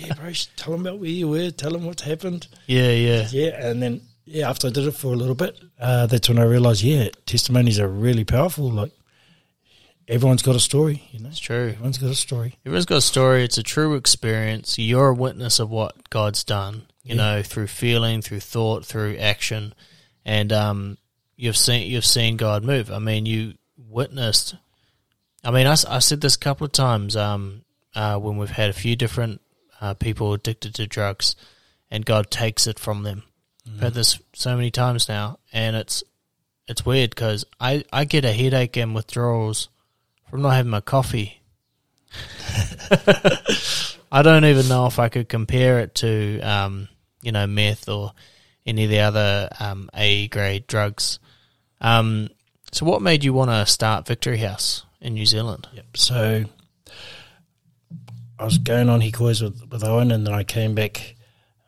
yeah, 0.00 0.14
bro, 0.14 0.32
tell 0.56 0.72
them 0.72 0.82
about 0.86 0.98
where 1.00 1.08
you 1.08 1.28
were, 1.28 1.50
tell 1.50 1.70
them 1.70 1.84
what's 1.86 2.02
happened. 2.02 2.46
Yeah, 2.66 2.90
yeah. 2.90 3.26
Yeah, 3.30 3.66
and 3.66 3.82
then 3.82 4.02
yeah, 4.26 4.48
after 4.50 4.66
I 4.68 4.70
did 4.70 4.86
it 4.86 4.92
for 4.92 5.08
a 5.14 5.16
little 5.16 5.34
bit, 5.34 5.58
uh, 5.80 6.04
that's 6.06 6.28
when 6.28 6.38
I 6.38 6.44
realised, 6.44 6.82
yeah, 6.82 7.08
testimonies 7.26 7.78
are 7.80 7.88
really 7.88 8.24
powerful. 8.24 8.70
Like 8.70 8.92
everyone's 10.08 10.42
got 10.42 10.56
a 10.56 10.60
story, 10.60 11.02
you 11.12 11.20
know. 11.20 11.28
It's 11.28 11.38
true. 11.38 11.68
Everyone's 11.70 11.98
got 11.98 12.10
a 12.10 12.14
story. 12.14 12.54
Everyone's 12.64 12.86
got 12.86 12.96
a 12.98 13.02
story. 13.02 13.44
It's 13.44 13.58
a 13.58 13.62
true 13.62 13.94
experience. 13.94 14.78
You're 14.78 15.08
a 15.08 15.14
witness 15.14 15.58
of 15.58 15.70
what 15.70 16.10
God's 16.10 16.44
done, 16.44 16.86
you 17.02 17.14
Yeah. 17.16 17.36
know, 17.36 17.42
through 17.42 17.68
feeling, 17.68 18.22
through 18.22 18.40
thought, 18.40 18.84
through 18.84 19.16
action. 19.16 19.74
And 20.24 20.52
um, 20.52 20.98
you've 21.36 21.56
seen 21.56 21.90
you've 21.90 22.06
seen 22.06 22.36
God 22.36 22.64
move. 22.64 22.90
I 22.90 22.98
mean, 22.98 23.26
you 23.26 23.54
witnessed. 23.76 24.54
I 25.42 25.50
mean, 25.50 25.66
I, 25.66 25.76
I 25.88 25.98
said 25.98 26.20
this 26.20 26.36
a 26.36 26.38
couple 26.38 26.64
of 26.64 26.72
times 26.72 27.16
um, 27.16 27.62
uh, 27.94 28.18
when 28.18 28.36
we've 28.38 28.48
had 28.50 28.70
a 28.70 28.74
few 28.74 28.96
different 28.96 29.40
uh, 29.80 29.92
people 29.94 30.32
addicted 30.32 30.74
to 30.76 30.86
drugs, 30.86 31.36
and 31.90 32.06
God 32.06 32.30
takes 32.30 32.66
it 32.66 32.78
from 32.78 33.02
them. 33.02 33.22
I've 33.66 33.80
heard 33.80 33.94
this 33.94 34.18
so 34.34 34.56
many 34.56 34.70
times 34.70 35.08
now, 35.08 35.38
and 35.52 35.76
it's 35.76 36.02
it's 36.66 36.86
weird 36.86 37.10
because 37.10 37.44
I, 37.60 37.84
I 37.92 38.04
get 38.06 38.24
a 38.24 38.32
headache 38.32 38.76
and 38.78 38.94
withdrawals 38.94 39.68
from 40.34 40.42
not 40.42 40.54
having 40.54 40.70
my 40.70 40.80
coffee. 40.80 41.40
I 44.10 44.22
don't 44.22 44.44
even 44.44 44.66
know 44.66 44.86
if 44.86 44.98
I 44.98 45.08
could 45.08 45.28
compare 45.28 45.78
it 45.78 45.94
to, 45.96 46.40
um, 46.40 46.88
you 47.22 47.30
know, 47.30 47.46
meth 47.46 47.88
or 47.88 48.10
any 48.66 48.82
of 48.82 48.90
the 48.90 48.98
other 48.98 49.48
um, 49.60 49.90
A 49.94 50.26
grade 50.26 50.66
drugs. 50.66 51.20
Um, 51.80 52.30
so, 52.72 52.84
what 52.84 53.00
made 53.00 53.22
you 53.22 53.32
want 53.32 53.52
to 53.52 53.64
start 53.64 54.08
Victory 54.08 54.38
House 54.38 54.84
in 55.00 55.14
New 55.14 55.24
Zealand? 55.24 55.68
Yep. 55.72 55.96
So 55.96 56.44
I 58.36 58.44
was 58.44 58.58
going 58.58 58.88
on 58.88 59.02
Hikois 59.02 59.40
with, 59.40 59.70
with 59.70 59.84
Owen, 59.84 60.10
and 60.10 60.26
then 60.26 60.34
I 60.34 60.42
came 60.42 60.74
back 60.74 61.14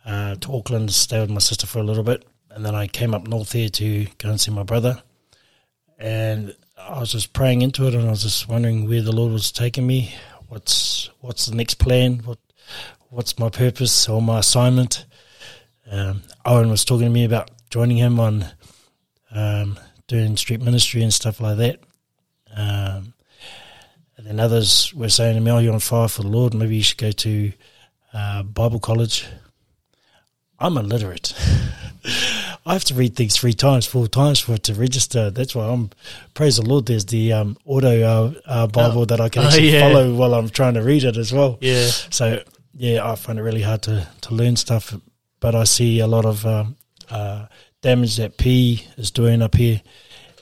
uh, 0.04 0.34
to 0.34 0.52
Auckland 0.52 0.88
to 0.88 0.94
stay 0.96 1.20
with 1.20 1.30
my 1.30 1.38
sister 1.38 1.68
for 1.68 1.78
a 1.78 1.84
little 1.84 2.02
bit. 2.02 2.26
And 2.50 2.66
then 2.66 2.74
I 2.74 2.88
came 2.88 3.14
up 3.14 3.28
north 3.28 3.52
here 3.52 3.68
to 3.68 4.06
go 4.18 4.30
and 4.30 4.40
see 4.40 4.50
my 4.50 4.64
brother. 4.64 5.04
And 6.00 6.56
I 6.78 7.00
was 7.00 7.12
just 7.12 7.32
praying 7.32 7.62
into 7.62 7.86
it, 7.86 7.94
and 7.94 8.06
I 8.06 8.10
was 8.10 8.22
just 8.22 8.48
wondering 8.48 8.88
where 8.88 9.02
the 9.02 9.14
Lord 9.14 9.32
was 9.32 9.50
taking 9.50 9.86
me. 9.86 10.14
What's 10.48 11.10
what's 11.20 11.46
the 11.46 11.54
next 11.54 11.74
plan? 11.74 12.18
What 12.18 12.38
what's 13.08 13.38
my 13.38 13.48
purpose 13.48 14.08
or 14.08 14.20
my 14.20 14.40
assignment? 14.40 15.06
Um, 15.90 16.22
Owen 16.44 16.68
was 16.68 16.84
talking 16.84 17.06
to 17.06 17.12
me 17.12 17.24
about 17.24 17.50
joining 17.70 17.96
him 17.96 18.20
on 18.20 18.46
um, 19.30 19.78
doing 20.06 20.36
street 20.36 20.60
ministry 20.60 21.02
and 21.02 21.14
stuff 21.14 21.40
like 21.40 21.56
that. 21.58 21.80
Um, 22.54 23.14
and 24.16 24.26
then 24.26 24.40
others 24.40 24.92
were 24.94 25.08
saying 25.08 25.34
to 25.36 25.40
me, 25.40 25.50
"Oh, 25.50 25.58
you're 25.58 25.72
on 25.72 25.80
fire 25.80 26.08
for 26.08 26.22
the 26.22 26.28
Lord. 26.28 26.54
Maybe 26.54 26.76
you 26.76 26.82
should 26.82 26.98
go 26.98 27.10
to 27.10 27.52
uh, 28.12 28.42
Bible 28.42 28.80
college." 28.80 29.26
I'm 30.58 30.76
illiterate. 30.76 31.34
I 32.66 32.72
have 32.72 32.84
to 32.86 32.94
read 32.94 33.14
things 33.14 33.36
three 33.36 33.52
times, 33.52 33.86
four 33.86 34.08
times 34.08 34.40
for 34.40 34.54
it 34.54 34.64
to 34.64 34.74
register. 34.74 35.30
That's 35.30 35.54
why 35.54 35.66
I'm 35.66 35.90
praise 36.34 36.56
the 36.56 36.62
Lord. 36.62 36.86
There's 36.86 37.06
the 37.06 37.32
um, 37.32 37.56
auto 37.64 38.02
uh, 38.02 38.32
uh, 38.44 38.66
Bible 38.66 39.02
oh. 39.02 39.04
that 39.04 39.20
I 39.20 39.28
can 39.28 39.42
oh, 39.44 39.46
actually 39.46 39.70
oh, 39.70 39.72
yeah. 39.72 39.80
follow 39.80 40.14
while 40.16 40.34
I'm 40.34 40.48
trying 40.48 40.74
to 40.74 40.82
read 40.82 41.04
it 41.04 41.16
as 41.16 41.32
well. 41.32 41.58
Yeah. 41.60 41.86
So 41.86 42.42
yeah, 42.74 43.08
I 43.08 43.14
find 43.14 43.38
it 43.38 43.42
really 43.42 43.62
hard 43.62 43.82
to 43.82 44.08
to 44.22 44.34
learn 44.34 44.56
stuff, 44.56 44.92
but 45.38 45.54
I 45.54 45.62
see 45.62 46.00
a 46.00 46.08
lot 46.08 46.26
of 46.26 46.44
um, 46.44 46.76
uh, 47.08 47.46
damage 47.82 48.16
that 48.16 48.36
P 48.36 48.84
is 48.96 49.12
doing 49.12 49.42
up 49.42 49.54
here, 49.54 49.80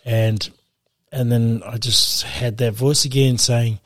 and 0.06 0.48
and 1.12 1.30
then 1.30 1.62
I 1.66 1.76
just 1.76 2.22
had 2.22 2.56
that 2.56 2.72
voice 2.72 3.04
again 3.04 3.36
saying, 3.36 3.80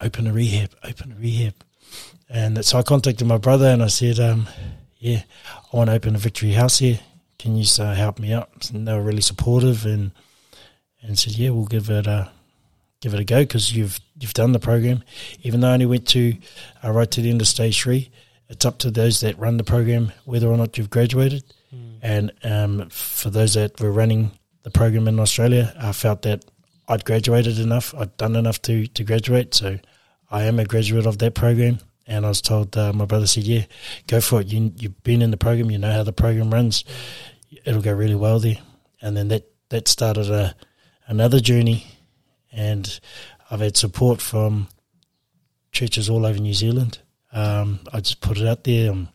"Open 0.00 0.26
a 0.26 0.32
rehab, 0.32 0.74
open 0.82 1.12
a 1.12 1.14
rehab," 1.14 1.54
and 2.28 2.64
so 2.64 2.76
I 2.76 2.82
contacted 2.82 3.28
my 3.28 3.38
brother 3.38 3.66
and 3.66 3.84
I 3.84 3.86
said, 3.86 4.18
um, 4.18 4.48
"Yeah, 4.98 5.22
I 5.72 5.76
want 5.76 5.90
to 5.90 5.94
open 5.94 6.16
a 6.16 6.18
Victory 6.18 6.54
House 6.54 6.80
here." 6.80 6.98
Can 7.42 7.56
you 7.56 7.66
uh, 7.80 7.92
help 7.94 8.20
me 8.20 8.32
out? 8.32 8.70
And 8.70 8.86
they 8.86 8.92
were 8.92 9.02
really 9.02 9.20
supportive 9.20 9.84
and 9.84 10.12
and 11.02 11.18
said, 11.18 11.32
yeah, 11.32 11.50
we'll 11.50 11.64
give 11.64 11.90
it 11.90 12.06
a 12.06 12.30
give 13.00 13.12
it 13.12 13.20
a 13.20 13.24
go 13.24 13.40
because 13.40 13.74
you've 13.74 13.98
you've 14.20 14.32
done 14.32 14.52
the 14.52 14.60
program. 14.60 15.02
Even 15.42 15.60
though 15.60 15.70
I 15.70 15.72
only 15.72 15.86
went 15.86 16.06
to 16.08 16.36
uh, 16.84 16.92
right 16.92 17.10
to 17.10 17.20
the 17.20 17.30
end 17.30 17.40
of 17.40 17.48
stage 17.48 17.82
three, 17.82 18.10
it's 18.48 18.64
up 18.64 18.78
to 18.78 18.92
those 18.92 19.20
that 19.20 19.38
run 19.38 19.56
the 19.56 19.64
program 19.64 20.12
whether 20.24 20.46
or 20.46 20.56
not 20.56 20.78
you've 20.78 20.90
graduated. 20.90 21.42
Mm. 21.74 21.98
And 22.02 22.32
um, 22.44 22.88
for 22.90 23.28
those 23.28 23.54
that 23.54 23.80
were 23.80 23.90
running 23.90 24.30
the 24.62 24.70
program 24.70 25.08
in 25.08 25.18
Australia, 25.18 25.74
I 25.80 25.90
felt 25.90 26.22
that 26.22 26.44
I'd 26.86 27.04
graduated 27.04 27.58
enough, 27.58 27.92
I'd 27.98 28.16
done 28.16 28.36
enough 28.36 28.62
to 28.62 28.86
to 28.86 29.02
graduate, 29.02 29.52
so 29.52 29.80
I 30.30 30.44
am 30.44 30.60
a 30.60 30.64
graduate 30.64 31.06
of 31.06 31.18
that 31.18 31.34
program. 31.34 31.80
And 32.04 32.26
I 32.26 32.28
was 32.28 32.42
told, 32.42 32.76
uh, 32.76 32.92
my 32.92 33.04
brother 33.04 33.26
said, 33.26 33.44
"Yeah, 33.44 33.64
go 34.06 34.20
for 34.20 34.40
it. 34.40 34.48
You, 34.48 34.72
you've 34.76 35.02
been 35.02 35.22
in 35.22 35.30
the 35.30 35.36
program. 35.36 35.70
You 35.70 35.78
know 35.78 35.92
how 35.92 36.02
the 36.02 36.12
program 36.12 36.52
runs 36.52 36.84
it'll 37.64 37.82
go 37.82 37.92
really 37.92 38.14
well 38.14 38.38
there. 38.38 38.58
And 39.00 39.16
then 39.16 39.28
that, 39.28 39.50
that 39.70 39.88
started 39.88 40.30
a, 40.30 40.54
another 41.06 41.40
journey. 41.40 41.86
And 42.52 43.00
I've 43.50 43.60
had 43.60 43.76
support 43.76 44.20
from 44.20 44.68
churches 45.72 46.10
all 46.10 46.26
over 46.26 46.38
New 46.38 46.54
Zealand. 46.54 46.98
Um, 47.32 47.80
I 47.92 48.00
just 48.00 48.20
put 48.20 48.38
it 48.38 48.46
out 48.46 48.64
there. 48.64 48.90
I'm 48.90 49.08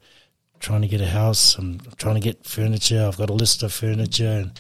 trying 0.59 0.81
to 0.81 0.88
get 0.88 1.01
a 1.01 1.07
house. 1.07 1.55
I'm 1.57 1.79
trying 1.97 2.15
to 2.15 2.21
get 2.21 2.45
furniture. 2.45 3.05
I've 3.07 3.17
got 3.17 3.29
a 3.29 3.33
list 3.33 3.63
of 3.63 3.71
furniture. 3.71 4.25
And, 4.25 4.59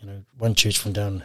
you 0.00 0.08
know, 0.08 0.24
one 0.36 0.54
church 0.54 0.78
from 0.78 0.92
down 0.92 1.24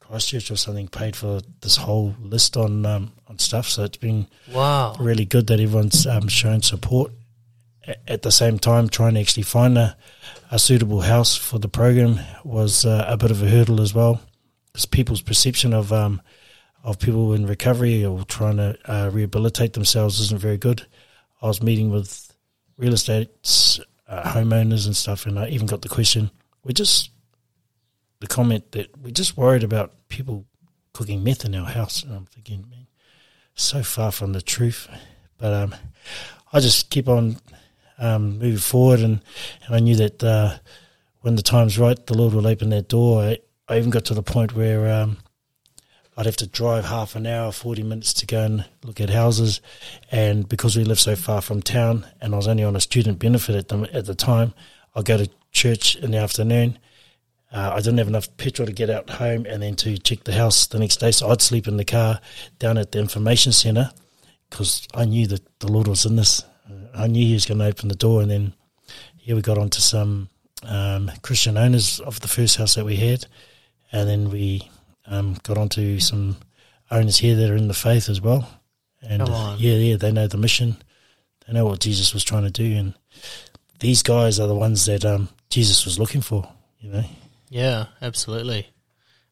Christchurch 0.00 0.50
or 0.50 0.56
something 0.56 0.88
paid 0.88 1.16
for 1.16 1.40
this 1.60 1.76
whole 1.76 2.14
list 2.20 2.56
on 2.56 2.84
um, 2.86 3.12
on 3.26 3.38
stuff. 3.38 3.66
So 3.66 3.84
it's 3.84 3.96
been 3.96 4.26
wow 4.52 4.94
really 5.00 5.24
good 5.24 5.46
that 5.46 5.60
everyone's 5.60 6.06
um, 6.06 6.28
shown 6.28 6.62
support. 6.62 7.10
At 8.08 8.22
the 8.22 8.30
same 8.30 8.58
time, 8.58 8.88
trying 8.88 9.14
to 9.14 9.20
actually 9.20 9.42
find 9.42 9.76
a, 9.76 9.96
a 10.50 10.58
suitable 10.58 11.02
house 11.02 11.36
for 11.36 11.58
the 11.58 11.68
program 11.68 12.18
was 12.42 12.86
uh, 12.86 13.04
a 13.06 13.16
bit 13.16 13.30
of 13.30 13.42
a 13.42 13.48
hurdle 13.48 13.80
as 13.82 13.94
well, 13.94 14.22
because 14.72 14.86
people's 14.86 15.20
perception 15.20 15.74
of 15.74 15.92
um, 15.92 16.22
of 16.82 16.98
people 16.98 17.34
in 17.34 17.46
recovery 17.46 18.04
or 18.04 18.24
trying 18.24 18.56
to 18.56 18.78
uh, 18.86 19.10
rehabilitate 19.10 19.74
themselves 19.74 20.20
isn't 20.20 20.40
very 20.40 20.56
good. 20.56 20.86
I 21.42 21.46
was 21.46 21.62
meeting 21.62 21.90
with 21.90 22.34
real 22.78 22.94
estate 22.94 23.28
uh, 24.08 24.22
homeowners 24.22 24.86
and 24.86 24.96
stuff, 24.96 25.26
and 25.26 25.38
I 25.38 25.48
even 25.48 25.66
got 25.66 25.82
the 25.82 25.88
question: 25.90 26.30
"We're 26.62 26.72
just 26.72 27.10
the 28.20 28.26
comment 28.26 28.72
that 28.72 28.96
we're 28.98 29.10
just 29.10 29.36
worried 29.36 29.64
about 29.64 30.08
people 30.08 30.46
cooking 30.94 31.22
meth 31.22 31.44
in 31.44 31.54
our 31.54 31.66
house." 31.66 32.02
And 32.02 32.14
I'm 32.14 32.26
thinking, 32.26 32.64
man, 32.70 32.86
so 33.54 33.82
far 33.82 34.10
from 34.10 34.32
the 34.32 34.42
truth. 34.42 34.88
But 35.36 35.52
um, 35.52 35.74
I 36.50 36.60
just 36.60 36.88
keep 36.88 37.08
on 37.08 37.36
um, 37.98 38.38
moving 38.38 38.58
forward. 38.58 39.00
And, 39.00 39.20
and 39.66 39.74
I 39.74 39.78
knew 39.80 39.96
that 39.96 40.22
uh, 40.22 40.58
when 41.20 41.36
the 41.36 41.42
time's 41.42 41.78
right, 41.78 42.04
the 42.06 42.16
Lord 42.16 42.34
will 42.34 42.46
open 42.46 42.70
that 42.70 42.88
door. 42.88 43.22
I, 43.22 43.38
I 43.68 43.78
even 43.78 43.90
got 43.90 44.04
to 44.06 44.14
the 44.14 44.22
point 44.22 44.54
where 44.54 44.92
um, 44.92 45.18
I'd 46.16 46.26
have 46.26 46.36
to 46.36 46.46
drive 46.46 46.84
half 46.84 47.16
an 47.16 47.26
hour, 47.26 47.50
40 47.50 47.82
minutes 47.82 48.12
to 48.14 48.26
go 48.26 48.42
and 48.44 48.64
look 48.84 49.00
at 49.00 49.10
houses. 49.10 49.60
And 50.12 50.48
because 50.48 50.76
we 50.76 50.84
live 50.84 51.00
so 51.00 51.16
far 51.16 51.40
from 51.40 51.62
town 51.62 52.06
and 52.20 52.34
I 52.34 52.36
was 52.36 52.48
only 52.48 52.64
on 52.64 52.76
a 52.76 52.80
student 52.80 53.18
benefit 53.18 53.56
at 53.56 53.68
the, 53.68 53.88
at 53.92 54.06
the 54.06 54.14
time, 54.14 54.54
I'd 54.94 55.04
go 55.04 55.16
to 55.16 55.30
church 55.50 55.96
in 55.96 56.12
the 56.12 56.18
afternoon. 56.18 56.78
Uh, 57.52 57.72
I 57.74 57.76
didn't 57.76 57.98
have 57.98 58.08
enough 58.08 58.36
petrol 58.36 58.66
to 58.66 58.72
get 58.72 58.90
out 58.90 59.08
home 59.10 59.46
and 59.46 59.62
then 59.62 59.76
to 59.76 59.96
check 59.98 60.24
the 60.24 60.32
house 60.32 60.66
the 60.66 60.78
next 60.78 60.96
day. 60.96 61.10
So 61.10 61.28
I'd 61.30 61.40
sleep 61.40 61.68
in 61.68 61.76
the 61.76 61.84
car 61.84 62.20
down 62.58 62.78
at 62.78 62.92
the 62.92 62.98
information 62.98 63.52
centre 63.52 63.90
because 64.50 64.86
I 64.94 65.04
knew 65.04 65.26
that 65.28 65.58
the 65.60 65.70
Lord 65.70 65.88
was 65.88 66.04
in 66.04 66.16
this. 66.16 66.44
I 66.96 67.06
knew 67.06 67.26
he 67.26 67.34
was 67.34 67.46
going 67.46 67.58
to 67.58 67.66
open 67.66 67.88
the 67.88 67.94
door, 67.94 68.22
and 68.22 68.30
then 68.30 68.54
yeah, 69.20 69.34
we 69.34 69.42
got 69.42 69.58
onto 69.58 69.80
some 69.80 70.28
um, 70.62 71.10
Christian 71.22 71.56
owners 71.56 72.00
of 72.00 72.20
the 72.20 72.28
first 72.28 72.56
house 72.56 72.74
that 72.74 72.84
we 72.84 72.96
had, 72.96 73.26
and 73.92 74.08
then 74.08 74.30
we 74.30 74.70
um, 75.06 75.36
got 75.42 75.58
onto 75.58 76.00
some 76.00 76.36
owners 76.90 77.18
here 77.18 77.36
that 77.36 77.50
are 77.50 77.56
in 77.56 77.68
the 77.68 77.74
faith 77.74 78.08
as 78.08 78.20
well. 78.20 78.48
And 79.02 79.22
uh, 79.22 79.56
yeah, 79.58 79.74
yeah, 79.74 79.96
they 79.96 80.12
know 80.12 80.26
the 80.26 80.38
mission, 80.38 80.76
they 81.46 81.52
know 81.52 81.66
what 81.66 81.80
Jesus 81.80 82.14
was 82.14 82.24
trying 82.24 82.44
to 82.44 82.50
do, 82.50 82.76
and 82.76 82.94
these 83.80 84.02
guys 84.02 84.40
are 84.40 84.48
the 84.48 84.54
ones 84.54 84.86
that 84.86 85.04
um, 85.04 85.28
Jesus 85.50 85.84
was 85.84 85.98
looking 85.98 86.22
for. 86.22 86.48
You 86.80 86.90
know. 86.90 87.04
Yeah, 87.50 87.86
absolutely. 88.00 88.68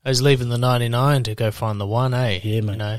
I 0.05 0.09
was 0.09 0.23
leaving 0.23 0.49
the 0.49 0.59
ninety 0.59 0.89
nine 0.89 1.23
to 1.25 1.35
go 1.35 1.51
find 1.51 1.81
the 1.81 1.87
one. 1.87 2.13
Eh? 2.13 2.41
Yeah, 2.43 2.61
mate. 2.61 2.73
You 2.73 2.79
know. 2.79 2.99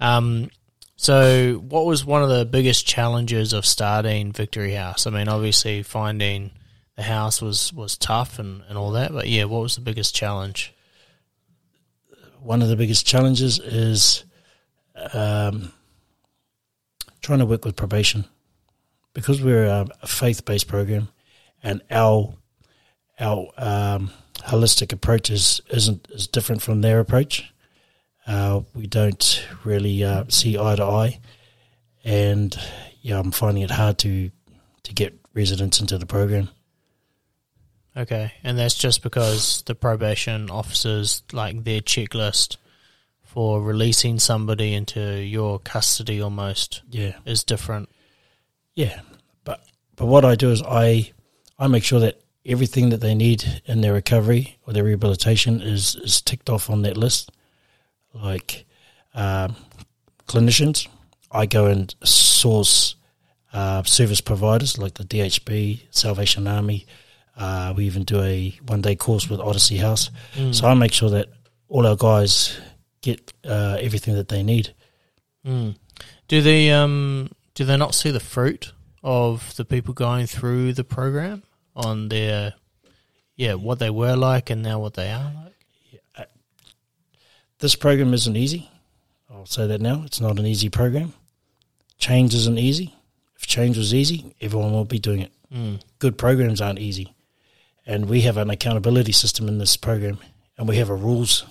Um, 0.00 0.50
so, 0.96 1.62
what 1.68 1.84
was 1.84 2.04
one 2.04 2.22
of 2.22 2.30
the 2.30 2.44
biggest 2.46 2.86
challenges 2.86 3.52
of 3.52 3.66
starting 3.66 4.32
Victory 4.32 4.72
House? 4.72 5.06
I 5.06 5.10
mean, 5.10 5.28
obviously, 5.28 5.82
finding 5.82 6.52
the 6.96 7.02
house 7.02 7.42
was, 7.42 7.72
was 7.72 7.98
tough 7.98 8.38
and, 8.38 8.62
and 8.68 8.78
all 8.78 8.92
that, 8.92 9.12
but 9.12 9.28
yeah, 9.28 9.44
what 9.44 9.62
was 9.62 9.74
the 9.74 9.82
biggest 9.82 10.14
challenge? 10.14 10.74
One 12.40 12.62
of 12.62 12.68
the 12.68 12.76
biggest 12.76 13.06
challenges 13.06 13.58
is 13.58 14.24
um, 15.12 15.72
trying 17.20 17.40
to 17.40 17.46
work 17.46 17.64
with 17.64 17.76
probation 17.76 18.24
because 19.12 19.42
we're 19.42 19.66
a, 19.66 20.06
faith 20.06 20.44
based 20.44 20.68
program 20.68 21.08
and 21.62 21.82
our 21.90 22.34
our 23.18 23.50
um, 23.56 24.10
holistic 24.38 24.92
approach 24.92 25.30
is, 25.30 25.60
isn't 25.70 26.06
is 26.10 26.26
different 26.26 26.62
from 26.62 26.82
their 26.82 27.00
approach. 27.00 27.52
Uh, 28.26 28.62
we 28.74 28.86
don't 28.86 29.46
really 29.64 30.02
uh, 30.02 30.24
see 30.28 30.58
eye 30.58 30.76
to 30.76 30.84
eye, 30.84 31.20
and 32.04 32.58
yeah, 33.00 33.20
I'm 33.20 33.30
finding 33.30 33.62
it 33.62 33.70
hard 33.70 33.98
to 33.98 34.30
to 34.82 34.94
get 34.94 35.14
residents 35.32 35.80
into 35.80 35.96
the 35.98 36.06
program. 36.06 36.48
Okay, 37.96 38.32
and 38.42 38.58
that's 38.58 38.74
just 38.74 39.02
because 39.02 39.62
the 39.62 39.74
probation 39.74 40.50
officers 40.50 41.22
like 41.32 41.64
their 41.64 41.80
checklist 41.80 42.56
for 43.22 43.62
releasing 43.62 44.18
somebody 44.18 44.74
into 44.74 45.22
your 45.22 45.58
custody 45.58 46.20
almost 46.20 46.82
yeah. 46.90 47.12
is 47.24 47.44
different. 47.44 47.88
Yeah, 48.74 49.00
but 49.44 49.64
but 49.94 50.06
what 50.06 50.24
I 50.24 50.34
do 50.34 50.50
is 50.50 50.62
I 50.62 51.12
I 51.58 51.68
make 51.68 51.84
sure 51.84 52.00
that 52.00 52.20
everything 52.44 52.88
that 52.88 53.00
they 53.00 53.14
need 53.14 53.62
in 53.66 53.82
their 53.82 53.92
recovery 53.92 54.58
or 54.66 54.72
their 54.72 54.84
rehabilitation 54.84 55.60
is 55.60 55.94
is 55.96 56.20
ticked 56.20 56.50
off 56.50 56.68
on 56.68 56.82
that 56.82 56.96
list 56.96 57.30
like 58.14 58.66
uh, 59.14 59.48
clinicians. 60.26 60.88
I 61.30 61.46
go 61.46 61.66
and 61.66 61.94
source 62.04 62.96
uh, 63.52 63.82
service 63.84 64.20
providers 64.20 64.78
like 64.78 64.94
the 64.94 65.04
DHB, 65.04 65.82
Salvation 65.90 66.46
Army. 66.46 66.86
Uh, 67.36 67.74
we 67.76 67.84
even 67.84 68.04
do 68.04 68.20
a 68.22 68.50
one 68.66 68.80
day 68.80 68.96
course 68.96 69.28
with 69.28 69.40
Odyssey 69.40 69.76
House. 69.76 70.10
Mm. 70.34 70.54
So 70.54 70.66
I 70.66 70.74
make 70.74 70.92
sure 70.92 71.10
that 71.10 71.28
all 71.68 71.86
our 71.86 71.96
guys 71.96 72.58
get 73.02 73.32
uh, 73.44 73.78
everything 73.80 74.14
that 74.14 74.28
they 74.28 74.42
need. 74.42 74.74
Mm. 75.46 75.76
Do 76.28 76.42
the 76.42 76.72
um, 76.72 77.30
do 77.54 77.64
they 77.64 77.76
not 77.76 77.94
see 77.94 78.10
the 78.10 78.20
fruit 78.20 78.72
of 79.02 79.54
the 79.56 79.64
people 79.64 79.94
going 79.94 80.26
through 80.26 80.72
the 80.72 80.84
program 80.84 81.42
on 81.74 82.08
their, 82.08 82.54
yeah, 83.36 83.54
what 83.54 83.78
they 83.78 83.90
were 83.90 84.16
like 84.16 84.50
and 84.50 84.62
now 84.62 84.78
what 84.78 84.94
they 84.94 85.10
are 85.10 85.32
like? 85.34 85.55
This 87.58 87.74
program 87.74 88.12
isn't 88.14 88.36
easy. 88.36 88.70
I'll 89.30 89.46
say 89.46 89.66
that 89.66 89.80
now. 89.80 90.02
It's 90.04 90.20
not 90.20 90.38
an 90.38 90.46
easy 90.46 90.68
program. 90.68 91.14
Change 91.98 92.34
isn't 92.34 92.58
easy. 92.58 92.94
If 93.36 93.46
change 93.46 93.76
was 93.76 93.94
easy, 93.94 94.34
everyone 94.40 94.72
would 94.72 94.88
be 94.88 94.98
doing 94.98 95.20
it. 95.20 95.32
Mm. 95.52 95.80
Good 95.98 96.18
programs 96.18 96.60
aren't 96.60 96.78
easy. 96.78 97.14
And 97.86 98.08
we 98.08 98.22
have 98.22 98.36
an 98.36 98.50
accountability 98.50 99.12
system 99.12 99.48
in 99.48 99.58
this 99.58 99.76
program, 99.76 100.18
and 100.58 100.68
we 100.68 100.76
have 100.76 100.90
a 100.90 100.94
rules. 100.94 101.44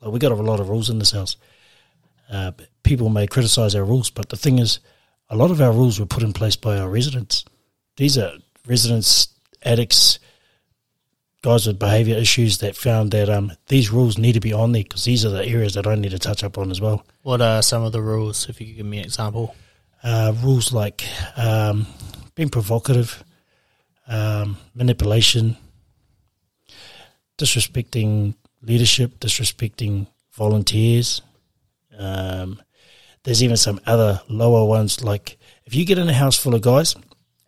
Like 0.00 0.12
we 0.12 0.18
got 0.18 0.32
a 0.32 0.34
lot 0.34 0.60
of 0.60 0.68
rules 0.68 0.90
in 0.90 0.98
this 0.98 1.12
house. 1.12 1.36
Uh, 2.30 2.52
people 2.82 3.08
may 3.08 3.26
criticize 3.26 3.74
our 3.74 3.84
rules, 3.84 4.10
but 4.10 4.28
the 4.28 4.36
thing 4.36 4.58
is, 4.58 4.80
a 5.30 5.36
lot 5.36 5.50
of 5.50 5.60
our 5.60 5.72
rules 5.72 5.98
were 5.98 6.06
put 6.06 6.22
in 6.22 6.32
place 6.32 6.56
by 6.56 6.78
our 6.78 6.88
residents. 6.88 7.44
These 7.96 8.18
are 8.18 8.32
residents, 8.66 9.28
addicts, 9.62 10.18
guys 11.42 11.66
with 11.66 11.78
behaviour 11.78 12.16
issues 12.16 12.58
that 12.58 12.76
found 12.76 13.10
that 13.12 13.28
um, 13.28 13.52
these 13.68 13.90
rules 13.90 14.18
need 14.18 14.32
to 14.32 14.40
be 14.40 14.52
on 14.52 14.72
there 14.72 14.82
because 14.82 15.04
these 15.04 15.24
are 15.24 15.30
the 15.30 15.46
areas 15.46 15.74
that 15.74 15.86
I 15.86 15.94
need 15.94 16.10
to 16.10 16.18
touch 16.18 16.42
up 16.42 16.58
on 16.58 16.70
as 16.70 16.80
well. 16.80 17.04
What 17.22 17.40
are 17.40 17.62
some 17.62 17.82
of 17.82 17.92
the 17.92 18.02
rules? 18.02 18.48
If 18.48 18.60
you 18.60 18.66
could 18.66 18.76
give 18.76 18.86
me 18.86 18.98
an 18.98 19.04
example. 19.04 19.54
Uh, 20.02 20.32
rules 20.42 20.72
like 20.72 21.04
um, 21.36 21.86
being 22.34 22.48
provocative, 22.48 23.24
um, 24.08 24.56
manipulation, 24.74 25.56
disrespecting 27.38 28.34
leadership, 28.62 29.18
disrespecting 29.20 30.06
volunteers. 30.32 31.22
Um, 31.98 32.60
there's 33.24 33.42
even 33.42 33.56
some 33.56 33.80
other 33.86 34.20
lower 34.28 34.64
ones 34.64 35.02
like 35.02 35.38
if 35.64 35.74
you 35.74 35.84
get 35.84 35.98
in 35.98 36.08
a 36.08 36.12
house 36.12 36.38
full 36.38 36.54
of 36.54 36.62
guys 36.62 36.94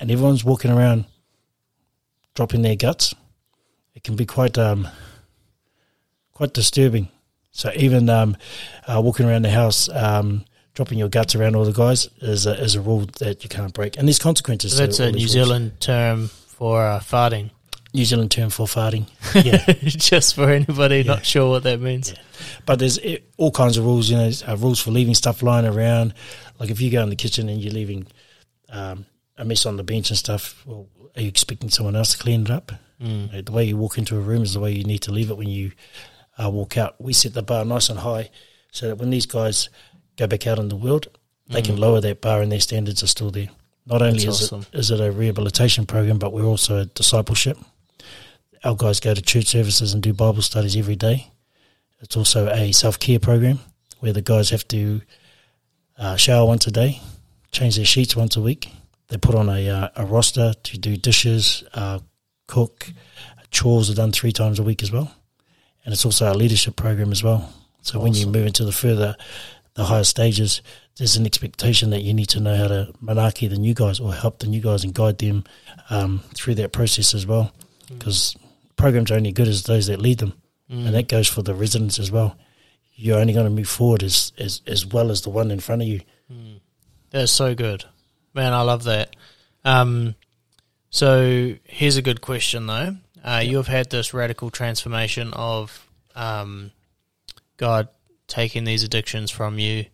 and 0.01 0.11
everyone's 0.11 0.45
walking 0.45 0.73
around 0.73 1.05
dropping 2.35 2.63
their 2.63 2.77
guts, 2.77 3.15
it 3.99 4.05
can 4.05 4.15
be 4.15 4.25
quite 4.27 4.57
um, 4.57 4.87
quite 6.33 6.55
disturbing. 6.55 7.09
So 7.51 7.73
even 7.75 8.09
um, 8.09 8.37
uh, 8.87 9.01
walking 9.03 9.27
around 9.27 9.43
the 9.43 9.51
house, 9.51 9.89
um, 9.89 10.45
dropping 10.75 10.99
your 10.99 11.09
guts 11.09 11.35
around 11.35 11.57
all 11.57 11.65
the 11.65 11.73
guys 11.73 12.09
is 12.21 12.47
a, 12.47 12.53
is 12.63 12.77
a 12.77 12.81
rule 12.81 13.07
that 13.19 13.43
you 13.43 13.49
can't 13.51 13.75
break, 13.75 13.99
and 13.99 14.07
there's 14.07 14.21
consequences. 14.21 14.77
So 14.77 14.87
that's 14.87 15.01
a 15.01 15.11
New 15.11 15.19
rules. 15.19 15.31
Zealand 15.33 15.81
term 15.81 16.29
for 16.29 16.81
uh, 16.87 17.01
farting. 17.01 17.51
New 17.93 18.05
Zealand 18.05 18.31
term 18.31 18.51
for 18.51 18.67
farting. 18.67 19.09
Yeah, 19.45 19.65
Just 19.83 20.35
for 20.37 20.49
anybody 20.51 20.99
Yeah. 20.99 21.15
not 21.15 21.25
sure 21.27 21.51
what 21.51 21.65
that 21.65 21.81
means. 21.81 22.13
Yeah. 22.13 22.19
but 22.67 22.79
there's 22.79 22.99
eh, 23.03 23.19
all 23.37 23.51
kinds 23.51 23.77
of 23.79 23.85
rules. 23.85 24.09
You 24.09 24.19
know, 24.19 24.31
uh, 24.47 24.57
rules 24.57 24.79
for 24.79 24.93
leaving 24.93 25.15
stuff 25.15 25.43
lying 25.43 25.67
around. 25.67 26.15
Like 26.61 26.71
if 26.71 26.81
you 26.81 26.91
go 26.93 27.03
in 27.03 27.09
the 27.09 27.17
kitchen 27.17 27.49
and 27.49 27.61
you're 27.61 27.73
leaving 27.73 28.07
um, 28.69 29.07
a 29.37 29.45
mess 29.45 29.67
on 29.67 29.77
the 29.77 29.83
bench 29.83 30.11
and 30.11 30.19
stuff, 30.19 30.63
well, 30.67 30.87
are 31.17 31.23
you 31.23 31.29
expecting 31.29 31.71
someone 31.71 31.97
else 31.97 32.13
to 32.13 32.19
clean 32.19 32.43
it 32.43 32.51
up? 32.51 32.71
Mm. 33.03 33.35
Uh, 33.39 33.43
The 33.43 33.53
way 33.53 33.65
you 33.65 33.77
walk 33.77 33.99
into 33.99 34.17
a 34.17 34.21
room 34.21 34.43
is 34.43 34.55
the 34.55 34.61
way 34.61 34.73
you 34.73 34.85
need 34.85 35.03
to 35.03 35.13
leave 35.13 35.31
it 35.31 35.37
when 35.37 35.49
you 35.49 35.73
uh, 36.43 36.51
walk 36.51 36.77
out. 36.77 37.01
We 37.01 37.13
set 37.13 37.35
the 37.35 37.43
bar 37.43 37.65
nice 37.65 37.89
and 37.89 38.01
high 38.01 38.31
so 38.73 38.89
that 38.89 38.97
when 38.99 39.11
these 39.11 39.27
guys 39.27 39.69
go 40.17 40.27
back 40.27 40.47
out 40.47 40.59
in 40.59 40.69
the 40.69 40.77
world, 40.77 41.07
they 41.49 41.63
can 41.63 41.77
lower 41.79 42.01
that 42.01 42.21
bar 42.21 42.43
and 42.43 42.53
their 42.53 42.61
standards 42.61 43.03
are 43.03 43.07
still 43.07 43.31
there. 43.31 43.49
Not 43.87 44.03
only 44.03 44.25
That's 44.25 44.43
is 44.43 44.53
awesome. 44.53 44.67
it 44.73 44.79
is 44.79 44.91
it 44.91 45.01
a 45.01 45.11
rehabilitation 45.11 45.87
program, 45.87 46.19
but 46.19 46.33
we're 46.33 46.45
also 46.45 46.79
a 46.79 46.85
discipleship. 46.85 47.57
Our 48.63 48.75
guys 48.75 49.01
go 49.01 49.15
to 49.15 49.23
church 49.23 49.47
services 49.47 49.95
and 49.95 50.03
do 50.03 50.13
Bible 50.13 50.43
studies 50.43 50.77
every 50.77 50.97
day. 50.97 51.31
It's 52.01 52.17
also 52.17 52.49
a 52.49 52.73
self 52.73 52.99
care 52.99 53.19
program 53.19 53.61
where 54.01 54.13
the 54.13 54.21
guys 54.21 54.51
have 54.51 54.69
to 54.69 55.01
uh, 55.99 56.17
shower 56.17 56.47
once 56.47 56.67
a 56.67 56.71
day, 56.71 57.01
change 57.51 57.77
their 57.77 57.85
sheets 57.87 58.15
once 58.15 58.37
a 58.37 58.43
week. 58.43 58.71
They 59.09 59.17
put 59.17 59.35
on 59.35 59.49
a, 59.49 59.69
uh, 59.71 59.89
a 59.97 60.05
roster 60.05 60.53
to 60.53 60.79
do 60.79 60.97
dishes, 60.99 61.65
uh, 61.73 62.01
cook, 62.49 62.93
chores 63.53 63.89
are 63.89 63.95
done 63.95 64.11
three 64.11 64.33
times 64.33 64.59
a 64.59 64.65
week 64.65 64.83
as 64.83 64.91
well. 64.91 65.15
And 65.85 65.93
it's 65.93 66.05
also 66.05 66.31
a 66.31 66.35
leadership 66.35 66.75
program 66.75 67.13
as 67.13 67.23
well. 67.23 67.53
So 67.83 68.01
when 68.01 68.13
you 68.13 68.27
move 68.27 68.47
into 68.47 68.65
the 68.65 68.73
further, 68.73 69.17
the 69.75 69.85
higher 69.85 70.05
stages, 70.05 70.61
there's 70.97 71.17
an 71.17 71.25
expectation 71.25 71.91
that 71.91 72.03
you 72.03 72.13
need 72.13 72.29
to 72.31 72.41
know 72.41 72.57
how 72.57 72.67
to 72.69 72.93
manaaki 73.03 73.49
the 73.49 73.57
new 73.57 73.73
guys 73.73 74.01
or 74.01 74.13
help 74.13 74.41
the 74.41 74.49
new 74.49 74.61
guys 74.61 74.83
and 74.83 74.93
guide 74.93 75.19
them 75.19 75.45
um, 75.89 76.21
through 76.35 76.57
that 76.57 76.73
process 76.73 77.15
as 77.15 77.25
well. 77.25 77.53
Because 77.89 78.37
programs 78.77 79.11
are 79.11 79.15
only 79.15 79.33
good 79.33 79.49
as 79.49 79.63
those 79.63 79.87
that 79.87 80.01
lead 80.01 80.19
them, 80.19 80.35
and 80.69 80.95
that 80.95 81.09
goes 81.09 81.29
for 81.29 81.41
the 81.43 81.55
residents 81.55 81.99
as 81.99 82.11
well. 82.11 82.37
You're 82.95 83.21
only 83.21 83.33
going 83.33 83.47
to 83.47 83.51
move 83.51 83.69
forward 83.69 84.03
as, 84.03 84.33
as 84.37 84.61
as 84.67 84.85
well 84.85 85.11
as 85.11 85.23
the 85.23 85.31
one 85.31 85.51
in 85.51 85.61
front 85.61 85.83
of 85.83 85.89
you. 85.89 86.01
That's 87.11 87.33
so 87.33 87.55
good, 87.55 87.85
man. 88.35 88.53
I 88.53 88.61
love 88.61 88.85
that. 88.85 89.17
Um, 89.65 90.15
so 90.91 91.55
here's 91.65 91.97
a 91.97 92.03
good 92.03 92.21
question 92.21 92.67
though. 92.67 92.97
Uh, 93.23 93.43
You 93.45 93.57
have 93.57 93.67
had 93.67 93.91
this 93.91 94.15
radical 94.15 94.51
transformation 94.51 95.33
of 95.35 95.89
um, 96.15 96.71
God 97.57 97.89
taking 98.27 98.65
these 98.65 98.85
addictions 98.85 99.31
from 99.31 99.59
you. 99.59 99.87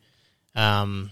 Um, 0.54 1.10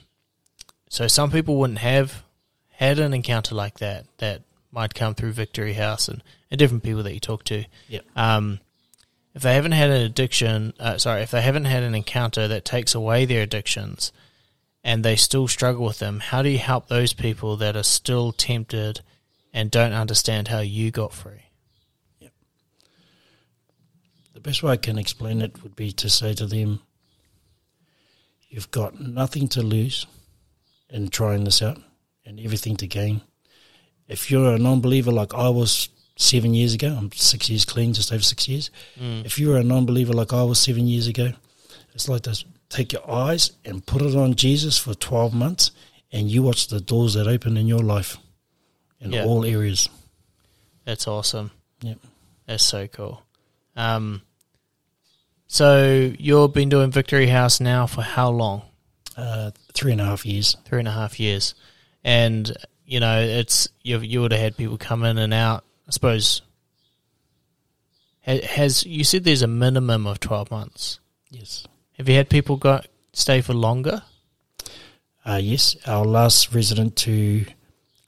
so 0.88 1.06
some 1.08 1.30
people 1.30 1.56
wouldn't 1.56 1.78
have 1.78 2.22
had 2.70 2.98
an 2.98 3.14
encounter 3.14 3.54
like 3.54 3.78
that. 3.78 4.06
That 4.18 4.42
might 4.70 4.94
come 4.94 5.14
through 5.14 5.32
Victory 5.32 5.74
House 5.74 6.08
and, 6.08 6.22
and 6.50 6.58
different 6.58 6.82
people 6.82 7.02
that 7.02 7.14
you 7.14 7.20
talk 7.20 7.44
to. 7.44 7.64
Yep. 7.88 8.04
Um, 8.16 8.60
if 9.34 9.42
they 9.42 9.54
haven't 9.54 9.72
had 9.72 9.90
an 9.90 10.02
addiction, 10.02 10.74
uh, 10.78 10.98
sorry, 10.98 11.22
if 11.22 11.30
they 11.30 11.42
haven't 11.42 11.64
had 11.64 11.82
an 11.82 11.94
encounter 11.94 12.48
that 12.48 12.64
takes 12.64 12.94
away 12.94 13.24
their 13.24 13.42
addictions, 13.42 14.12
and 14.84 15.04
they 15.04 15.16
still 15.16 15.48
struggle 15.48 15.86
with 15.86 15.98
them, 16.00 16.20
how 16.20 16.42
do 16.42 16.48
you 16.48 16.58
help 16.58 16.88
those 16.88 17.12
people 17.12 17.56
that 17.58 17.76
are 17.76 17.82
still 17.82 18.32
tempted 18.32 19.00
and 19.52 19.70
don't 19.70 19.92
understand 19.92 20.48
how 20.48 20.60
you 20.60 20.90
got 20.90 21.12
free? 21.12 21.46
Yep. 22.20 22.32
The 24.34 24.40
best 24.40 24.62
way 24.62 24.72
I 24.72 24.76
can 24.76 24.98
explain 24.98 25.42
it 25.42 25.62
would 25.62 25.76
be 25.76 25.92
to 25.92 26.08
say 26.08 26.34
to 26.34 26.46
them, 26.46 26.80
You've 28.48 28.70
got 28.70 29.00
nothing 29.00 29.48
to 29.48 29.62
lose 29.62 30.06
in 30.90 31.08
trying 31.08 31.44
this 31.44 31.62
out 31.62 31.78
and 32.26 32.38
everything 32.38 32.76
to 32.76 32.86
gain. 32.86 33.22
If 34.08 34.30
you're 34.30 34.54
a 34.54 34.58
non 34.58 34.82
believer 34.82 35.10
like 35.10 35.32
I 35.32 35.48
was 35.48 35.88
seven 36.16 36.52
years 36.52 36.74
ago, 36.74 36.94
I'm 36.98 37.10
six 37.12 37.48
years 37.48 37.64
clean, 37.64 37.94
just 37.94 38.12
over 38.12 38.22
six 38.22 38.46
years. 38.48 38.70
Mm. 39.00 39.24
If 39.24 39.38
you 39.38 39.48
were 39.48 39.56
a 39.56 39.62
non 39.62 39.86
believer 39.86 40.12
like 40.12 40.34
I 40.34 40.42
was 40.42 40.58
seven 40.60 40.86
years 40.86 41.06
ago, 41.06 41.32
it's 41.94 42.10
like 42.10 42.22
this 42.22 42.44
take 42.68 42.92
your 42.92 43.10
eyes 43.10 43.52
and 43.64 43.86
put 43.86 44.02
it 44.02 44.14
on 44.14 44.34
Jesus 44.34 44.78
for 44.78 44.94
12 44.94 45.34
months, 45.34 45.70
and 46.10 46.30
you 46.30 46.42
watch 46.42 46.68
the 46.68 46.80
doors 46.80 47.14
that 47.14 47.26
open 47.26 47.56
in 47.56 47.66
your 47.66 47.82
life 47.82 48.16
in 49.02 49.12
Yeah. 49.12 49.24
all 49.24 49.44
areas. 49.44 49.88
That's 50.84 51.06
awesome. 51.06 51.50
Yep. 51.82 51.98
That's 52.46 52.64
so 52.64 52.86
cool. 52.88 53.22
Um, 53.76 54.22
so 55.46 56.12
you've 56.18 56.52
been 56.54 56.68
doing 56.70 56.90
Victory 56.90 57.26
House 57.26 57.60
now 57.60 57.86
for 57.86 58.02
how 58.02 58.30
long? 58.30 58.62
Uh, 59.16 59.50
three 59.74 59.92
and 59.92 60.00
a 60.00 60.04
half 60.04 60.24
years. 60.24 60.56
Three 60.64 60.78
and 60.78 60.88
a 60.88 60.92
half 60.92 61.20
years, 61.20 61.54
and 62.02 62.50
you 62.86 62.98
know 63.00 63.20
it's 63.20 63.68
you. 63.82 63.98
You 64.00 64.22
would 64.22 64.32
have 64.32 64.40
had 64.40 64.56
people 64.56 64.78
come 64.78 65.04
in 65.04 65.18
and 65.18 65.34
out. 65.34 65.64
I 65.86 65.90
suppose. 65.90 66.40
Ha- 68.26 68.40
Has 68.46 68.84
you 68.86 69.04
said 69.04 69.24
there's 69.24 69.42
a 69.42 69.46
minimum 69.46 70.06
of 70.06 70.18
twelve 70.20 70.50
months? 70.50 70.98
Yes. 71.30 71.66
Have 71.98 72.08
you 72.08 72.14
had 72.14 72.30
people 72.30 72.56
go 72.56 72.80
stay 73.12 73.42
for 73.42 73.52
longer? 73.52 74.02
Uh, 75.24 75.40
yes, 75.42 75.76
our 75.86 76.04
last 76.06 76.54
resident 76.54 76.96
to 76.96 77.44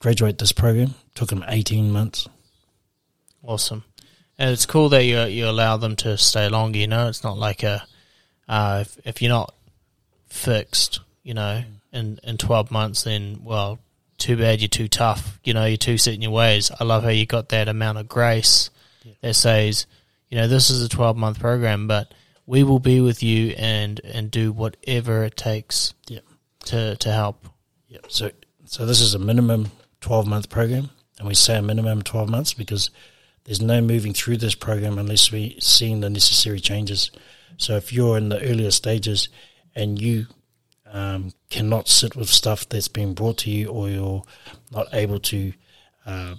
graduate 0.05 0.37
this 0.37 0.51
program 0.51 0.93
took 1.15 1.29
them 1.29 1.43
18 1.47 1.89
months. 1.89 2.27
Awesome. 3.41 3.83
And 4.37 4.51
it's 4.51 4.67
cool 4.67 4.89
that 4.89 5.03
you 5.03 5.19
you 5.23 5.47
allow 5.47 5.77
them 5.77 5.95
to 5.97 6.15
stay 6.15 6.47
longer. 6.47 6.77
You 6.77 6.85
know, 6.87 7.07
it's 7.07 7.23
not 7.23 7.39
like 7.39 7.63
a 7.63 7.83
uh, 8.47 8.83
if 8.85 8.99
if 9.03 9.21
you're 9.21 9.29
not 9.29 9.55
fixed, 10.27 10.99
you 11.23 11.33
know, 11.33 11.63
in 11.91 12.19
in 12.23 12.37
twelve 12.37 12.69
months, 12.69 13.01
then 13.03 13.39
well, 13.43 13.79
too 14.19 14.37
bad. 14.37 14.61
You're 14.61 14.67
too 14.67 14.87
tough. 14.89 15.39
You 15.43 15.55
know, 15.55 15.65
you're 15.65 15.77
too 15.77 15.97
set 15.97 16.13
in 16.13 16.21
your 16.21 16.31
ways. 16.31 16.69
I 16.79 16.83
love 16.83 17.03
how 17.03 17.09
you 17.09 17.25
got 17.25 17.49
that 17.49 17.67
amount 17.67 17.97
of 17.97 18.07
grace 18.07 18.69
that 19.21 19.35
says, 19.35 19.87
you 20.29 20.37
know, 20.37 20.47
this 20.47 20.69
is 20.69 20.83
a 20.83 20.89
twelve 20.89 21.17
month 21.17 21.39
program, 21.39 21.87
but 21.87 22.13
we 22.45 22.61
will 22.63 22.79
be 22.79 23.01
with 23.01 23.23
you 23.23 23.55
and 23.57 23.99
and 24.03 24.29
do 24.29 24.51
whatever 24.51 25.23
it 25.23 25.35
takes 25.35 25.95
Yep. 26.09 26.23
to 26.65 26.95
to 26.97 27.11
help. 27.11 27.47
Yep. 27.87 28.05
So, 28.09 28.31
so 28.65 28.85
this 28.85 28.99
is 29.01 29.15
a 29.15 29.19
minimum 29.19 29.71
12 30.05 30.27
month 30.27 30.49
program, 30.51 30.91
and 31.17 31.27
we 31.27 31.33
say 31.33 31.57
a 31.57 31.63
minimum 31.63 32.03
12 32.03 32.29
months 32.29 32.53
because 32.53 32.91
there's 33.45 33.59
no 33.59 33.81
moving 33.81 34.13
through 34.13 34.37
this 34.37 34.53
program 34.53 34.99
unless 34.99 35.31
we're 35.31 35.59
seeing 35.59 36.01
the 36.01 36.11
necessary 36.11 36.59
changes. 36.59 37.09
So, 37.57 37.75
if 37.75 37.91
you're 37.91 38.15
in 38.15 38.29
the 38.29 38.39
earlier 38.39 38.69
stages 38.69 39.29
and 39.73 39.99
you 39.99 40.27
um, 40.91 41.31
cannot 41.49 41.87
sit 41.87 42.15
with 42.15 42.29
stuff 42.29 42.69
that's 42.69 42.87
been 42.87 43.15
brought 43.15 43.39
to 43.39 43.49
you, 43.49 43.69
or 43.69 43.89
you're 43.89 44.21
not 44.71 44.93
able 44.93 45.17
to 45.21 45.53
uh, 46.05 46.35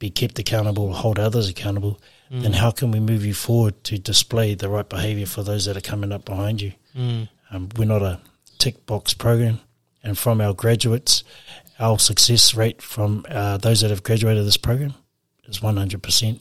be 0.00 0.10
kept 0.10 0.40
accountable 0.40 0.88
or 0.88 0.94
hold 0.94 1.20
others 1.20 1.48
accountable, 1.48 2.00
then 2.30 2.54
how 2.54 2.72
can 2.72 2.90
we 2.90 2.98
move 2.98 3.24
you 3.24 3.34
forward 3.34 3.84
to 3.84 3.98
display 3.98 4.54
the 4.54 4.68
right 4.68 4.88
behavior 4.88 5.26
for 5.26 5.44
those 5.44 5.66
that 5.66 5.76
are 5.76 5.80
coming 5.80 6.10
up 6.10 6.24
behind 6.24 6.60
you? 6.60 6.72
Mm. 6.96 7.28
Um, 7.52 7.68
we're 7.76 7.84
not 7.84 8.02
a 8.02 8.20
tick 8.58 8.84
box 8.84 9.14
program, 9.14 9.60
and 10.02 10.18
from 10.18 10.40
our 10.40 10.54
graduates, 10.54 11.22
our 11.80 11.98
success 11.98 12.54
rate 12.54 12.82
from 12.82 13.24
uh, 13.28 13.56
those 13.56 13.80
that 13.80 13.90
have 13.90 14.02
graduated 14.02 14.46
this 14.46 14.56
program 14.56 14.94
is 15.46 15.60
100%. 15.60 16.40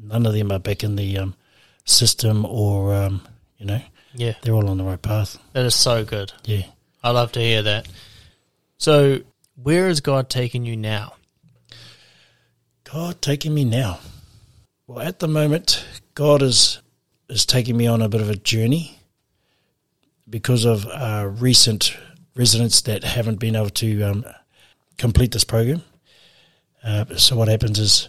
None 0.00 0.26
of 0.26 0.32
them 0.32 0.50
are 0.50 0.58
back 0.58 0.82
in 0.82 0.96
the 0.96 1.18
um, 1.18 1.34
system 1.84 2.44
or, 2.44 2.94
um, 2.94 3.20
you 3.58 3.66
know, 3.66 3.80
Yeah, 4.14 4.32
they're 4.42 4.54
all 4.54 4.68
on 4.68 4.78
the 4.78 4.84
right 4.84 5.00
path. 5.00 5.38
that 5.52 5.64
is 5.64 5.74
so 5.74 6.04
good. 6.04 6.32
Yeah. 6.44 6.64
I 7.02 7.10
love 7.10 7.32
to 7.32 7.40
hear 7.40 7.62
that. 7.62 7.86
So, 8.78 9.20
where 9.62 9.88
is 9.88 10.00
God 10.00 10.28
taking 10.30 10.64
you 10.64 10.76
now? 10.76 11.14
God 12.84 13.20
taking 13.22 13.54
me 13.54 13.64
now. 13.64 14.00
Well, 14.86 15.00
at 15.06 15.18
the 15.18 15.28
moment, 15.28 15.84
God 16.14 16.42
is 16.42 16.80
is 17.28 17.46
taking 17.46 17.76
me 17.76 17.86
on 17.86 18.02
a 18.02 18.08
bit 18.08 18.20
of 18.20 18.28
a 18.30 18.36
journey 18.36 18.98
because 20.28 20.64
of 20.64 20.86
uh, 20.86 21.28
recent 21.38 21.96
residents 22.36 22.82
that 22.82 23.04
haven't 23.04 23.36
been 23.38 23.56
able 23.56 23.70
to 23.70 24.02
um, 24.02 24.24
complete 24.98 25.32
this 25.32 25.44
program. 25.44 25.82
Uh, 26.82 27.04
so 27.16 27.36
what 27.36 27.48
happens 27.48 27.78
is 27.78 28.08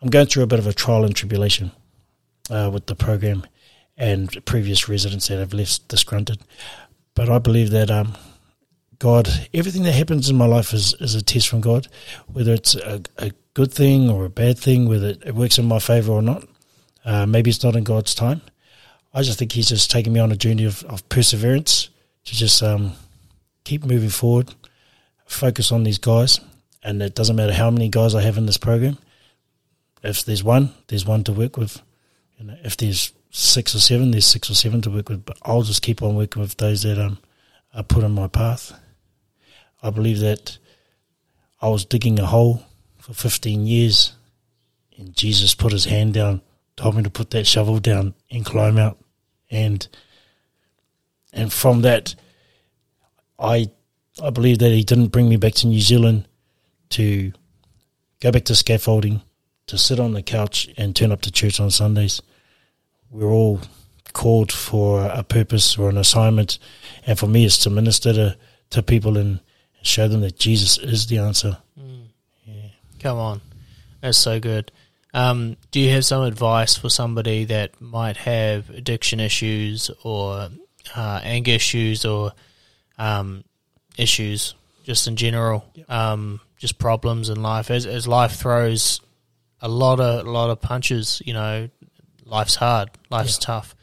I'm 0.00 0.10
going 0.10 0.26
through 0.26 0.44
a 0.44 0.48
bit 0.48 0.58
of 0.58 0.66
a 0.66 0.72
trial 0.72 1.04
and 1.04 1.14
tribulation 1.14 1.72
uh, 2.50 2.70
with 2.72 2.86
the 2.86 2.94
program 2.94 3.44
and 3.96 4.44
previous 4.44 4.88
residents 4.88 5.28
that 5.28 5.38
have 5.38 5.52
left 5.52 5.88
disgruntled. 5.88 6.40
But 7.14 7.28
I 7.28 7.38
believe 7.38 7.70
that 7.70 7.90
um, 7.90 8.14
God, 8.98 9.28
everything 9.52 9.82
that 9.82 9.92
happens 9.92 10.30
in 10.30 10.36
my 10.36 10.46
life 10.46 10.72
is, 10.72 10.94
is 11.00 11.14
a 11.14 11.22
test 11.22 11.48
from 11.48 11.60
God, 11.60 11.88
whether 12.32 12.52
it's 12.52 12.74
a, 12.74 13.02
a 13.18 13.32
good 13.54 13.72
thing 13.72 14.08
or 14.08 14.24
a 14.24 14.30
bad 14.30 14.58
thing, 14.58 14.88
whether 14.88 15.08
it 15.08 15.34
works 15.34 15.58
in 15.58 15.66
my 15.66 15.78
favor 15.78 16.12
or 16.12 16.22
not. 16.22 16.46
Uh, 17.04 17.26
maybe 17.26 17.50
it's 17.50 17.64
not 17.64 17.76
in 17.76 17.84
God's 17.84 18.14
time. 18.14 18.42
I 19.12 19.22
just 19.22 19.38
think 19.38 19.52
He's 19.52 19.68
just 19.68 19.90
taking 19.90 20.12
me 20.12 20.20
on 20.20 20.32
a 20.32 20.36
journey 20.36 20.64
of, 20.64 20.84
of 20.84 21.06
perseverance 21.08 21.90
to 22.24 22.34
just 22.34 22.62
um, 22.62 22.92
keep 23.64 23.84
moving 23.84 24.08
forward, 24.08 24.54
focus 25.32 25.72
on 25.72 25.84
these 25.84 25.98
guys, 25.98 26.40
and 26.82 27.02
it 27.02 27.14
doesn't 27.14 27.36
matter 27.36 27.52
how 27.52 27.70
many 27.70 27.88
guys 27.88 28.14
I 28.14 28.22
have 28.22 28.38
in 28.38 28.46
this 28.46 28.58
program. 28.58 28.98
If 30.02 30.24
there's 30.24 30.42
one, 30.42 30.74
there's 30.88 31.06
one 31.06 31.24
to 31.24 31.32
work 31.32 31.56
with. 31.56 31.80
You 32.38 32.46
know, 32.46 32.56
if 32.64 32.76
there's 32.76 33.12
six 33.30 33.74
or 33.74 33.80
seven, 33.80 34.10
there's 34.10 34.26
six 34.26 34.50
or 34.50 34.54
seven 34.54 34.80
to 34.82 34.90
work 34.90 35.08
with. 35.08 35.24
But 35.24 35.38
I'll 35.42 35.62
just 35.62 35.82
keep 35.82 36.02
on 36.02 36.16
working 36.16 36.42
with 36.42 36.56
those 36.56 36.82
that 36.82 36.98
um, 36.98 37.18
are 37.74 37.82
put 37.82 38.04
in 38.04 38.12
my 38.12 38.28
path. 38.28 38.72
I 39.82 39.90
believe 39.90 40.20
that 40.20 40.58
I 41.60 41.68
was 41.68 41.84
digging 41.84 42.18
a 42.18 42.26
hole 42.26 42.62
for 42.98 43.14
15 43.14 43.66
years, 43.66 44.12
and 44.96 45.16
Jesus 45.16 45.54
put 45.54 45.72
his 45.72 45.86
hand 45.86 46.14
down, 46.14 46.42
told 46.76 46.96
me 46.96 47.02
to 47.02 47.10
put 47.10 47.30
that 47.30 47.46
shovel 47.46 47.78
down 47.78 48.14
and 48.30 48.44
climb 48.44 48.78
out, 48.78 48.98
and 49.50 49.86
and 51.32 51.52
from 51.52 51.82
that, 51.82 52.14
I 53.38 53.70
I 54.20 54.30
believe 54.30 54.58
that 54.58 54.70
he 54.70 54.82
didn't 54.82 55.08
bring 55.08 55.28
me 55.28 55.36
back 55.36 55.54
to 55.54 55.66
New 55.66 55.80
Zealand 55.80 56.26
to 56.90 57.32
go 58.20 58.30
back 58.30 58.44
to 58.44 58.54
scaffolding, 58.54 59.22
to 59.66 59.78
sit 59.78 59.98
on 59.98 60.12
the 60.12 60.22
couch 60.22 60.68
and 60.76 60.94
turn 60.94 61.12
up 61.12 61.22
to 61.22 61.32
church 61.32 61.60
on 61.60 61.70
Sundays. 61.70 62.20
We're 63.10 63.30
all 63.30 63.60
called 64.12 64.52
for 64.52 65.06
a 65.06 65.22
purpose 65.22 65.78
or 65.78 65.88
an 65.88 65.96
assignment, 65.96 66.58
and 67.06 67.18
for 67.18 67.26
me, 67.26 67.46
it's 67.46 67.58
to 67.58 67.70
minister 67.70 68.12
to, 68.12 68.36
to 68.70 68.82
people 68.82 69.16
and 69.16 69.40
show 69.82 70.08
them 70.08 70.20
that 70.20 70.38
Jesus 70.38 70.78
is 70.78 71.06
the 71.06 71.18
answer. 71.18 71.58
Come 73.00 73.18
on, 73.18 73.40
that's 74.00 74.18
so 74.18 74.38
good. 74.38 74.70
Um, 75.14 75.56
do 75.70 75.80
you 75.80 75.90
have 75.90 76.04
some 76.04 76.22
advice 76.22 76.76
for 76.76 76.88
somebody 76.88 77.44
that 77.46 77.80
might 77.80 78.16
have 78.18 78.70
addiction 78.70 79.20
issues 79.20 79.90
or 80.04 80.48
uh, 80.94 81.20
anger 81.22 81.52
issues 81.52 82.04
or 82.04 82.32
um, 82.98 83.44
issues 83.96 84.54
just 84.84 85.06
in 85.06 85.16
general, 85.16 85.64
um, 85.88 86.40
just 86.58 86.78
problems 86.78 87.28
in 87.28 87.42
life? 87.42 87.70
As, 87.70 87.86
as 87.86 88.08
life 88.08 88.32
throws 88.32 89.00
a 89.60 89.68
lot 89.68 90.00
of 90.00 90.26
a 90.26 90.30
lot 90.30 90.50
of 90.50 90.60
punches, 90.60 91.22
you 91.24 91.34
know, 91.34 91.68
life's 92.24 92.56
hard, 92.56 92.90
life's 93.10 93.38
tough. 93.38 93.74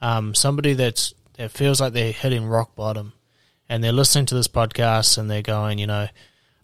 Um, 0.00 0.34
somebody 0.34 0.74
that's 0.74 1.14
that 1.34 1.50
feels 1.50 1.80
like 1.80 1.92
they're 1.92 2.12
hitting 2.12 2.46
rock 2.46 2.74
bottom, 2.74 3.12
and 3.68 3.82
they're 3.82 3.92
listening 3.92 4.26
to 4.26 4.34
this 4.34 4.48
podcast 4.48 5.18
and 5.18 5.30
they're 5.30 5.42
going, 5.42 5.78
you 5.78 5.86
know, 5.86 6.08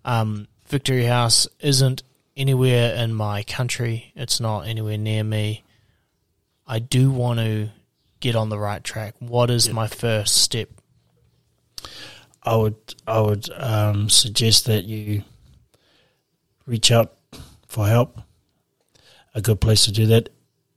um, 0.04 0.48
Victory 0.66 1.04
House 1.04 1.46
isn't 1.60 2.02
anywhere 2.36 2.94
in 2.94 3.14
my 3.14 3.42
country. 3.42 4.12
It's 4.16 4.40
not 4.40 4.66
anywhere 4.66 4.98
near 4.98 5.22
me. 5.22 5.62
I 6.66 6.78
do 6.78 7.10
want 7.10 7.38
to 7.40 7.70
get 8.20 8.34
on 8.34 8.48
the 8.48 8.58
right 8.58 8.82
track. 8.82 9.14
What 9.18 9.50
is 9.50 9.70
my 9.70 9.86
first 9.86 10.36
step? 10.36 10.68
I 12.44 12.56
would 12.56 12.76
I 13.06 13.20
would 13.20 13.48
um, 13.56 14.10
suggest 14.10 14.66
that 14.66 14.84
you 14.84 15.24
reach 16.66 16.90
out 16.90 17.16
for 17.68 17.86
help. 17.86 18.20
A 19.34 19.40
good 19.40 19.60
place 19.60 19.84
to 19.86 19.92
do 19.92 20.06
that, 20.06 20.28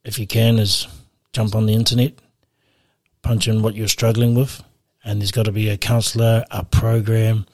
if 0.03 0.17
you 0.17 0.25
can, 0.25 0.57
is 0.57 0.87
jump 1.33 1.53
on 1.53 1.65
the 1.65 1.73
internet, 1.73 2.13
punch 3.21 3.47
in 3.47 3.61
what 3.61 3.75
you're 3.75 3.87
struggling 3.87 4.33
with, 4.33 4.63
and 5.03 5.21
there's 5.21 5.31
got 5.31 5.43
to 5.43 5.51
be 5.51 5.69
a 5.69 5.77
counsellor, 5.77 6.43
a 6.49 6.63
program, 6.63 7.45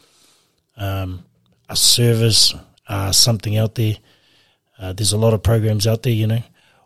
um, 0.78 1.26
a 1.68 1.76
service, 1.76 2.54
uh, 2.88 3.12
something 3.12 3.58
out 3.58 3.76
there. 3.76 3.96
Uh, 4.80 4.94
there's 4.94 5.14
a 5.14 5.18
lot 5.18 5.34
of 5.34 5.44
programs 5.44 5.88
out 5.88 6.04
there, 6.04 6.14
you 6.14 6.28
know. 6.28 6.44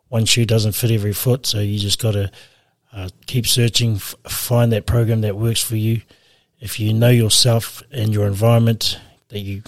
One 0.10 0.26
shoe 0.26 0.46
doesn't 0.46 0.72
fit 0.72 0.92
every 0.92 1.14
foot, 1.14 1.46
so 1.46 1.60
you 1.60 1.78
just 1.78 2.02
got 2.02 2.14
to 2.14 2.32
uh, 2.94 3.10
keep 3.26 3.46
searching, 3.46 3.96
f- 3.96 4.16
find 4.24 4.72
that 4.72 4.86
program 4.86 5.22
that 5.22 5.36
works 5.36 5.62
for 5.62 5.76
you 5.76 6.02
if 6.60 6.80
you 6.80 6.94
know 6.94 7.10
yourself 7.10 7.84
and 7.92 8.14
your 8.14 8.28
environment 8.28 9.00
that 9.30 9.40
you 9.40 9.62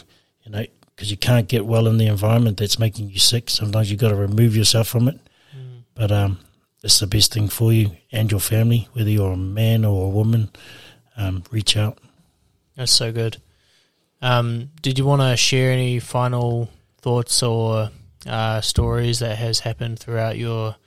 you 0.43 0.51
know 0.51 0.65
because 0.95 1.11
you 1.11 1.17
can't 1.17 1.47
get 1.47 1.65
well 1.65 1.87
in 1.87 1.97
the 1.97 2.07
environment 2.07 2.57
that's 2.57 2.79
making 2.79 3.09
you 3.09 3.19
sick 3.19 3.49
sometimes 3.49 3.89
you've 3.89 3.99
got 3.99 4.09
to 4.09 4.15
remove 4.15 4.55
yourself 4.55 4.87
from 4.87 5.07
it 5.07 5.19
but 5.95 6.11
um 6.11 6.39
it's 6.83 6.99
the 6.99 7.07
best 7.07 7.33
thing 7.33 7.49
for 7.49 7.73
you 7.73 7.91
and 8.11 8.31
your 8.31 8.39
family 8.39 8.87
whether 8.93 9.09
you're 9.09 9.33
a 9.33 9.37
man 9.37 9.83
or 9.85 10.05
a 10.05 10.09
woman 10.09 10.49
um, 11.17 11.43
reach 11.51 11.75
out 11.75 11.97
That's 12.75 12.93
so 12.93 13.11
good. 13.11 13.35
Um, 14.21 14.71
did 14.81 14.97
you 14.97 15.05
want 15.05 15.21
to 15.21 15.35
share 15.35 15.71
any 15.71 15.99
final 15.99 16.69
thoughts 17.01 17.43
or 17.43 17.89
uh, 18.25 18.61
stories 18.61 19.19
that 19.19 19.37
has 19.37 19.59
happened 19.59 19.99
throughout 19.99 20.37
your 20.37 20.77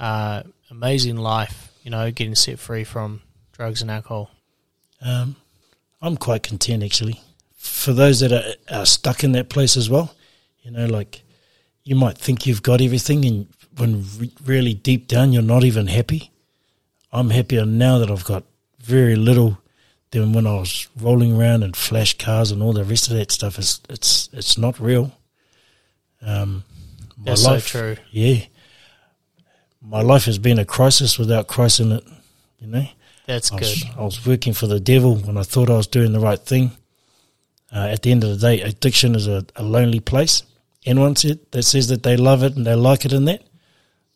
uh, 0.00 0.42
amazing 0.68 1.16
life? 1.16 1.72
You 1.84 1.92
know, 1.92 2.10
getting 2.10 2.34
set 2.34 2.58
free 2.58 2.82
from 2.82 3.22
drugs 3.52 3.82
and 3.82 3.90
alcohol. 3.90 4.30
Um, 5.00 5.36
I'm 6.00 6.16
quite 6.16 6.42
content 6.42 6.82
actually 6.82 7.20
for 7.56 7.92
those 7.92 8.20
that 8.20 8.32
are, 8.32 8.78
are 8.80 8.86
stuck 8.86 9.24
in 9.24 9.32
that 9.32 9.48
place 9.48 9.76
as 9.76 9.90
well 9.90 10.14
you 10.62 10.70
know 10.70 10.86
like 10.86 11.22
you 11.84 11.94
might 11.94 12.18
think 12.18 12.46
you've 12.46 12.62
got 12.62 12.80
everything 12.80 13.24
and 13.24 13.46
when 13.76 14.04
re- 14.18 14.32
really 14.44 14.74
deep 14.74 15.08
down 15.08 15.32
you're 15.32 15.42
not 15.42 15.64
even 15.64 15.86
happy 15.86 16.30
I'm 17.12 17.30
happier 17.30 17.64
now 17.64 17.98
that 17.98 18.10
I've 18.10 18.24
got 18.24 18.44
very 18.80 19.16
little 19.16 19.58
than 20.10 20.32
when 20.32 20.46
I 20.46 20.54
was 20.54 20.88
rolling 21.00 21.38
around 21.38 21.62
in 21.62 21.72
flash 21.72 22.16
cars 22.16 22.50
and 22.50 22.62
all 22.62 22.72
the 22.72 22.84
rest 22.84 23.10
of 23.10 23.16
that 23.16 23.30
stuff. 23.30 23.58
It's 23.58 23.80
it's 23.88 24.28
it's 24.32 24.58
not 24.58 24.78
real. 24.78 25.12
Um, 26.22 26.64
my 27.16 27.24
That's 27.30 27.44
life, 27.44 27.68
so 27.68 27.94
true. 27.94 27.96
yeah. 28.10 28.44
My 29.80 30.02
life 30.02 30.24
has 30.24 30.38
been 30.38 30.58
a 30.58 30.64
crisis 30.64 31.18
without 31.18 31.46
Christ 31.46 31.80
in 31.80 31.92
it. 31.92 32.04
You 32.60 32.66
know, 32.66 32.86
That's 33.28 33.52
I 33.52 33.58
good. 33.58 33.68
was, 33.68 33.84
I 33.98 34.02
was 34.02 34.26
working 34.26 34.54
for 34.54 34.66
the 34.66 34.80
devil 34.80 35.14
when 35.16 35.36
I 35.36 35.42
thought 35.42 35.68
I 35.68 35.76
was 35.76 35.86
doing 35.86 36.12
the 36.12 36.18
right 36.20 36.40
thing. 36.40 36.70
Uh, 37.70 37.88
at 37.92 38.00
the 38.02 38.10
end 38.10 38.24
of 38.24 38.30
the 38.30 38.38
day, 38.38 38.62
addiction 38.62 39.14
is 39.14 39.28
a, 39.28 39.44
a 39.54 39.62
lonely 39.62 40.00
place. 40.00 40.42
Anyone 40.86 41.14
said, 41.14 41.38
that 41.50 41.64
says 41.64 41.88
that 41.88 42.02
they 42.02 42.16
love 42.16 42.42
it 42.42 42.56
and 42.56 42.66
they 42.66 42.74
like 42.74 43.04
it 43.04 43.12
in 43.12 43.26
that, 43.26 43.42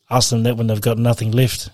ask 0.09 0.31
them 0.31 0.45
that 0.45 0.57
when 0.57 0.69
they've 0.69 0.81
got 0.81 0.97
nothing 0.97 1.31
left. 1.31 1.69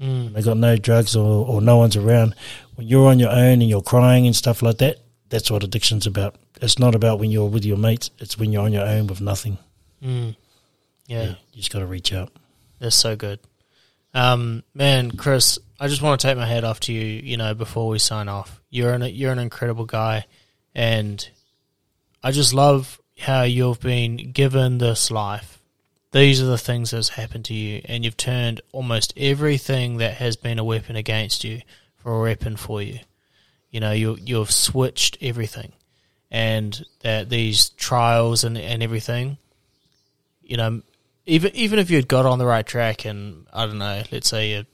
Mm. 0.00 0.32
They've 0.32 0.44
got 0.44 0.56
no 0.56 0.76
drugs 0.76 1.14
or, 1.14 1.46
or 1.46 1.60
no 1.60 1.76
one's 1.76 1.94
around. 1.96 2.34
When 2.74 2.88
you're 2.88 3.08
on 3.08 3.20
your 3.20 3.30
own 3.30 3.60
and 3.62 3.68
you're 3.70 3.82
crying 3.82 4.26
and 4.26 4.34
stuff 4.34 4.60
like 4.60 4.78
that, 4.78 4.96
that's 5.28 5.52
what 5.52 5.62
addiction's 5.62 6.08
about. 6.08 6.34
It's 6.60 6.80
not 6.80 6.96
about 6.96 7.20
when 7.20 7.30
you're 7.30 7.48
with 7.48 7.64
your 7.64 7.76
mates. 7.76 8.10
It's 8.18 8.36
when 8.36 8.50
you're 8.50 8.64
on 8.64 8.72
your 8.72 8.84
own 8.86 9.06
with 9.06 9.20
nothing. 9.20 9.58
Mm. 10.02 10.34
Yeah, 11.06 11.24
You 11.52 11.58
just 11.62 11.72
got 11.72 11.78
to 11.78 11.86
reach 11.86 12.12
out. 12.12 12.32
that's 12.80 12.96
so 12.96 13.14
good. 13.14 13.38
Um, 14.14 14.62
man, 14.74 15.12
Chris, 15.12 15.58
I 15.80 15.88
just 15.88 16.02
want 16.02 16.20
to 16.20 16.26
take 16.26 16.36
my 16.36 16.46
hat 16.46 16.64
off 16.64 16.80
to 16.80 16.92
you. 16.92 17.00
You 17.22 17.36
know, 17.36 17.54
before 17.54 17.88
we 17.88 17.98
sign 17.98 18.28
off, 18.28 18.60
you're 18.70 18.92
an 18.92 19.02
you're 19.02 19.32
an 19.32 19.38
incredible 19.38 19.86
guy, 19.86 20.26
and 20.74 21.28
I 22.22 22.30
just 22.30 22.54
love 22.54 23.00
how 23.18 23.42
you've 23.42 23.80
been 23.80 24.32
given 24.32 24.78
this 24.78 25.10
life. 25.10 25.58
These 26.12 26.42
are 26.42 26.46
the 26.46 26.58
things 26.58 26.90
that's 26.90 27.10
happened 27.10 27.46
to 27.46 27.54
you, 27.54 27.80
and 27.86 28.04
you've 28.04 28.16
turned 28.16 28.60
almost 28.72 29.14
everything 29.16 29.96
that 29.96 30.14
has 30.14 30.36
been 30.36 30.58
a 30.58 30.64
weapon 30.64 30.94
against 30.94 31.42
you 31.42 31.62
for 31.96 32.18
a 32.18 32.22
weapon 32.22 32.56
for 32.56 32.82
you. 32.82 32.98
You 33.70 33.80
know, 33.80 33.92
you 33.92 34.18
you've 34.20 34.50
switched 34.50 35.16
everything, 35.22 35.72
and 36.30 36.84
that 37.00 37.30
these 37.30 37.70
trials 37.70 38.44
and 38.44 38.58
and 38.58 38.82
everything, 38.82 39.38
you 40.42 40.58
know, 40.58 40.82
even 41.26 41.54
even 41.54 41.78
if 41.78 41.90
you 41.90 41.96
had 41.96 42.08
got 42.08 42.26
on 42.26 42.38
the 42.38 42.46
right 42.46 42.66
track 42.66 43.04
and 43.04 43.46
I 43.52 43.66
don't 43.66 43.78
know, 43.78 44.02
let's 44.10 44.28
say 44.28 44.50
you 44.52 44.66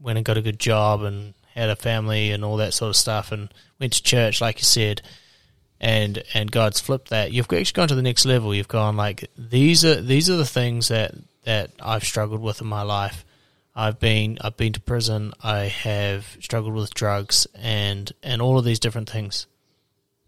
went 0.00 0.18
and 0.18 0.24
got 0.24 0.36
a 0.36 0.42
good 0.42 0.58
job 0.58 1.02
and 1.02 1.34
had 1.54 1.68
a 1.68 1.76
family 1.76 2.30
and 2.30 2.44
all 2.44 2.58
that 2.58 2.74
sort 2.74 2.90
of 2.90 2.96
stuff 2.96 3.32
and 3.32 3.52
went 3.78 3.92
to 3.94 4.02
church, 4.02 4.40
like 4.40 4.58
you 4.58 4.64
said, 4.64 5.02
and 5.80 6.22
and 6.34 6.50
God's 6.50 6.80
flipped 6.80 7.10
that. 7.10 7.32
You've 7.32 7.52
actually 7.52 7.76
gone 7.76 7.88
to 7.88 7.94
the 7.94 8.02
next 8.02 8.24
level. 8.24 8.54
You've 8.54 8.68
gone 8.68 8.96
like 8.96 9.28
these 9.36 9.84
are 9.84 10.00
these 10.00 10.30
are 10.30 10.36
the 10.36 10.44
things 10.44 10.88
that 10.88 11.14
that 11.44 11.72
I've 11.80 12.04
struggled 12.04 12.40
with 12.40 12.60
in 12.60 12.66
my 12.66 12.82
life. 12.82 13.24
I've 13.74 13.98
been 13.98 14.38
I've 14.40 14.56
been 14.56 14.72
to 14.74 14.80
prison. 14.80 15.32
I 15.42 15.60
have 15.60 16.36
struggled 16.40 16.74
with 16.74 16.94
drugs 16.94 17.46
and 17.54 18.12
and 18.22 18.40
all 18.42 18.58
of 18.58 18.64
these 18.64 18.80
different 18.80 19.10
things. 19.10 19.46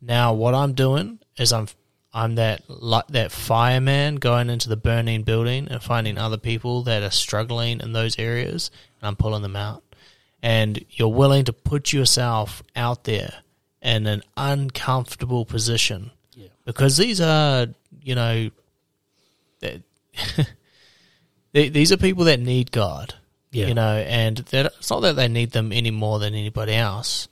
Now 0.01 0.33
what 0.33 0.55
I'm 0.55 0.73
doing 0.73 1.21
is 1.37 1.53
I'm 1.53 1.69
I'm 2.15 2.35
that 2.35 2.63
like 2.69 3.07
that 3.09 3.33
fireman 3.33 4.17
going 4.17 4.51
into 4.51 4.69
the 4.69 4.77
burning 4.77 5.23
building 5.23 5.69
and 5.69 5.83
finding 5.83 6.19
other 6.19 6.37
people 6.37 6.83
that 6.83 7.03
are 7.03 7.11
struggling 7.11 7.81
in 7.81 7.93
those 7.93 8.19
areas 8.19 8.71
and 9.01 9.09
I'm 9.09 9.17
pulling 9.17 9.43
them 9.43 9.57
out. 9.57 9.83
And 10.43 10.85
you're 10.91 11.09
willing 11.09 11.45
to 11.47 11.53
put 11.53 11.93
yourself 11.93 12.63
out 12.77 13.05
there 13.05 13.33
in 13.81 14.07
an 14.07 14.23
uncomfortable 14.37 15.45
position. 15.47 16.11
Yeah. 16.35 16.49
Because 16.65 16.97
these 16.97 17.21
are, 17.21 17.69
you 18.03 18.15
know, 18.15 18.51
they- 19.61 19.83
these 21.71 21.93
are 21.93 21.97
people 21.97 22.25
that 22.25 22.41
need 22.41 22.73
God 22.73 23.15
Yeah. 23.53 23.67
you 23.69 23.75
know, 23.75 23.97
and 23.97 24.39
it's 24.53 24.91
not 24.91 25.01
that 25.01 25.17
they 25.17 25.29
need 25.29 25.53
them 25.53 25.73
any 25.73 25.91
more 25.91 26.19
than 26.19 26.35
anybody 26.35 26.75
else, 26.75 27.29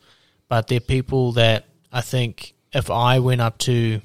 but 0.49 0.69
they're 0.69 0.81
people 0.81 1.33
that 1.33 1.67
I 1.93 2.01
think 2.03 2.55
if 2.73 2.91
I 2.91 3.19
went 3.19 3.41
up 3.41 3.59
to 3.59 4.01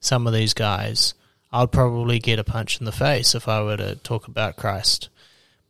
some 0.00 0.26
of 0.26 0.32
these 0.32 0.54
guys, 0.54 1.14
I'd 1.52 1.72
probably 1.72 2.18
get 2.18 2.38
a 2.38 2.44
punch 2.44 2.78
in 2.78 2.84
the 2.84 2.92
face 2.92 3.34
if 3.34 3.48
I 3.48 3.62
were 3.62 3.76
to 3.76 3.96
talk 3.96 4.28
about 4.28 4.56
Christ. 4.56 5.08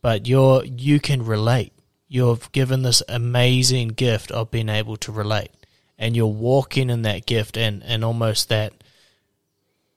But 0.02 0.26
you're 0.26 0.64
you 0.64 1.00
can 1.00 1.24
relate. 1.24 1.72
You've 2.08 2.50
given 2.52 2.82
this 2.82 3.02
amazing 3.08 3.88
gift 3.88 4.30
of 4.30 4.50
being 4.50 4.68
able 4.68 4.96
to 4.98 5.12
relate, 5.12 5.50
and 5.98 6.16
you're 6.16 6.26
walking 6.26 6.90
in 6.90 7.02
that 7.02 7.26
gift, 7.26 7.56
and 7.56 7.82
and 7.84 8.04
almost 8.04 8.48
that 8.48 8.72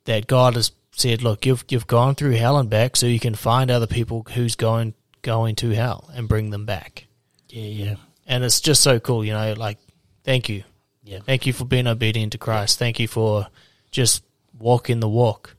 that 0.06 0.28
God 0.28 0.56
has 0.56 0.72
said, 0.92 1.24
look, 1.24 1.46
you've 1.46 1.66
you've 1.70 1.88
gone 1.88 2.16
through 2.16 2.32
hell 2.32 2.58
and 2.58 2.70
back, 2.70 2.96
so 2.96 3.06
you 3.06 3.20
can 3.20 3.36
find 3.36 3.72
other 3.72 3.88
people 3.88 4.26
who's 4.34 4.56
going 4.56 4.94
going 5.22 5.56
to 5.56 5.70
hell 5.72 6.10
and 6.14 6.28
bring 6.28 6.50
them 6.50 6.66
back. 6.66 7.08
Yeah, 7.50 7.86
yeah. 7.86 7.96
And 8.28 8.44
it's 8.44 8.62
just 8.62 8.82
so 8.82 9.00
cool, 9.00 9.24
you 9.24 9.34
know, 9.34 9.54
like 9.54 9.80
thank 10.24 10.50
you. 10.50 10.64
Yeah. 11.04 11.20
Thank 11.26 11.46
you 11.46 11.54
for 11.54 11.66
being 11.66 11.88
obedient 11.88 12.32
to 12.34 12.38
Christ. 12.38 12.80
Thank 12.80 13.00
you 13.00 13.08
for 13.08 13.48
just 13.94 14.24
walking 14.60 15.00
the 15.00 15.08
walk. 15.08 15.56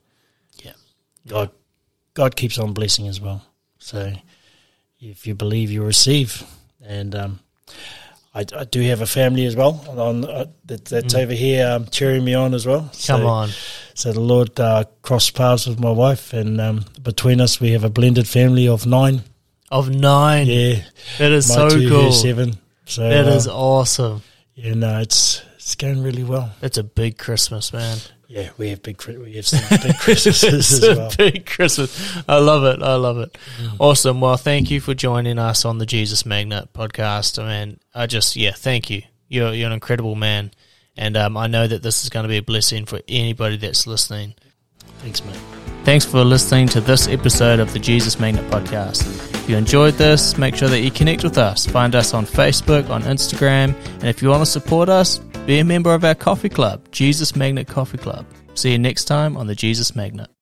Yeah. 0.63 0.73
God, 1.27 1.51
God 2.13 2.37
keeps 2.37 2.59
on 2.59 2.75
blessing 2.75 3.09
as 3.09 3.21
well. 3.21 3.43
So, 3.79 4.13
if 5.01 5.27
you 5.27 5.35
believe, 5.35 5.71
you 5.71 5.83
receive. 5.85 6.43
And 6.83 7.15
um, 7.15 7.41
I, 8.35 8.41
I 8.55 8.65
do 8.65 8.81
have 8.83 9.01
a 9.01 9.07
family 9.07 9.47
as 9.47 9.57
well 9.57 9.83
on 9.97 10.25
uh, 10.25 10.47
that, 10.67 10.85
that's 10.87 11.15
over 11.15 11.33
here 11.33 11.67
um, 11.69 11.87
cheering 11.87 12.25
me 12.25 12.35
on 12.35 12.53
as 12.55 12.67
well. 12.67 12.91
So, 12.93 13.15
Mm. 13.15 13.19
Come 13.19 13.27
on. 13.27 13.49
So 13.95 14.13
the 14.13 14.21
Lord 14.21 14.59
uh, 14.59 14.85
crossed 15.03 15.35
paths 15.35 15.67
with 15.69 15.79
my 15.79 15.91
wife, 15.93 16.33
and 16.33 16.61
um, 16.61 16.85
between 17.01 17.41
us, 17.41 17.61
we 17.61 17.71
have 17.71 17.85
a 17.85 17.89
blended 17.91 18.27
family 18.27 18.67
of 18.67 18.87
nine. 18.87 19.23
Of 19.71 19.89
nine. 19.89 20.47
Yeah, 20.49 20.83
That 21.19 21.31
is 21.33 21.49
my 21.49 21.55
so 21.55 21.69
two, 21.69 21.89
cool. 21.89 22.13
seven. 22.13 22.55
So 22.87 23.09
That 23.09 23.47
uh, 23.47 23.51
awesome. 23.55 24.23
yeah, 24.57 24.75
no, 24.75 24.99
it's 25.01 25.43
it's 25.55 25.75
going 25.77 26.03
really 26.03 26.25
well. 26.25 26.51
That's 26.61 26.77
a 26.77 26.83
big 26.83 27.19
Christmas, 27.19 27.73
man. 27.73 27.99
Yeah, 28.29 28.51
we 28.57 28.71
have 28.71 28.83
big 28.83 29.03
we 29.05 29.35
have 29.35 29.47
some 29.47 29.61
big 29.83 29.97
Christmases 29.99 30.83
as 30.85 30.97
well. 30.97 31.11
big 31.17 31.47
Christmas. 31.47 32.17
I 32.29 32.39
love 32.39 32.65
it. 32.65 32.83
I 32.83 32.95
love 32.95 33.19
it. 33.19 33.37
Awesome. 33.79 34.21
Well, 34.21 34.37
thank 34.37 34.71
you 34.71 34.81
for 34.81 34.95
joining 34.95 35.39
us 35.39 35.65
on 35.65 35.79
the 35.79 35.87
Jesus 35.87 36.25
Magnet 36.25 36.73
podcast. 36.73 37.43
I 37.43 37.47
mean, 37.67 37.81
I 37.95 38.07
just 38.07 38.35
yeah, 38.37 38.53
thank 38.53 38.91
you. 38.91 39.03
You're 39.29 39.53
you're 39.53 39.67
an 39.67 39.73
incredible 39.73 40.15
man, 40.15 40.53
and 40.97 41.17
um, 41.17 41.37
I 41.37 41.47
know 41.47 41.67
that 41.67 41.83
this 41.83 42.03
is 42.03 42.09
going 42.09 42.25
to 42.25 42.29
be 42.29 42.39
a 42.39 42.43
blessing 42.43 42.87
for 42.87 43.01
anybody 43.09 43.57
that's 43.57 43.87
listening. 43.87 44.35
Thanks, 44.99 45.25
mate. 45.25 45.39
Thanks 45.85 46.07
for 46.07 46.25
listening 46.25 46.67
to 46.69 46.81
this 46.81 47.09
episode 47.09 47.61
of 47.61 47.75
the 47.75 47.79
Jesus 47.79 48.19
Magnet 48.19 48.51
podcast. 48.51 49.05
If 49.35 49.51
you 49.51 49.57
enjoyed 49.59 49.95
this, 49.95 50.39
make 50.39 50.57
sure 50.57 50.69
that 50.69 50.81
you 50.81 50.91
connect 50.91 51.23
with 51.25 51.37
us. 51.37 51.67
Find 51.67 51.95
us 51.95 52.15
on 52.15 52.25
Facebook, 52.25 52.89
on 52.89 53.03
Instagram, 53.03 53.75
and 53.97 54.05
if 54.05 54.23
you 54.23 54.31
want 54.31 54.41
to 54.41 54.47
support 54.51 54.89
us, 54.89 55.21
be 55.47 55.59
a 55.59 55.65
member 55.65 55.93
of 55.93 56.05
our 56.05 56.15
coffee 56.15 56.49
club, 56.49 56.91
Jesus 56.91 57.37
Magnet 57.37 57.69
Coffee 57.69 57.99
Club. 57.99 58.25
See 58.55 58.73
you 58.73 58.79
next 58.79 59.05
time 59.05 59.37
on 59.37 59.47
the 59.47 59.55
Jesus 59.55 59.95
Magnet. 59.95 60.34